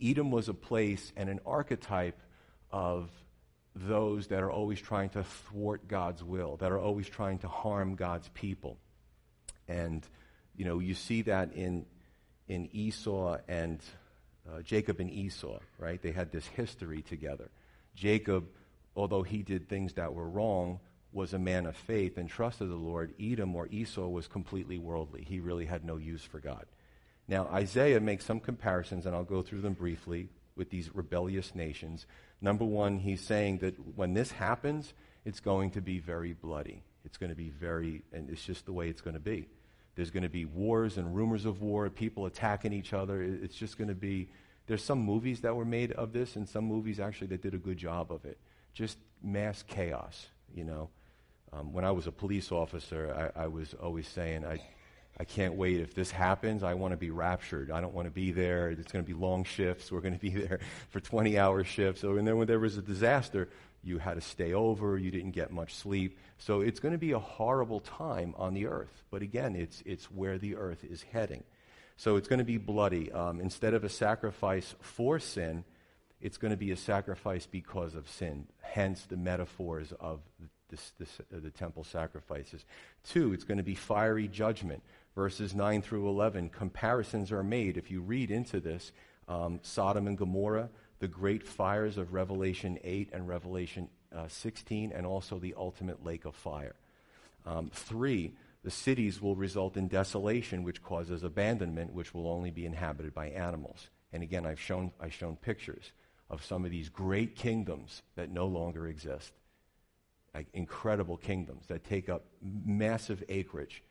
Edom 0.00 0.30
was 0.30 0.48
a 0.48 0.54
place 0.54 1.12
and 1.16 1.28
an 1.28 1.40
archetype 1.46 2.20
of 2.70 3.08
those 3.74 4.28
that 4.28 4.42
are 4.42 4.50
always 4.50 4.80
trying 4.80 5.10
to 5.10 5.22
thwart 5.22 5.88
God's 5.88 6.22
will, 6.22 6.56
that 6.58 6.72
are 6.72 6.78
always 6.78 7.08
trying 7.08 7.38
to 7.40 7.48
harm 7.48 7.94
God's 7.94 8.28
people. 8.30 8.78
And, 9.68 10.06
you 10.56 10.64
know, 10.64 10.78
you 10.78 10.94
see 10.94 11.22
that 11.22 11.52
in, 11.54 11.86
in 12.48 12.68
Esau 12.72 13.38
and 13.48 13.80
uh, 14.48 14.62
Jacob 14.62 15.00
and 15.00 15.10
Esau, 15.10 15.58
right? 15.78 16.00
They 16.00 16.12
had 16.12 16.30
this 16.32 16.46
history 16.46 17.02
together. 17.02 17.50
Jacob, 17.94 18.46
although 18.94 19.22
he 19.22 19.42
did 19.42 19.68
things 19.68 19.94
that 19.94 20.14
were 20.14 20.28
wrong, 20.28 20.80
was 21.16 21.32
a 21.32 21.38
man 21.38 21.66
of 21.66 21.74
faith 21.74 22.18
and 22.18 22.28
trusted 22.28 22.68
the 22.68 22.76
Lord, 22.76 23.14
Edom 23.18 23.56
or 23.56 23.66
Esau 23.68 24.06
was 24.06 24.28
completely 24.28 24.78
worldly. 24.78 25.24
He 25.26 25.40
really 25.40 25.64
had 25.64 25.84
no 25.84 25.96
use 25.96 26.22
for 26.22 26.38
God. 26.38 26.66
Now, 27.26 27.46
Isaiah 27.46 28.00
makes 28.00 28.24
some 28.24 28.38
comparisons, 28.38 29.06
and 29.06 29.16
I'll 29.16 29.24
go 29.24 29.42
through 29.42 29.62
them 29.62 29.72
briefly 29.72 30.28
with 30.54 30.70
these 30.70 30.94
rebellious 30.94 31.54
nations. 31.54 32.06
Number 32.40 32.64
one, 32.64 32.98
he's 32.98 33.22
saying 33.22 33.58
that 33.58 33.74
when 33.96 34.14
this 34.14 34.30
happens, 34.30 34.92
it's 35.24 35.40
going 35.40 35.70
to 35.72 35.80
be 35.80 35.98
very 35.98 36.34
bloody. 36.34 36.82
It's 37.04 37.16
going 37.16 37.30
to 37.30 37.36
be 37.36 37.48
very, 37.48 38.02
and 38.12 38.28
it's 38.30 38.44
just 38.44 38.66
the 38.66 38.72
way 38.72 38.88
it's 38.88 39.00
going 39.00 39.14
to 39.14 39.20
be. 39.20 39.48
There's 39.96 40.10
going 40.10 40.22
to 40.22 40.28
be 40.28 40.44
wars 40.44 40.98
and 40.98 41.16
rumors 41.16 41.46
of 41.46 41.62
war, 41.62 41.88
people 41.88 42.26
attacking 42.26 42.74
each 42.74 42.92
other. 42.92 43.22
It's 43.22 43.56
just 43.56 43.78
going 43.78 43.88
to 43.88 43.94
be. 43.94 44.28
There's 44.66 44.84
some 44.84 44.98
movies 44.98 45.40
that 45.40 45.56
were 45.56 45.64
made 45.64 45.92
of 45.92 46.12
this, 46.12 46.36
and 46.36 46.46
some 46.46 46.64
movies 46.64 47.00
actually 47.00 47.28
that 47.28 47.40
did 47.40 47.54
a 47.54 47.58
good 47.58 47.78
job 47.78 48.12
of 48.12 48.24
it. 48.26 48.36
Just 48.74 48.98
mass 49.22 49.64
chaos, 49.66 50.26
you 50.54 50.64
know. 50.64 50.90
Um, 51.52 51.72
when 51.72 51.84
I 51.84 51.90
was 51.90 52.06
a 52.06 52.12
police 52.12 52.52
officer, 52.52 53.32
I, 53.36 53.44
I, 53.44 53.46
was 53.46 53.74
always 53.74 54.06
saying, 54.08 54.44
I, 54.44 54.60
I 55.18 55.24
can't 55.24 55.54
wait. 55.54 55.80
If 55.80 55.94
this 55.94 56.10
happens, 56.10 56.62
I 56.62 56.74
want 56.74 56.92
to 56.92 56.96
be 56.96 57.10
raptured. 57.10 57.70
I 57.70 57.80
don't 57.80 57.94
want 57.94 58.06
to 58.06 58.10
be 58.10 58.32
there. 58.32 58.70
It's 58.70 58.92
going 58.92 59.04
to 59.04 59.08
be 59.08 59.18
long 59.18 59.44
shifts. 59.44 59.90
We're 59.92 60.00
going 60.00 60.14
to 60.14 60.20
be 60.20 60.30
there 60.30 60.60
for 60.90 61.00
20 61.00 61.38
hour 61.38 61.64
shifts. 61.64 62.00
So, 62.02 62.16
and 62.16 62.26
then 62.26 62.36
when 62.36 62.46
there 62.46 62.58
was 62.58 62.76
a 62.76 62.82
disaster, 62.82 63.48
you 63.82 63.98
had 63.98 64.14
to 64.14 64.20
stay 64.20 64.52
over. 64.52 64.98
You 64.98 65.10
didn't 65.10 65.30
get 65.30 65.52
much 65.52 65.74
sleep. 65.74 66.18
So 66.38 66.60
it's 66.60 66.80
going 66.80 66.92
to 66.92 66.98
be 66.98 67.12
a 67.12 67.18
horrible 67.18 67.80
time 67.80 68.34
on 68.36 68.52
the 68.52 68.66
earth. 68.66 69.04
But 69.10 69.22
again, 69.22 69.54
it's, 69.54 69.82
it's 69.86 70.06
where 70.06 70.38
the 70.38 70.56
earth 70.56 70.84
is 70.84 71.02
heading. 71.02 71.44
So 71.96 72.16
it's 72.16 72.28
going 72.28 72.40
to 72.40 72.44
be 72.44 72.58
bloody. 72.58 73.10
Um, 73.12 73.40
instead 73.40 73.72
of 73.72 73.84
a 73.84 73.88
sacrifice 73.88 74.74
for 74.80 75.18
sin, 75.18 75.64
it's 76.20 76.36
going 76.36 76.50
to 76.50 76.56
be 76.56 76.70
a 76.70 76.76
sacrifice 76.76 77.46
because 77.46 77.94
of 77.94 78.08
sin. 78.08 78.46
Hence 78.60 79.02
the 79.02 79.16
metaphors 79.16 79.92
of 80.00 80.20
this, 80.70 80.92
this, 80.98 81.20
uh, 81.20 81.38
the 81.40 81.50
temple 81.50 81.84
sacrifices. 81.84 82.64
Two, 83.04 83.32
it's 83.32 83.44
going 83.44 83.58
to 83.58 83.64
be 83.64 83.74
fiery 83.74 84.28
judgment. 84.28 84.82
Verses 85.14 85.54
9 85.54 85.82
through 85.82 86.08
11, 86.08 86.50
comparisons 86.50 87.32
are 87.32 87.42
made. 87.42 87.76
If 87.76 87.90
you 87.90 88.02
read 88.02 88.30
into 88.30 88.60
this, 88.60 88.92
um, 89.28 89.60
Sodom 89.62 90.06
and 90.06 90.18
Gomorrah, 90.18 90.68
the 90.98 91.08
great 91.08 91.46
fires 91.46 91.96
of 91.96 92.12
Revelation 92.12 92.78
8 92.84 93.10
and 93.12 93.28
Revelation 93.28 93.88
uh, 94.14 94.28
16, 94.28 94.92
and 94.92 95.06
also 95.06 95.38
the 95.38 95.54
ultimate 95.56 96.04
lake 96.04 96.24
of 96.24 96.34
fire. 96.34 96.74
Um, 97.44 97.70
three, 97.72 98.32
the 98.62 98.70
cities 98.70 99.22
will 99.22 99.36
result 99.36 99.76
in 99.76 99.88
desolation, 99.88 100.64
which 100.64 100.82
causes 100.82 101.22
abandonment, 101.22 101.92
which 101.92 102.12
will 102.12 102.28
only 102.28 102.50
be 102.50 102.66
inhabited 102.66 103.14
by 103.14 103.28
animals. 103.28 103.88
And 104.12 104.22
again, 104.22 104.44
I've 104.46 104.60
shown, 104.60 104.92
I've 105.00 105.14
shown 105.14 105.36
pictures 105.36 105.92
of 106.28 106.44
some 106.44 106.64
of 106.64 106.70
these 106.70 106.88
great 106.88 107.36
kingdoms 107.36 108.02
that 108.16 108.30
no 108.30 108.46
longer 108.46 108.86
exist 108.88 109.32
like 110.36 110.48
incredible 110.52 111.16
kingdoms 111.16 111.66
that 111.68 111.82
take 111.82 112.10
up 112.10 112.26
massive 112.42 113.24
acreage. 113.30 113.82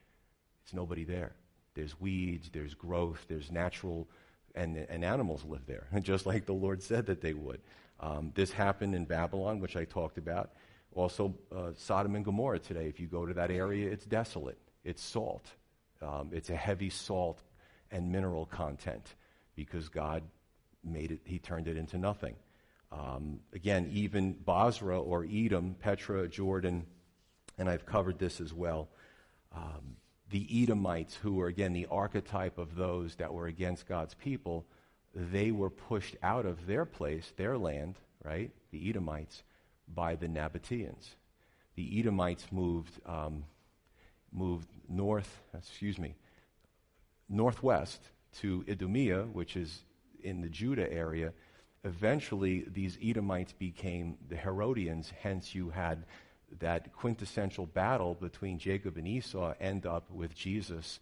It's 0.63 0.75
nobody 0.75 1.03
there. 1.03 1.33
There's 1.73 1.99
weeds, 1.99 2.51
there's 2.53 2.75
growth, 2.75 3.25
there's 3.27 3.51
natural, 3.51 4.07
and, 4.53 4.77
and 4.77 5.03
animals 5.03 5.43
live 5.43 5.65
there, 5.65 5.87
just 6.01 6.27
like 6.27 6.45
the 6.45 6.53
Lord 6.53 6.83
said 6.83 7.07
that 7.07 7.19
they 7.19 7.33
would. 7.33 7.61
Um, 7.99 8.31
this 8.35 8.51
happened 8.51 8.93
in 8.93 9.05
Babylon, 9.05 9.59
which 9.59 9.75
I 9.75 9.85
talked 9.85 10.19
about. 10.19 10.51
Also, 10.93 11.33
uh, 11.53 11.71
Sodom 11.75 12.15
and 12.15 12.23
Gomorrah 12.23 12.59
today. 12.59 12.85
If 12.85 12.99
you 12.99 13.07
go 13.07 13.25
to 13.25 13.33
that 13.33 13.49
area, 13.49 13.89
it's 13.89 14.05
desolate. 14.05 14.59
It's 14.83 15.01
salt. 15.01 15.49
Um, 15.99 16.29
it's 16.31 16.51
a 16.51 16.55
heavy 16.55 16.91
salt 16.91 17.41
and 17.89 18.11
mineral 18.11 18.45
content 18.45 19.15
because 19.55 19.89
God 19.89 20.21
made 20.83 21.11
it, 21.11 21.21
He 21.25 21.39
turned 21.39 21.67
it 21.67 21.75
into 21.75 21.97
nothing. 21.97 22.35
Um, 22.91 23.39
again, 23.53 23.89
even 23.91 24.33
Bozrah 24.33 24.99
or 24.99 25.25
Edom, 25.29 25.75
Petra, 25.79 26.27
Jordan, 26.27 26.85
and 27.57 27.69
I've 27.69 27.85
covered 27.85 28.19
this 28.19 28.39
as 28.39 28.53
well. 28.53 28.89
Um, 29.53 29.97
the 30.29 30.47
Edomites, 30.63 31.15
who 31.15 31.35
were 31.35 31.47
again 31.47 31.73
the 31.73 31.87
archetype 31.89 32.57
of 32.57 32.75
those 32.75 33.15
that 33.15 33.33
were 33.33 33.47
against 33.47 33.87
God's 33.87 34.13
people, 34.13 34.65
they 35.13 35.51
were 35.51 35.69
pushed 35.69 36.15
out 36.21 36.45
of 36.45 36.67
their 36.67 36.85
place, 36.85 37.31
their 37.37 37.57
land, 37.57 37.95
right? 38.23 38.51
The 38.71 38.89
Edomites, 38.89 39.43
by 39.87 40.15
the 40.15 40.27
Nabateans. 40.27 41.09
The 41.75 41.99
Edomites 41.99 42.47
moved 42.51 42.99
um, 43.05 43.43
moved 44.31 44.67
north, 44.89 45.41
excuse 45.57 45.97
me, 45.97 46.15
northwest 47.29 48.01
to 48.41 48.65
Idumea, 48.69 49.23
which 49.23 49.55
is 49.55 49.83
in 50.23 50.41
the 50.41 50.49
Judah 50.49 50.91
area, 50.91 51.31
eventually 51.85 52.65
these 52.67 52.97
Edomites 53.01 53.53
became 53.53 54.17
the 54.27 54.35
Herodians, 54.35 55.13
hence 55.21 55.55
you 55.55 55.69
had 55.69 56.05
that 56.59 56.93
quintessential 56.93 57.67
battle 57.67 58.15
between 58.15 58.59
Jacob 58.59 58.97
and 58.97 59.07
Esau 59.07 59.53
end 59.59 59.85
up 59.85 60.09
with 60.09 60.35
Jesus 60.35 60.99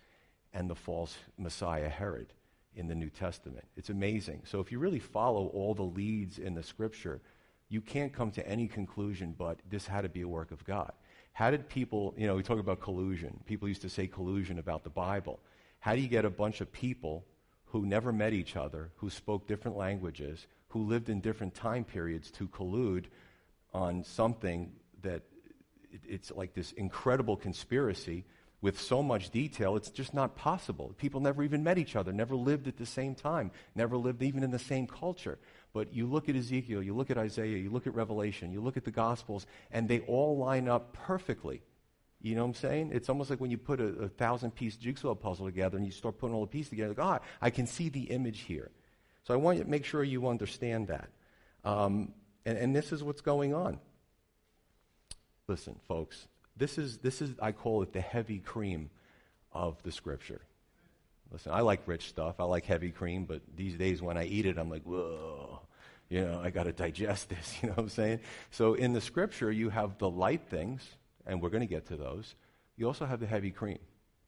and 0.54 0.70
the 0.70 0.76
false 0.76 1.18
Messiah 1.38 1.90
Herod 1.90 2.34
in 2.76 2.88
the 2.88 2.96
New 2.96 3.10
Testament. 3.10 3.66
It's 3.78 3.90
amazing. 3.90 4.42
So 4.46 4.60
if 4.60 4.72
you 4.72 4.80
really 4.80 5.00
follow 5.00 5.48
all 5.48 5.74
the 5.74 5.84
leads 5.84 6.38
in 6.38 6.54
the 6.54 6.64
scripture, 6.64 7.22
you 7.70 7.82
can't 7.82 8.14
come 8.14 8.32
to 8.32 8.48
any 8.48 8.68
conclusion 8.68 9.36
but 9.38 9.60
this 9.70 9.88
had 9.88 10.02
to 10.02 10.10
be 10.10 10.22
a 10.22 10.28
work 10.28 10.52
of 10.52 10.66
God. 10.66 10.92
How 11.32 11.50
did 11.50 11.68
people, 11.70 12.14
you 12.18 12.28
know, 12.28 12.36
we 12.36 12.44
talk 12.44 12.60
about 12.60 12.82
collusion. 12.82 13.40
People 13.46 13.68
used 13.68 13.82
to 13.82 13.90
say 13.90 14.06
collusion 14.06 14.60
about 14.60 14.84
the 14.84 14.90
Bible. 14.90 15.40
How 15.80 15.96
do 15.96 16.02
you 16.02 16.08
get 16.08 16.26
a 16.26 16.30
bunch 16.30 16.62
of 16.62 16.72
people 16.72 17.26
who 17.66 17.86
never 17.86 18.14
met 18.14 18.34
each 18.34 18.56
other, 18.56 18.92
who 18.98 19.10
spoke 19.10 19.48
different 19.48 19.76
languages, 19.76 20.46
who 20.74 20.84
lived 20.84 21.08
in 21.08 21.22
different 21.22 21.54
time 21.54 21.84
periods 21.84 22.32
to 22.32 22.48
collude 22.48 23.06
on 23.74 24.04
something 24.04 24.72
that 25.04 25.22
it's 26.08 26.32
like 26.32 26.56
this 26.56 26.72
incredible 26.72 27.38
conspiracy 27.38 28.26
with 28.60 28.80
so 28.80 29.04
much 29.04 29.30
detail, 29.30 29.76
it's 29.76 29.90
just 29.90 30.14
not 30.14 30.36
possible. 30.36 30.96
People 30.98 31.20
never 31.20 31.44
even 31.44 31.64
met 31.64 31.78
each 31.78 31.96
other, 31.96 32.12
never 32.12 32.36
lived 32.36 32.68
at 32.68 32.78
the 32.78 32.86
same 32.86 33.14
time, 33.14 33.52
never 33.76 33.98
lived 33.98 34.24
even 34.24 34.42
in 34.42 34.50
the 34.50 34.58
same 34.58 34.88
culture. 34.88 35.38
But 35.74 35.94
you 35.94 36.08
look 36.08 36.28
at 36.28 36.36
Ezekiel, 36.36 36.82
you 36.82 36.96
look 36.96 37.12
at 37.12 37.18
Isaiah, 37.18 37.58
you 37.58 37.70
look 37.70 37.86
at 37.86 37.94
Revelation, 37.94 38.52
you 38.52 38.62
look 38.62 38.78
at 38.78 38.86
the 38.86 38.92
Gospels, 38.92 39.46
and 39.70 39.88
they 39.88 40.00
all 40.02 40.38
line 40.38 40.68
up 40.68 40.94
perfectly. 40.94 41.62
You 42.22 42.36
know 42.36 42.42
what 42.42 42.48
I'm 42.48 42.54
saying? 42.56 42.92
It's 42.94 43.10
almost 43.10 43.30
like 43.30 43.42
when 43.42 43.52
you 43.52 43.58
put 43.58 43.80
a, 43.80 43.88
a 43.88 44.08
thousand 44.08 44.56
piece 44.56 44.78
jigsaw 44.78 45.14
puzzle 45.14 45.46
together 45.46 45.78
and 45.78 45.86
you 45.86 45.92
start 45.92 46.18
putting 46.18 46.34
all 46.34 46.42
the 46.42 46.48
pieces 46.48 46.70
together, 46.70 46.96
like, 46.98 47.06
ah, 47.06 47.20
I 47.42 47.50
can 47.50 47.68
see 47.68 47.90
the 47.90 48.04
image 48.04 48.40
here. 48.40 48.72
So 49.28 49.34
I 49.34 49.38
want 49.38 49.58
you 49.58 49.64
to 49.64 49.70
make 49.70 49.86
sure 49.86 50.04
you 50.04 50.28
understand 50.28 50.88
that. 50.88 51.10
Um, 51.64 52.14
and, 52.46 52.58
and 52.58 52.76
this 52.76 52.92
is 52.92 53.04
what's 53.04 53.22
going 53.22 53.54
on. 53.54 53.80
Listen, 55.48 55.80
folks, 55.88 56.28
this 56.58 56.78
is, 56.78 56.98
this 56.98 57.22
is, 57.22 57.32
I 57.42 57.52
call 57.52 57.82
it 57.84 57.94
the 57.94 58.02
heavy 58.02 58.40
cream 58.40 58.90
of 59.52 59.82
the 59.84 59.92
scripture. 59.92 60.42
Listen, 61.32 61.52
I 61.52 61.62
like 61.62 61.82
rich 61.88 62.10
stuff. 62.10 62.40
I 62.40 62.44
like 62.44 62.66
heavy 62.66 62.92
cream, 62.92 63.26
but 63.26 63.42
these 63.56 63.76
days 63.76 64.02
when 64.02 64.18
I 64.18 64.26
eat 64.26 64.46
it, 64.46 64.58
I'm 64.58 64.70
like, 64.70 64.84
whoa, 64.84 65.62
you 66.10 66.22
know, 66.24 66.40
I 66.44 66.50
got 66.50 66.64
to 66.64 66.74
digest 66.74 67.30
this. 67.30 67.58
You 67.62 67.70
know 67.70 67.76
what 67.76 67.84
I'm 67.84 67.90
saying? 67.90 68.20
So 68.52 68.76
in 68.76 68.94
the 68.94 69.02
scripture, 69.02 69.52
you 69.52 69.70
have 69.70 69.98
the 69.98 70.10
light 70.10 70.44
things, 70.50 70.84
and 71.26 71.42
we're 71.42 71.50
going 71.50 71.62
to 71.62 71.68
get 71.68 71.88
to 71.88 71.96
those. 71.96 72.36
You 72.78 72.88
also 72.88 73.06
have 73.06 73.20
the 73.20 73.26
heavy 73.26 73.52
cream 73.52 73.80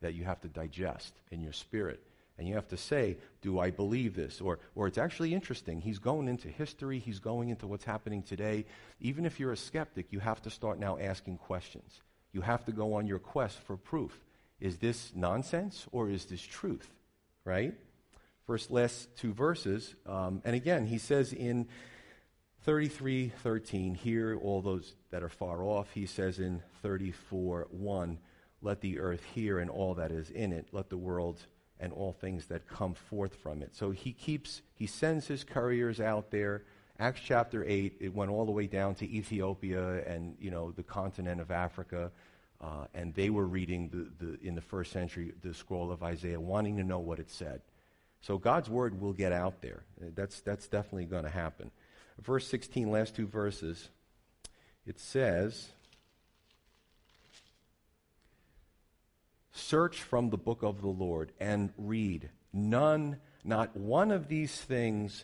that 0.01 0.13
you 0.13 0.23
have 0.23 0.41
to 0.41 0.47
digest 0.47 1.13
in 1.31 1.41
your 1.41 1.53
spirit. 1.53 2.01
And 2.37 2.47
you 2.47 2.55
have 2.55 2.67
to 2.69 2.77
say, 2.77 3.17
do 3.41 3.59
I 3.59 3.71
believe 3.71 4.15
this? 4.15 4.41
Or, 4.41 4.59
or 4.75 4.87
it's 4.87 4.97
actually 4.97 5.33
interesting. 5.33 5.79
He's 5.79 5.99
going 5.99 6.27
into 6.27 6.49
history, 6.49 6.99
he's 6.99 7.19
going 7.19 7.49
into 7.49 7.67
what's 7.67 7.85
happening 7.85 8.23
today. 8.23 8.65
Even 8.99 9.25
if 9.25 9.39
you're 9.39 9.53
a 9.53 9.57
skeptic, 9.57 10.07
you 10.11 10.19
have 10.19 10.41
to 10.41 10.49
start 10.49 10.79
now 10.79 10.97
asking 10.97 11.37
questions. 11.37 12.01
You 12.33 12.41
have 12.41 12.65
to 12.65 12.73
go 12.73 12.95
on 12.95 13.07
your 13.07 13.19
quest 13.19 13.59
for 13.59 13.77
proof. 13.77 14.19
Is 14.59 14.77
this 14.77 15.13
nonsense 15.15 15.87
or 15.91 16.09
is 16.09 16.25
this 16.25 16.41
truth? 16.41 16.89
Right? 17.45 17.73
First, 18.45 18.69
last 18.69 19.15
two 19.15 19.33
verses. 19.33 19.95
Um, 20.05 20.41
and 20.43 20.55
again, 20.55 20.85
he 20.85 20.97
says 20.97 21.31
in 21.31 21.67
33 22.63 23.31
13, 23.43 23.95
here, 23.95 24.37
all 24.41 24.61
those 24.61 24.95
that 25.11 25.23
are 25.23 25.29
far 25.29 25.63
off, 25.63 25.91
he 25.93 26.05
says 26.05 26.39
in 26.39 26.61
34 26.81 27.67
1, 27.69 28.19
let 28.61 28.81
the 28.81 28.99
earth 28.99 29.23
hear 29.33 29.59
and 29.59 29.69
all 29.69 29.93
that 29.95 30.11
is 30.11 30.29
in 30.29 30.51
it, 30.51 30.67
let 30.71 30.89
the 30.89 30.97
world 30.97 31.39
and 31.79 31.91
all 31.91 32.13
things 32.13 32.47
that 32.47 32.67
come 32.67 32.93
forth 32.93 33.35
from 33.35 33.61
it. 33.61 33.75
So 33.75 33.91
he 33.91 34.13
keeps, 34.13 34.61
he 34.73 34.87
sends 34.87 35.27
his 35.27 35.43
couriers 35.43 35.99
out 35.99 36.31
there. 36.31 36.63
Acts 36.99 37.21
chapter 37.23 37.65
8, 37.65 37.97
it 37.99 38.13
went 38.13 38.31
all 38.31 38.45
the 38.45 38.51
way 38.51 38.67
down 38.67 38.95
to 38.95 39.09
Ethiopia 39.09 40.03
and, 40.05 40.37
you 40.39 40.49
know, 40.49 40.71
the 40.71 40.83
continent 40.83 41.41
of 41.41 41.51
Africa. 41.51 42.11
Uh, 42.61 42.85
and 42.93 43.13
they 43.13 43.29
were 43.29 43.45
reading 43.45 43.89
the, 43.89 44.25
the, 44.25 44.47
in 44.47 44.55
the 44.55 44.61
first 44.61 44.93
century 44.93 45.33
the 45.41 45.53
scroll 45.53 45.91
of 45.91 46.03
Isaiah, 46.03 46.39
wanting 46.39 46.77
to 46.77 46.83
know 46.83 46.99
what 46.99 47.19
it 47.19 47.29
said. 47.29 47.61
So 48.21 48.37
God's 48.37 48.69
word 48.69 48.99
will 48.99 49.13
get 49.13 49.33
out 49.33 49.61
there. 49.61 49.83
That's, 49.99 50.39
that's 50.41 50.67
definitely 50.67 51.05
going 51.05 51.25
to 51.25 51.29
happen. 51.29 51.69
Verse 52.21 52.47
16, 52.47 52.89
last 52.89 53.15
two 53.15 53.27
verses, 53.27 53.89
it 54.85 54.99
says, 54.99 55.69
Search 59.57 60.01
from 60.01 60.29
the 60.29 60.37
book 60.37 60.63
of 60.63 60.81
the 60.81 60.89
Lord 60.89 61.31
and 61.39 61.71
read. 61.77 62.29
None, 62.51 63.21
not 63.41 63.75
one 63.77 64.11
of 64.11 64.27
these 64.27 64.53
things 64.53 65.23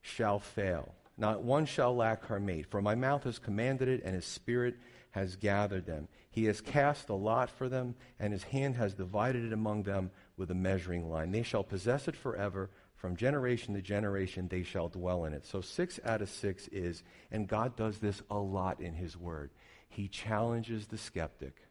shall 0.00 0.40
fail. 0.40 0.96
Not 1.16 1.44
one 1.44 1.64
shall 1.64 1.94
lack 1.94 2.24
her 2.24 2.40
mate. 2.40 2.66
For 2.66 2.82
my 2.82 2.96
mouth 2.96 3.22
has 3.22 3.38
commanded 3.38 3.86
it, 3.86 4.02
and 4.04 4.16
his 4.16 4.24
spirit 4.24 4.78
has 5.12 5.36
gathered 5.36 5.86
them. 5.86 6.08
He 6.32 6.46
has 6.46 6.60
cast 6.60 7.08
a 7.08 7.14
lot 7.14 7.50
for 7.50 7.68
them, 7.68 7.94
and 8.18 8.32
his 8.32 8.42
hand 8.42 8.74
has 8.74 8.94
divided 8.94 9.44
it 9.44 9.52
among 9.52 9.84
them 9.84 10.10
with 10.36 10.50
a 10.50 10.56
measuring 10.56 11.08
line. 11.08 11.30
They 11.30 11.44
shall 11.44 11.62
possess 11.62 12.08
it 12.08 12.16
forever. 12.16 12.70
From 12.96 13.14
generation 13.14 13.74
to 13.74 13.80
generation, 13.80 14.48
they 14.48 14.64
shall 14.64 14.88
dwell 14.88 15.24
in 15.24 15.32
it. 15.32 15.46
So, 15.46 15.60
six 15.60 16.00
out 16.04 16.20
of 16.20 16.28
six 16.28 16.66
is, 16.68 17.04
and 17.30 17.46
God 17.46 17.76
does 17.76 17.98
this 17.98 18.22
a 18.28 18.38
lot 18.38 18.80
in 18.80 18.94
his 18.94 19.16
word. 19.16 19.52
He 19.88 20.08
challenges 20.08 20.88
the 20.88 20.98
skeptic. 20.98 21.67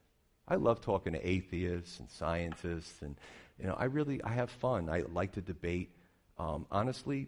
I 0.47 0.55
love 0.55 0.81
talking 0.81 1.13
to 1.13 1.27
atheists 1.27 1.99
and 1.99 2.09
scientists, 2.09 3.01
and 3.01 3.15
you 3.59 3.67
know, 3.67 3.75
I 3.77 3.85
really 3.85 4.23
I 4.23 4.29
have 4.29 4.49
fun. 4.49 4.89
I 4.89 5.03
like 5.11 5.33
to 5.33 5.41
debate. 5.41 5.91
Um, 6.37 6.65
honestly, 6.71 7.27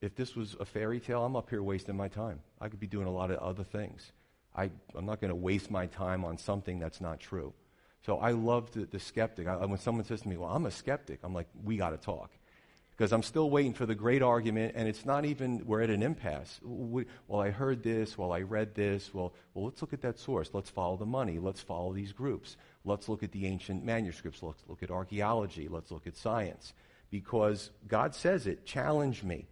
if 0.00 0.14
this 0.14 0.36
was 0.36 0.56
a 0.60 0.64
fairy 0.64 1.00
tale, 1.00 1.24
I'm 1.24 1.36
up 1.36 1.50
here 1.50 1.62
wasting 1.62 1.96
my 1.96 2.08
time. 2.08 2.40
I 2.60 2.68
could 2.68 2.80
be 2.80 2.86
doing 2.86 3.06
a 3.06 3.12
lot 3.12 3.30
of 3.30 3.38
other 3.38 3.64
things. 3.64 4.12
I, 4.54 4.70
I'm 4.94 5.06
not 5.06 5.20
going 5.20 5.30
to 5.30 5.36
waste 5.36 5.70
my 5.70 5.86
time 5.86 6.24
on 6.24 6.38
something 6.38 6.78
that's 6.78 7.00
not 7.00 7.20
true. 7.20 7.52
So 8.04 8.18
I 8.18 8.32
love 8.32 8.72
the, 8.72 8.86
the 8.86 8.98
skeptic. 8.98 9.46
I, 9.46 9.64
when 9.66 9.78
someone 9.78 10.04
says 10.04 10.22
to 10.22 10.28
me, 10.28 10.36
"Well, 10.36 10.50
I'm 10.50 10.66
a 10.66 10.70
skeptic," 10.70 11.20
I'm 11.22 11.34
like, 11.34 11.48
"We 11.62 11.76
got 11.76 11.90
to 11.90 11.98
talk." 11.98 12.30
Because 13.00 13.14
I'm 13.14 13.22
still 13.22 13.48
waiting 13.48 13.72
for 13.72 13.86
the 13.86 13.94
great 13.94 14.20
argument, 14.20 14.74
and 14.76 14.86
it's 14.86 15.06
not 15.06 15.24
even, 15.24 15.64
we're 15.64 15.80
at 15.80 15.88
an 15.88 16.02
impasse. 16.02 16.60
Well, 16.62 17.40
I 17.40 17.48
heard 17.48 17.82
this, 17.82 18.18
well, 18.18 18.30
I 18.30 18.42
read 18.42 18.74
this, 18.74 19.14
well, 19.14 19.32
well, 19.54 19.64
let's 19.64 19.80
look 19.80 19.94
at 19.94 20.02
that 20.02 20.18
source. 20.18 20.50
Let's 20.52 20.68
follow 20.68 20.98
the 20.98 21.06
money. 21.06 21.38
Let's 21.38 21.62
follow 21.62 21.94
these 21.94 22.12
groups. 22.12 22.58
Let's 22.84 23.08
look 23.08 23.22
at 23.22 23.32
the 23.32 23.46
ancient 23.46 23.86
manuscripts. 23.86 24.42
Let's 24.42 24.62
look 24.68 24.82
at 24.82 24.90
archaeology. 24.90 25.66
Let's 25.66 25.90
look 25.90 26.06
at 26.06 26.14
science. 26.14 26.74
Because 27.10 27.70
God 27.88 28.14
says 28.14 28.46
it, 28.46 28.66
challenge 28.66 29.22
me. 29.22 29.46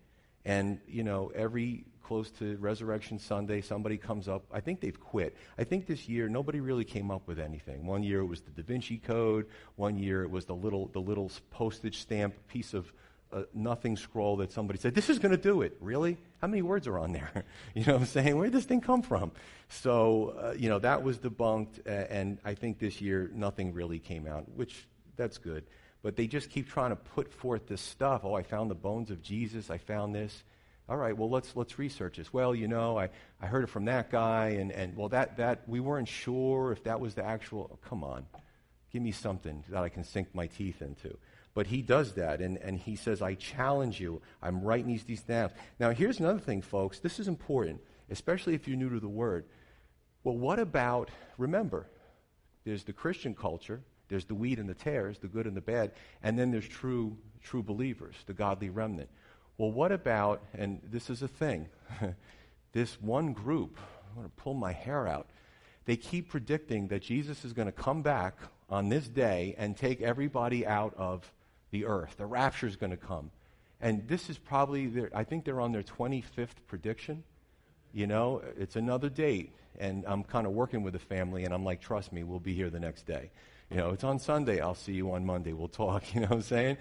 And, 0.44 0.78
you 0.86 1.02
know, 1.02 1.32
every 1.34 1.86
close 2.02 2.30
to 2.32 2.58
Resurrection 2.58 3.18
Sunday, 3.18 3.62
somebody 3.62 3.96
comes 3.96 4.28
up. 4.28 4.44
I 4.52 4.60
think 4.60 4.82
they've 4.82 5.00
quit. 5.00 5.34
I 5.56 5.64
think 5.64 5.86
this 5.86 6.06
year 6.06 6.28
nobody 6.28 6.60
really 6.60 6.84
came 6.84 7.10
up 7.10 7.26
with 7.26 7.38
anything. 7.38 7.86
One 7.86 8.02
year 8.02 8.20
it 8.20 8.26
was 8.26 8.42
the 8.42 8.50
Da 8.50 8.62
Vinci 8.62 8.98
Code. 8.98 9.46
One 9.76 9.96
year 9.98 10.22
it 10.22 10.30
was 10.30 10.44
the 10.44 10.54
little, 10.54 10.88
the 10.88 11.00
little 11.00 11.30
postage 11.50 11.98
stamp 11.98 12.34
piece 12.48 12.74
of 12.74 12.92
a 13.32 13.44
nothing 13.54 13.96
scroll 13.96 14.36
that 14.38 14.52
somebody 14.52 14.78
said, 14.78 14.94
This 14.94 15.10
is 15.10 15.18
going 15.18 15.32
to 15.32 15.40
do 15.40 15.62
it. 15.62 15.76
Really? 15.80 16.16
How 16.40 16.48
many 16.48 16.62
words 16.62 16.86
are 16.86 16.98
on 16.98 17.12
there? 17.12 17.30
you 17.74 17.84
know 17.84 17.94
what 17.94 18.02
I'm 18.02 18.06
saying? 18.06 18.36
Where 18.36 18.46
did 18.46 18.54
this 18.54 18.64
thing 18.64 18.80
come 18.80 19.02
from? 19.02 19.32
So, 19.68 20.34
uh, 20.40 20.54
you 20.56 20.68
know, 20.68 20.78
that 20.78 21.02
was 21.02 21.18
debunked, 21.18 21.86
uh, 21.86 21.90
and 21.90 22.38
I 22.44 22.54
think 22.54 22.78
this 22.78 23.00
year 23.00 23.30
nothing 23.34 23.72
really 23.74 23.98
came 23.98 24.26
out, 24.26 24.48
which 24.54 24.86
that's 25.16 25.38
good. 25.38 25.64
But 26.02 26.16
they 26.16 26.26
just 26.26 26.50
keep 26.50 26.68
trying 26.68 26.90
to 26.90 26.96
put 26.96 27.32
forth 27.32 27.66
this 27.66 27.80
stuff. 27.80 28.22
Oh, 28.24 28.34
I 28.34 28.42
found 28.42 28.70
the 28.70 28.76
bones 28.76 29.10
of 29.10 29.20
Jesus. 29.20 29.68
I 29.68 29.78
found 29.78 30.14
this. 30.14 30.44
All 30.88 30.96
right, 30.96 31.14
well, 31.14 31.28
let's, 31.28 31.54
let's 31.54 31.78
research 31.78 32.16
this. 32.16 32.32
Well, 32.32 32.54
you 32.54 32.66
know, 32.66 32.98
I, 32.98 33.10
I 33.42 33.46
heard 33.46 33.62
it 33.62 33.66
from 33.66 33.84
that 33.86 34.10
guy, 34.10 34.50
and, 34.58 34.72
and 34.72 34.96
well, 34.96 35.10
that, 35.10 35.36
that, 35.36 35.68
we 35.68 35.80
weren't 35.80 36.08
sure 36.08 36.72
if 36.72 36.84
that 36.84 36.98
was 36.98 37.14
the 37.14 37.24
actual. 37.24 37.68
Oh, 37.70 37.78
come 37.86 38.02
on. 38.02 38.24
Give 38.90 39.02
me 39.02 39.12
something 39.12 39.64
that 39.68 39.82
I 39.82 39.90
can 39.90 40.02
sink 40.02 40.34
my 40.34 40.46
teeth 40.46 40.80
into. 40.80 41.18
But 41.58 41.66
he 41.66 41.82
does 41.82 42.12
that, 42.12 42.40
and, 42.40 42.56
and 42.58 42.78
he 42.78 42.94
says, 42.94 43.20
I 43.20 43.34
challenge 43.34 43.98
you. 43.98 44.22
I'm 44.40 44.62
writing 44.62 44.86
these, 44.86 45.02
these 45.02 45.22
down. 45.22 45.50
Now, 45.80 45.90
here's 45.90 46.20
another 46.20 46.38
thing, 46.38 46.62
folks. 46.62 47.00
This 47.00 47.18
is 47.18 47.26
important, 47.26 47.80
especially 48.10 48.54
if 48.54 48.68
you're 48.68 48.76
new 48.76 48.90
to 48.90 49.00
the 49.00 49.08
word. 49.08 49.44
Well, 50.22 50.36
what 50.36 50.60
about, 50.60 51.10
remember, 51.36 51.88
there's 52.64 52.84
the 52.84 52.92
Christian 52.92 53.34
culture, 53.34 53.80
there's 54.06 54.24
the 54.24 54.36
wheat 54.36 54.60
and 54.60 54.68
the 54.68 54.74
tares, 54.74 55.18
the 55.18 55.26
good 55.26 55.48
and 55.48 55.56
the 55.56 55.60
bad, 55.60 55.90
and 56.22 56.38
then 56.38 56.52
there's 56.52 56.68
true, 56.68 57.16
true 57.42 57.64
believers, 57.64 58.14
the 58.26 58.34
godly 58.34 58.70
remnant. 58.70 59.08
Well, 59.56 59.72
what 59.72 59.90
about, 59.90 60.44
and 60.54 60.80
this 60.88 61.10
is 61.10 61.22
a 61.22 61.28
thing, 61.28 61.66
this 62.72 63.02
one 63.02 63.32
group, 63.32 63.80
I'm 64.10 64.14
going 64.14 64.28
to 64.28 64.36
pull 64.36 64.54
my 64.54 64.70
hair 64.70 65.08
out. 65.08 65.26
They 65.86 65.96
keep 65.96 66.28
predicting 66.28 66.86
that 66.86 67.02
Jesus 67.02 67.44
is 67.44 67.52
going 67.52 67.66
to 67.66 67.72
come 67.72 68.02
back 68.02 68.36
on 68.70 68.90
this 68.90 69.08
day 69.08 69.56
and 69.58 69.76
take 69.76 70.00
everybody 70.00 70.64
out 70.64 70.94
of 70.96 71.32
the 71.70 71.84
earth. 71.84 72.16
The 72.16 72.26
rapture 72.26 72.66
is 72.66 72.76
going 72.76 72.90
to 72.90 72.96
come. 72.96 73.30
And 73.80 74.06
this 74.08 74.28
is 74.28 74.38
probably, 74.38 74.86
their, 74.86 75.10
I 75.14 75.24
think 75.24 75.44
they're 75.44 75.60
on 75.60 75.72
their 75.72 75.82
25th 75.82 76.56
prediction. 76.66 77.22
You 77.92 78.06
know, 78.06 78.42
it's 78.56 78.76
another 78.76 79.08
date. 79.08 79.52
And 79.78 80.04
I'm 80.06 80.24
kind 80.24 80.46
of 80.46 80.52
working 80.52 80.82
with 80.82 80.92
the 80.92 80.98
family, 80.98 81.44
and 81.44 81.54
I'm 81.54 81.64
like, 81.64 81.80
trust 81.80 82.12
me, 82.12 82.24
we'll 82.24 82.40
be 82.40 82.54
here 82.54 82.68
the 82.68 82.80
next 82.80 83.06
day. 83.06 83.30
You 83.70 83.76
know, 83.76 83.90
it's 83.90 84.02
on 84.02 84.18
Sunday. 84.18 84.60
I'll 84.60 84.74
see 84.74 84.92
you 84.92 85.12
on 85.12 85.24
Monday. 85.24 85.52
We'll 85.52 85.68
talk. 85.68 86.02
You 86.14 86.22
know 86.22 86.28
what 86.28 86.36
I'm 86.36 86.42
saying? 86.42 86.78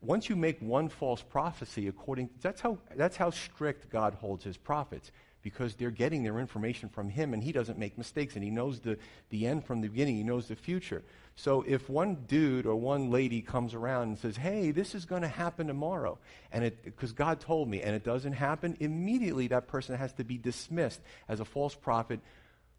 Once 0.00 0.28
you 0.28 0.36
make 0.36 0.60
one 0.60 0.88
false 0.88 1.22
prophecy, 1.22 1.88
according 1.88 2.30
that's 2.40 2.60
how 2.60 2.78
that's 2.94 3.16
how 3.16 3.30
strict 3.30 3.90
God 3.90 4.14
holds 4.14 4.44
His 4.44 4.56
prophets 4.56 5.10
because 5.48 5.74
they're 5.76 5.90
getting 5.90 6.22
their 6.22 6.38
information 6.38 6.90
from 6.90 7.08
him 7.08 7.32
and 7.32 7.42
he 7.42 7.52
doesn't 7.52 7.78
make 7.78 7.96
mistakes 7.96 8.34
and 8.34 8.44
he 8.44 8.50
knows 8.50 8.80
the, 8.80 8.98
the 9.30 9.46
end 9.46 9.64
from 9.64 9.80
the 9.80 9.88
beginning, 9.88 10.16
he 10.16 10.22
knows 10.22 10.46
the 10.46 10.54
future. 10.54 11.02
So 11.36 11.64
if 11.66 11.88
one 11.88 12.16
dude 12.26 12.66
or 12.66 12.76
one 12.76 13.10
lady 13.10 13.40
comes 13.40 13.72
around 13.72 14.08
and 14.08 14.18
says, 14.18 14.36
hey, 14.36 14.72
this 14.72 14.94
is 14.94 15.06
going 15.06 15.22
to 15.22 15.28
happen 15.28 15.66
tomorrow, 15.66 16.18
and 16.52 16.64
it, 16.64 16.84
because 16.84 17.12
God 17.12 17.40
told 17.40 17.66
me, 17.66 17.80
and 17.80 17.96
it 17.96 18.04
doesn't 18.04 18.34
happen, 18.34 18.76
immediately 18.78 19.46
that 19.48 19.68
person 19.68 19.96
has 19.96 20.12
to 20.14 20.24
be 20.24 20.36
dismissed 20.36 21.00
as 21.28 21.40
a 21.40 21.46
false 21.46 21.74
prophet 21.74 22.20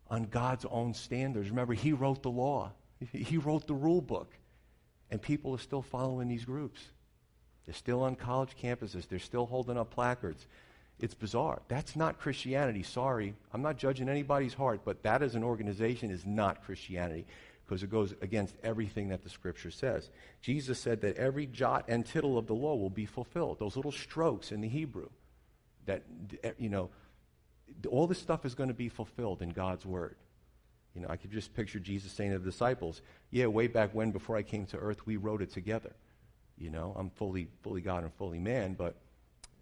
on 0.08 0.26
God's 0.26 0.66
own 0.70 0.94
standards. 0.94 1.50
Remember, 1.50 1.74
he 1.74 1.92
wrote 1.92 2.22
the 2.22 2.30
law, 2.30 2.72
he 3.12 3.38
wrote 3.38 3.66
the 3.66 3.74
rule 3.74 4.02
book, 4.02 4.32
and 5.10 5.20
people 5.20 5.56
are 5.56 5.60
still 5.60 5.82
following 5.82 6.28
these 6.28 6.46
groups. 6.46 6.82
They're 7.66 7.74
still 7.74 8.04
on 8.04 8.16
college 8.16 8.56
campuses, 8.62 9.08
they're 9.08 9.18
still 9.18 9.48
holding 9.48 9.78
up 9.78 9.90
placards. 9.90 10.46
It's 11.00 11.14
bizarre. 11.14 11.62
That's 11.70 11.96
not 11.96 12.20
Christianity. 12.20 12.84
Sorry. 12.84 13.34
I'm 13.54 13.62
not 13.62 13.78
judging 13.78 14.10
anybody's 14.10 14.54
heart, 14.54 14.82
but 14.84 15.04
that 15.04 15.22
as 15.22 15.36
an 15.36 15.44
organization 15.44 16.12
is 16.12 16.26
not 16.26 16.64
Christianity. 16.66 17.26
because 17.66 17.84
it 17.84 17.92
goes 17.92 18.16
against 18.22 18.56
everything 18.64 19.10
that 19.10 19.22
the 19.22 19.30
scripture 19.30 19.70
says. 19.70 20.10
Jesus 20.42 20.80
said 20.80 21.02
that 21.02 21.18
every 21.18 21.46
jot 21.46 21.86
and 21.88 22.04
tittle 22.04 22.36
of 22.36 22.48
the 22.48 22.56
law 22.56 22.76
will 22.76 22.90
be 22.90 23.06
fulfilled. 23.06 23.60
Those 23.60 23.76
little 23.76 23.92
strokes 23.92 24.52
in 24.52 24.60
the 24.60 24.68
Hebrew, 24.68 25.10
that, 25.86 26.02
eh, 26.44 26.54
you 26.58 26.70
know, 26.70 26.90
all 27.88 28.08
this 28.08 28.18
stuff 28.18 28.44
is 28.44 28.56
going 28.56 28.70
to 28.70 28.74
be 28.74 28.90
fulfilled 28.90 29.44
in 29.44 29.50
God's 29.50 29.86
word. 29.86 30.16
You 30.96 31.02
know, 31.02 31.10
I 31.10 31.16
could 31.16 31.32
just 31.32 31.54
picture 31.54 31.80
Jesus 31.80 32.12
saying 32.12 32.32
to 32.32 32.40
the 32.40 32.50
disciples, 32.50 33.04
Yeah, 33.30 33.46
way 33.46 33.68
back 33.68 33.94
when, 33.94 34.10
before 34.10 34.36
I 34.36 34.42
came 34.42 34.66
to 34.68 34.78
earth, 34.78 35.06
we 35.06 35.18
wrote 35.18 35.44
it 35.44 35.52
together. 35.52 35.94
You 36.58 36.72
know, 36.72 36.96
I'm 36.98 37.12
fully, 37.12 37.50
fully 37.62 37.82
God 37.82 38.04
and 38.04 38.14
fully 38.16 38.40
man, 38.40 38.74
but 38.74 38.96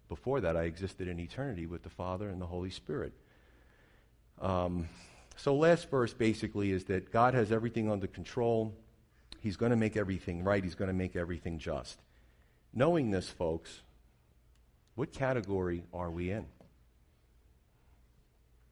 before 0.08 0.40
that, 0.40 0.56
I 0.56 0.64
existed 0.64 1.08
in 1.08 1.20
eternity 1.20 1.66
with 1.66 1.82
the 1.82 1.90
Father 1.90 2.28
and 2.28 2.40
the 2.40 2.46
Holy 2.46 2.70
Spirit. 2.70 3.12
Um, 4.40 4.88
so, 5.36 5.54
last 5.54 5.90
verse 5.90 6.12
basically 6.12 6.72
is 6.72 6.84
that 6.84 7.12
God 7.12 7.34
has 7.34 7.52
everything 7.52 7.90
under 7.90 8.06
control. 8.06 8.74
He's 9.40 9.56
going 9.56 9.70
to 9.70 9.76
make 9.76 9.96
everything 9.96 10.42
right. 10.42 10.64
He's 10.64 10.74
going 10.74 10.88
to 10.88 10.94
make 10.94 11.14
everything 11.14 11.58
just. 11.58 12.00
Knowing 12.74 13.10
this, 13.10 13.28
folks, 13.28 13.82
what 14.94 15.12
category 15.12 15.84
are 15.92 16.10
we 16.10 16.30
in? 16.30 16.46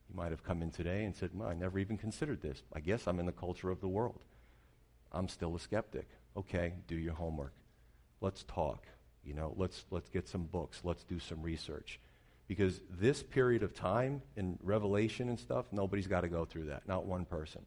You 0.09 0.17
might 0.17 0.31
have 0.31 0.43
come 0.43 0.63
in 0.63 0.71
today 0.71 1.05
and 1.05 1.15
said, 1.15 1.31
well, 1.35 1.49
I 1.49 1.55
never 1.55 1.79
even 1.79 1.97
considered 1.97 2.43
this. 2.43 2.63
I 2.73 2.81
guess 2.81 3.07
I'm 3.07 3.21
in 3.21 3.27
the 3.27 3.33
culture 3.33 3.71
of 3.71 3.81
the 3.81 3.89
world. 3.89 4.21
I'm 5.13 5.29
still 5.29 5.55
a 5.55 5.61
skeptic. 5.61 6.09
Okay, 6.37 6.75
do 6.89 6.97
your 6.97 7.15
homework. 7.15 7.53
Let's 8.21 8.43
talk. 8.43 8.87
You 9.27 9.35
know, 9.35 9.55
let's, 9.57 9.85
let's 9.91 10.09
get 10.09 10.29
some 10.29 10.45
books. 10.45 10.81
Let's 10.85 11.05
do 11.05 11.19
some 11.19 11.43
research. 11.43 11.99
Because 12.49 12.81
this 13.01 13.23
period 13.23 13.63
of 13.65 13.75
time 13.75 14.23
in 14.37 14.59
Revelation 14.63 15.29
and 15.29 15.39
stuff, 15.39 15.67
nobody's 15.73 16.07
got 16.07 16.21
to 16.21 16.29
go 16.29 16.45
through 16.45 16.67
that. 16.67 16.87
Not 16.87 17.05
one 17.05 17.25
person. 17.25 17.63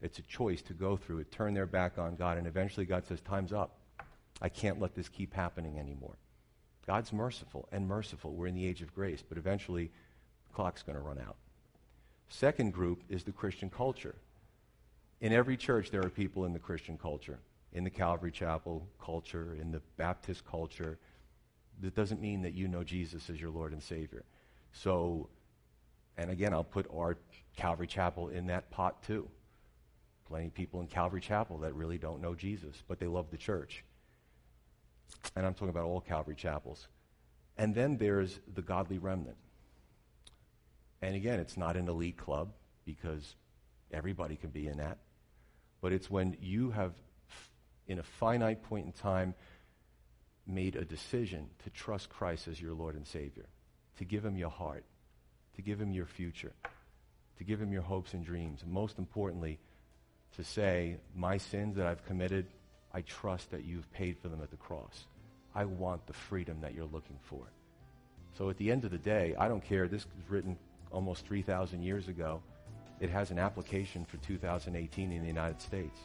It's 0.00 0.18
a 0.18 0.22
choice 0.22 0.62
to 0.62 0.72
go 0.72 0.96
through 0.96 1.18
it, 1.18 1.30
turn 1.30 1.54
their 1.54 1.66
back 1.66 1.98
on 1.98 2.16
God, 2.16 2.38
and 2.38 2.46
eventually 2.46 2.86
God 2.86 3.04
says, 3.04 3.20
Time's 3.20 3.52
up. 3.52 3.76
I 4.40 4.48
can't 4.48 4.80
let 4.80 4.94
this 4.94 5.08
keep 5.08 5.34
happening 5.34 5.78
anymore. 5.78 6.16
God's 6.86 7.12
merciful 7.12 7.68
and 7.70 7.86
merciful. 7.86 8.32
We're 8.32 8.46
in 8.46 8.54
the 8.54 8.66
age 8.66 8.80
of 8.80 8.94
grace, 8.94 9.22
but 9.28 9.36
eventually 9.36 9.90
the 10.48 10.54
clock's 10.54 10.82
going 10.82 10.96
to 10.96 11.02
run 11.02 11.18
out. 11.18 11.36
Second 12.28 12.72
group 12.72 13.02
is 13.08 13.24
the 13.24 13.32
Christian 13.32 13.68
culture. 13.68 14.14
In 15.20 15.32
every 15.32 15.56
church, 15.56 15.90
there 15.90 16.04
are 16.04 16.10
people 16.10 16.44
in 16.44 16.52
the 16.52 16.58
Christian 16.58 16.96
culture, 16.96 17.40
in 17.72 17.84
the 17.84 17.90
Calvary 17.90 18.32
Chapel 18.32 18.86
culture, 19.00 19.56
in 19.60 19.70
the 19.70 19.82
Baptist 19.96 20.44
culture. 20.46 20.98
That 21.80 21.94
doesn't 21.94 22.20
mean 22.20 22.42
that 22.42 22.54
you 22.54 22.66
know 22.68 22.82
Jesus 22.82 23.30
as 23.30 23.40
your 23.40 23.50
Lord 23.50 23.72
and 23.72 23.82
Savior. 23.82 24.24
So, 24.72 25.28
and 26.16 26.30
again, 26.30 26.52
I'll 26.52 26.64
put 26.64 26.86
our 26.92 27.16
Calvary 27.56 27.86
Chapel 27.86 28.28
in 28.28 28.46
that 28.46 28.70
pot 28.70 29.02
too. 29.02 29.28
Plenty 30.26 30.46
of 30.46 30.54
people 30.54 30.80
in 30.80 30.88
Calvary 30.88 31.20
Chapel 31.20 31.58
that 31.58 31.74
really 31.74 31.98
don't 31.98 32.20
know 32.20 32.34
Jesus, 32.34 32.82
but 32.86 32.98
they 32.98 33.06
love 33.06 33.30
the 33.30 33.36
church. 33.36 33.84
And 35.36 35.46
I'm 35.46 35.54
talking 35.54 35.70
about 35.70 35.84
all 35.84 36.00
Calvary 36.00 36.34
Chapels. 36.34 36.88
And 37.56 37.74
then 37.74 37.96
there's 37.96 38.38
the 38.54 38.62
godly 38.62 38.98
remnant. 38.98 39.36
And 41.00 41.14
again, 41.14 41.40
it's 41.40 41.56
not 41.56 41.76
an 41.76 41.88
elite 41.88 42.16
club 42.16 42.52
because 42.84 43.36
everybody 43.92 44.36
can 44.36 44.50
be 44.50 44.66
in 44.66 44.78
that. 44.78 44.98
But 45.80 45.92
it's 45.92 46.10
when 46.10 46.36
you 46.40 46.70
have, 46.70 46.92
in 47.88 47.98
a 47.98 48.02
finite 48.02 48.62
point 48.62 48.86
in 48.86 48.92
time, 48.92 49.34
made 50.46 50.76
a 50.76 50.84
decision 50.84 51.46
to 51.64 51.70
trust 51.70 52.08
Christ 52.08 52.48
as 52.48 52.60
your 52.60 52.74
Lord 52.74 52.94
and 52.94 53.06
Savior, 53.06 53.46
to 53.98 54.04
give 54.04 54.24
Him 54.24 54.36
your 54.36 54.50
heart, 54.50 54.84
to 55.56 55.62
give 55.62 55.80
Him 55.80 55.92
your 55.92 56.06
future, 56.06 56.52
to 57.38 57.44
give 57.44 57.60
Him 57.60 57.72
your 57.72 57.82
hopes 57.82 58.14
and 58.14 58.24
dreams. 58.24 58.62
And 58.62 58.70
most 58.70 58.98
importantly, 58.98 59.58
to 60.36 60.44
say, 60.44 60.96
My 61.14 61.38
sins 61.38 61.76
that 61.76 61.86
I've 61.86 62.04
committed, 62.06 62.46
I 62.92 63.02
trust 63.02 63.50
that 63.50 63.64
you've 63.64 63.90
paid 63.92 64.18
for 64.18 64.28
them 64.28 64.42
at 64.42 64.50
the 64.50 64.56
cross. 64.56 65.06
I 65.54 65.64
want 65.64 66.06
the 66.06 66.12
freedom 66.12 66.60
that 66.60 66.74
you're 66.74 66.86
looking 66.86 67.18
for. 67.22 67.42
So 68.36 68.50
at 68.50 68.56
the 68.58 68.70
end 68.70 68.84
of 68.84 68.90
the 68.90 68.98
day, 68.98 69.34
I 69.38 69.48
don't 69.48 69.64
care. 69.64 69.88
This 69.88 70.04
was 70.04 70.30
written 70.30 70.56
almost 70.92 71.26
3,000 71.26 71.82
years 71.82 72.08
ago. 72.08 72.40
It 73.00 73.10
has 73.10 73.30
an 73.30 73.38
application 73.38 74.04
for 74.04 74.16
2018 74.18 75.12
in 75.12 75.20
the 75.20 75.26
United 75.26 75.60
States. 75.60 75.98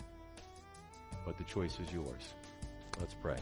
But 1.26 1.38
the 1.38 1.44
choice 1.46 1.80
is 1.80 1.92
yours. 1.94 2.22
Let's 3.00 3.14
pray. 3.14 3.38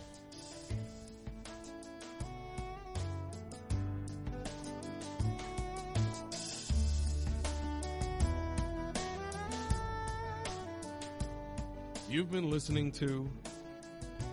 You've 12.09 12.29
been 12.29 12.49
listening 12.49 12.91
to 12.93 13.29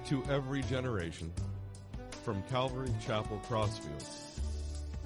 To 0.06 0.24
Every 0.28 0.62
Generation 0.62 1.32
from 2.24 2.42
Calvary 2.50 2.92
Chapel 3.00 3.40
Crossfields. 3.48 4.40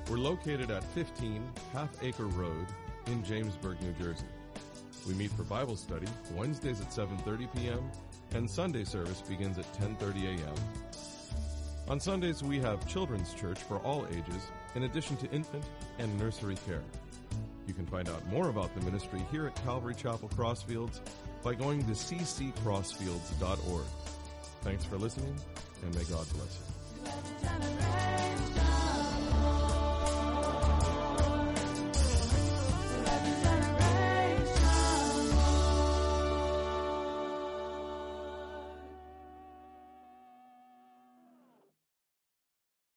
We're 0.09 0.17
located 0.17 0.71
at 0.71 0.83
15 0.95 1.43
Half 1.73 2.03
Acre 2.03 2.27
Road 2.27 2.67
in 3.07 3.23
Jamesburg, 3.23 3.81
New 3.83 3.93
Jersey. 4.03 4.25
We 5.07 5.15
meet 5.15 5.31
for 5.33 5.43
Bible 5.43 5.77
study 5.77 6.07
Wednesdays 6.35 6.81
at 6.81 6.89
7:30 6.89 7.49
p.m. 7.55 7.91
and 8.35 8.49
Sunday 8.49 8.85
service 8.85 9.21
begins 9.23 9.59
at 9.59 9.71
10:30 9.75 10.39
a.m. 10.39 10.55
On 11.89 12.01
Sundays 12.01 12.43
we 12.43 12.59
have 12.61 12.87
children's 12.87 13.35
church 13.35 13.59
for 13.59 13.79
all 13.79 14.07
ages 14.11 14.51
in 14.75 14.85
addition 14.85 15.17
to 15.19 15.31
infant 15.31 15.65
and 15.99 16.19
nursery 16.19 16.57
care. 16.67 16.83
You 17.67 17.75
can 17.75 17.87
find 17.87 18.09
out 18.09 18.27
more 18.29 18.49
about 18.49 18.75
the 18.75 18.81
ministry 18.83 19.25
here 19.31 19.47
at 19.47 19.55
Calvary 19.65 19.95
Chapel 19.95 20.29
Crossfields 20.31 21.01
by 21.43 21.55
going 21.55 21.85
to 21.87 21.93
cccrossfields.org. 21.93 23.87
Thanks 24.63 24.85
for 24.85 24.97
listening 24.97 25.37
and 25.83 25.95
may 25.95 26.05
God 26.05 26.27
bless 26.35 26.59
you. 26.59 26.65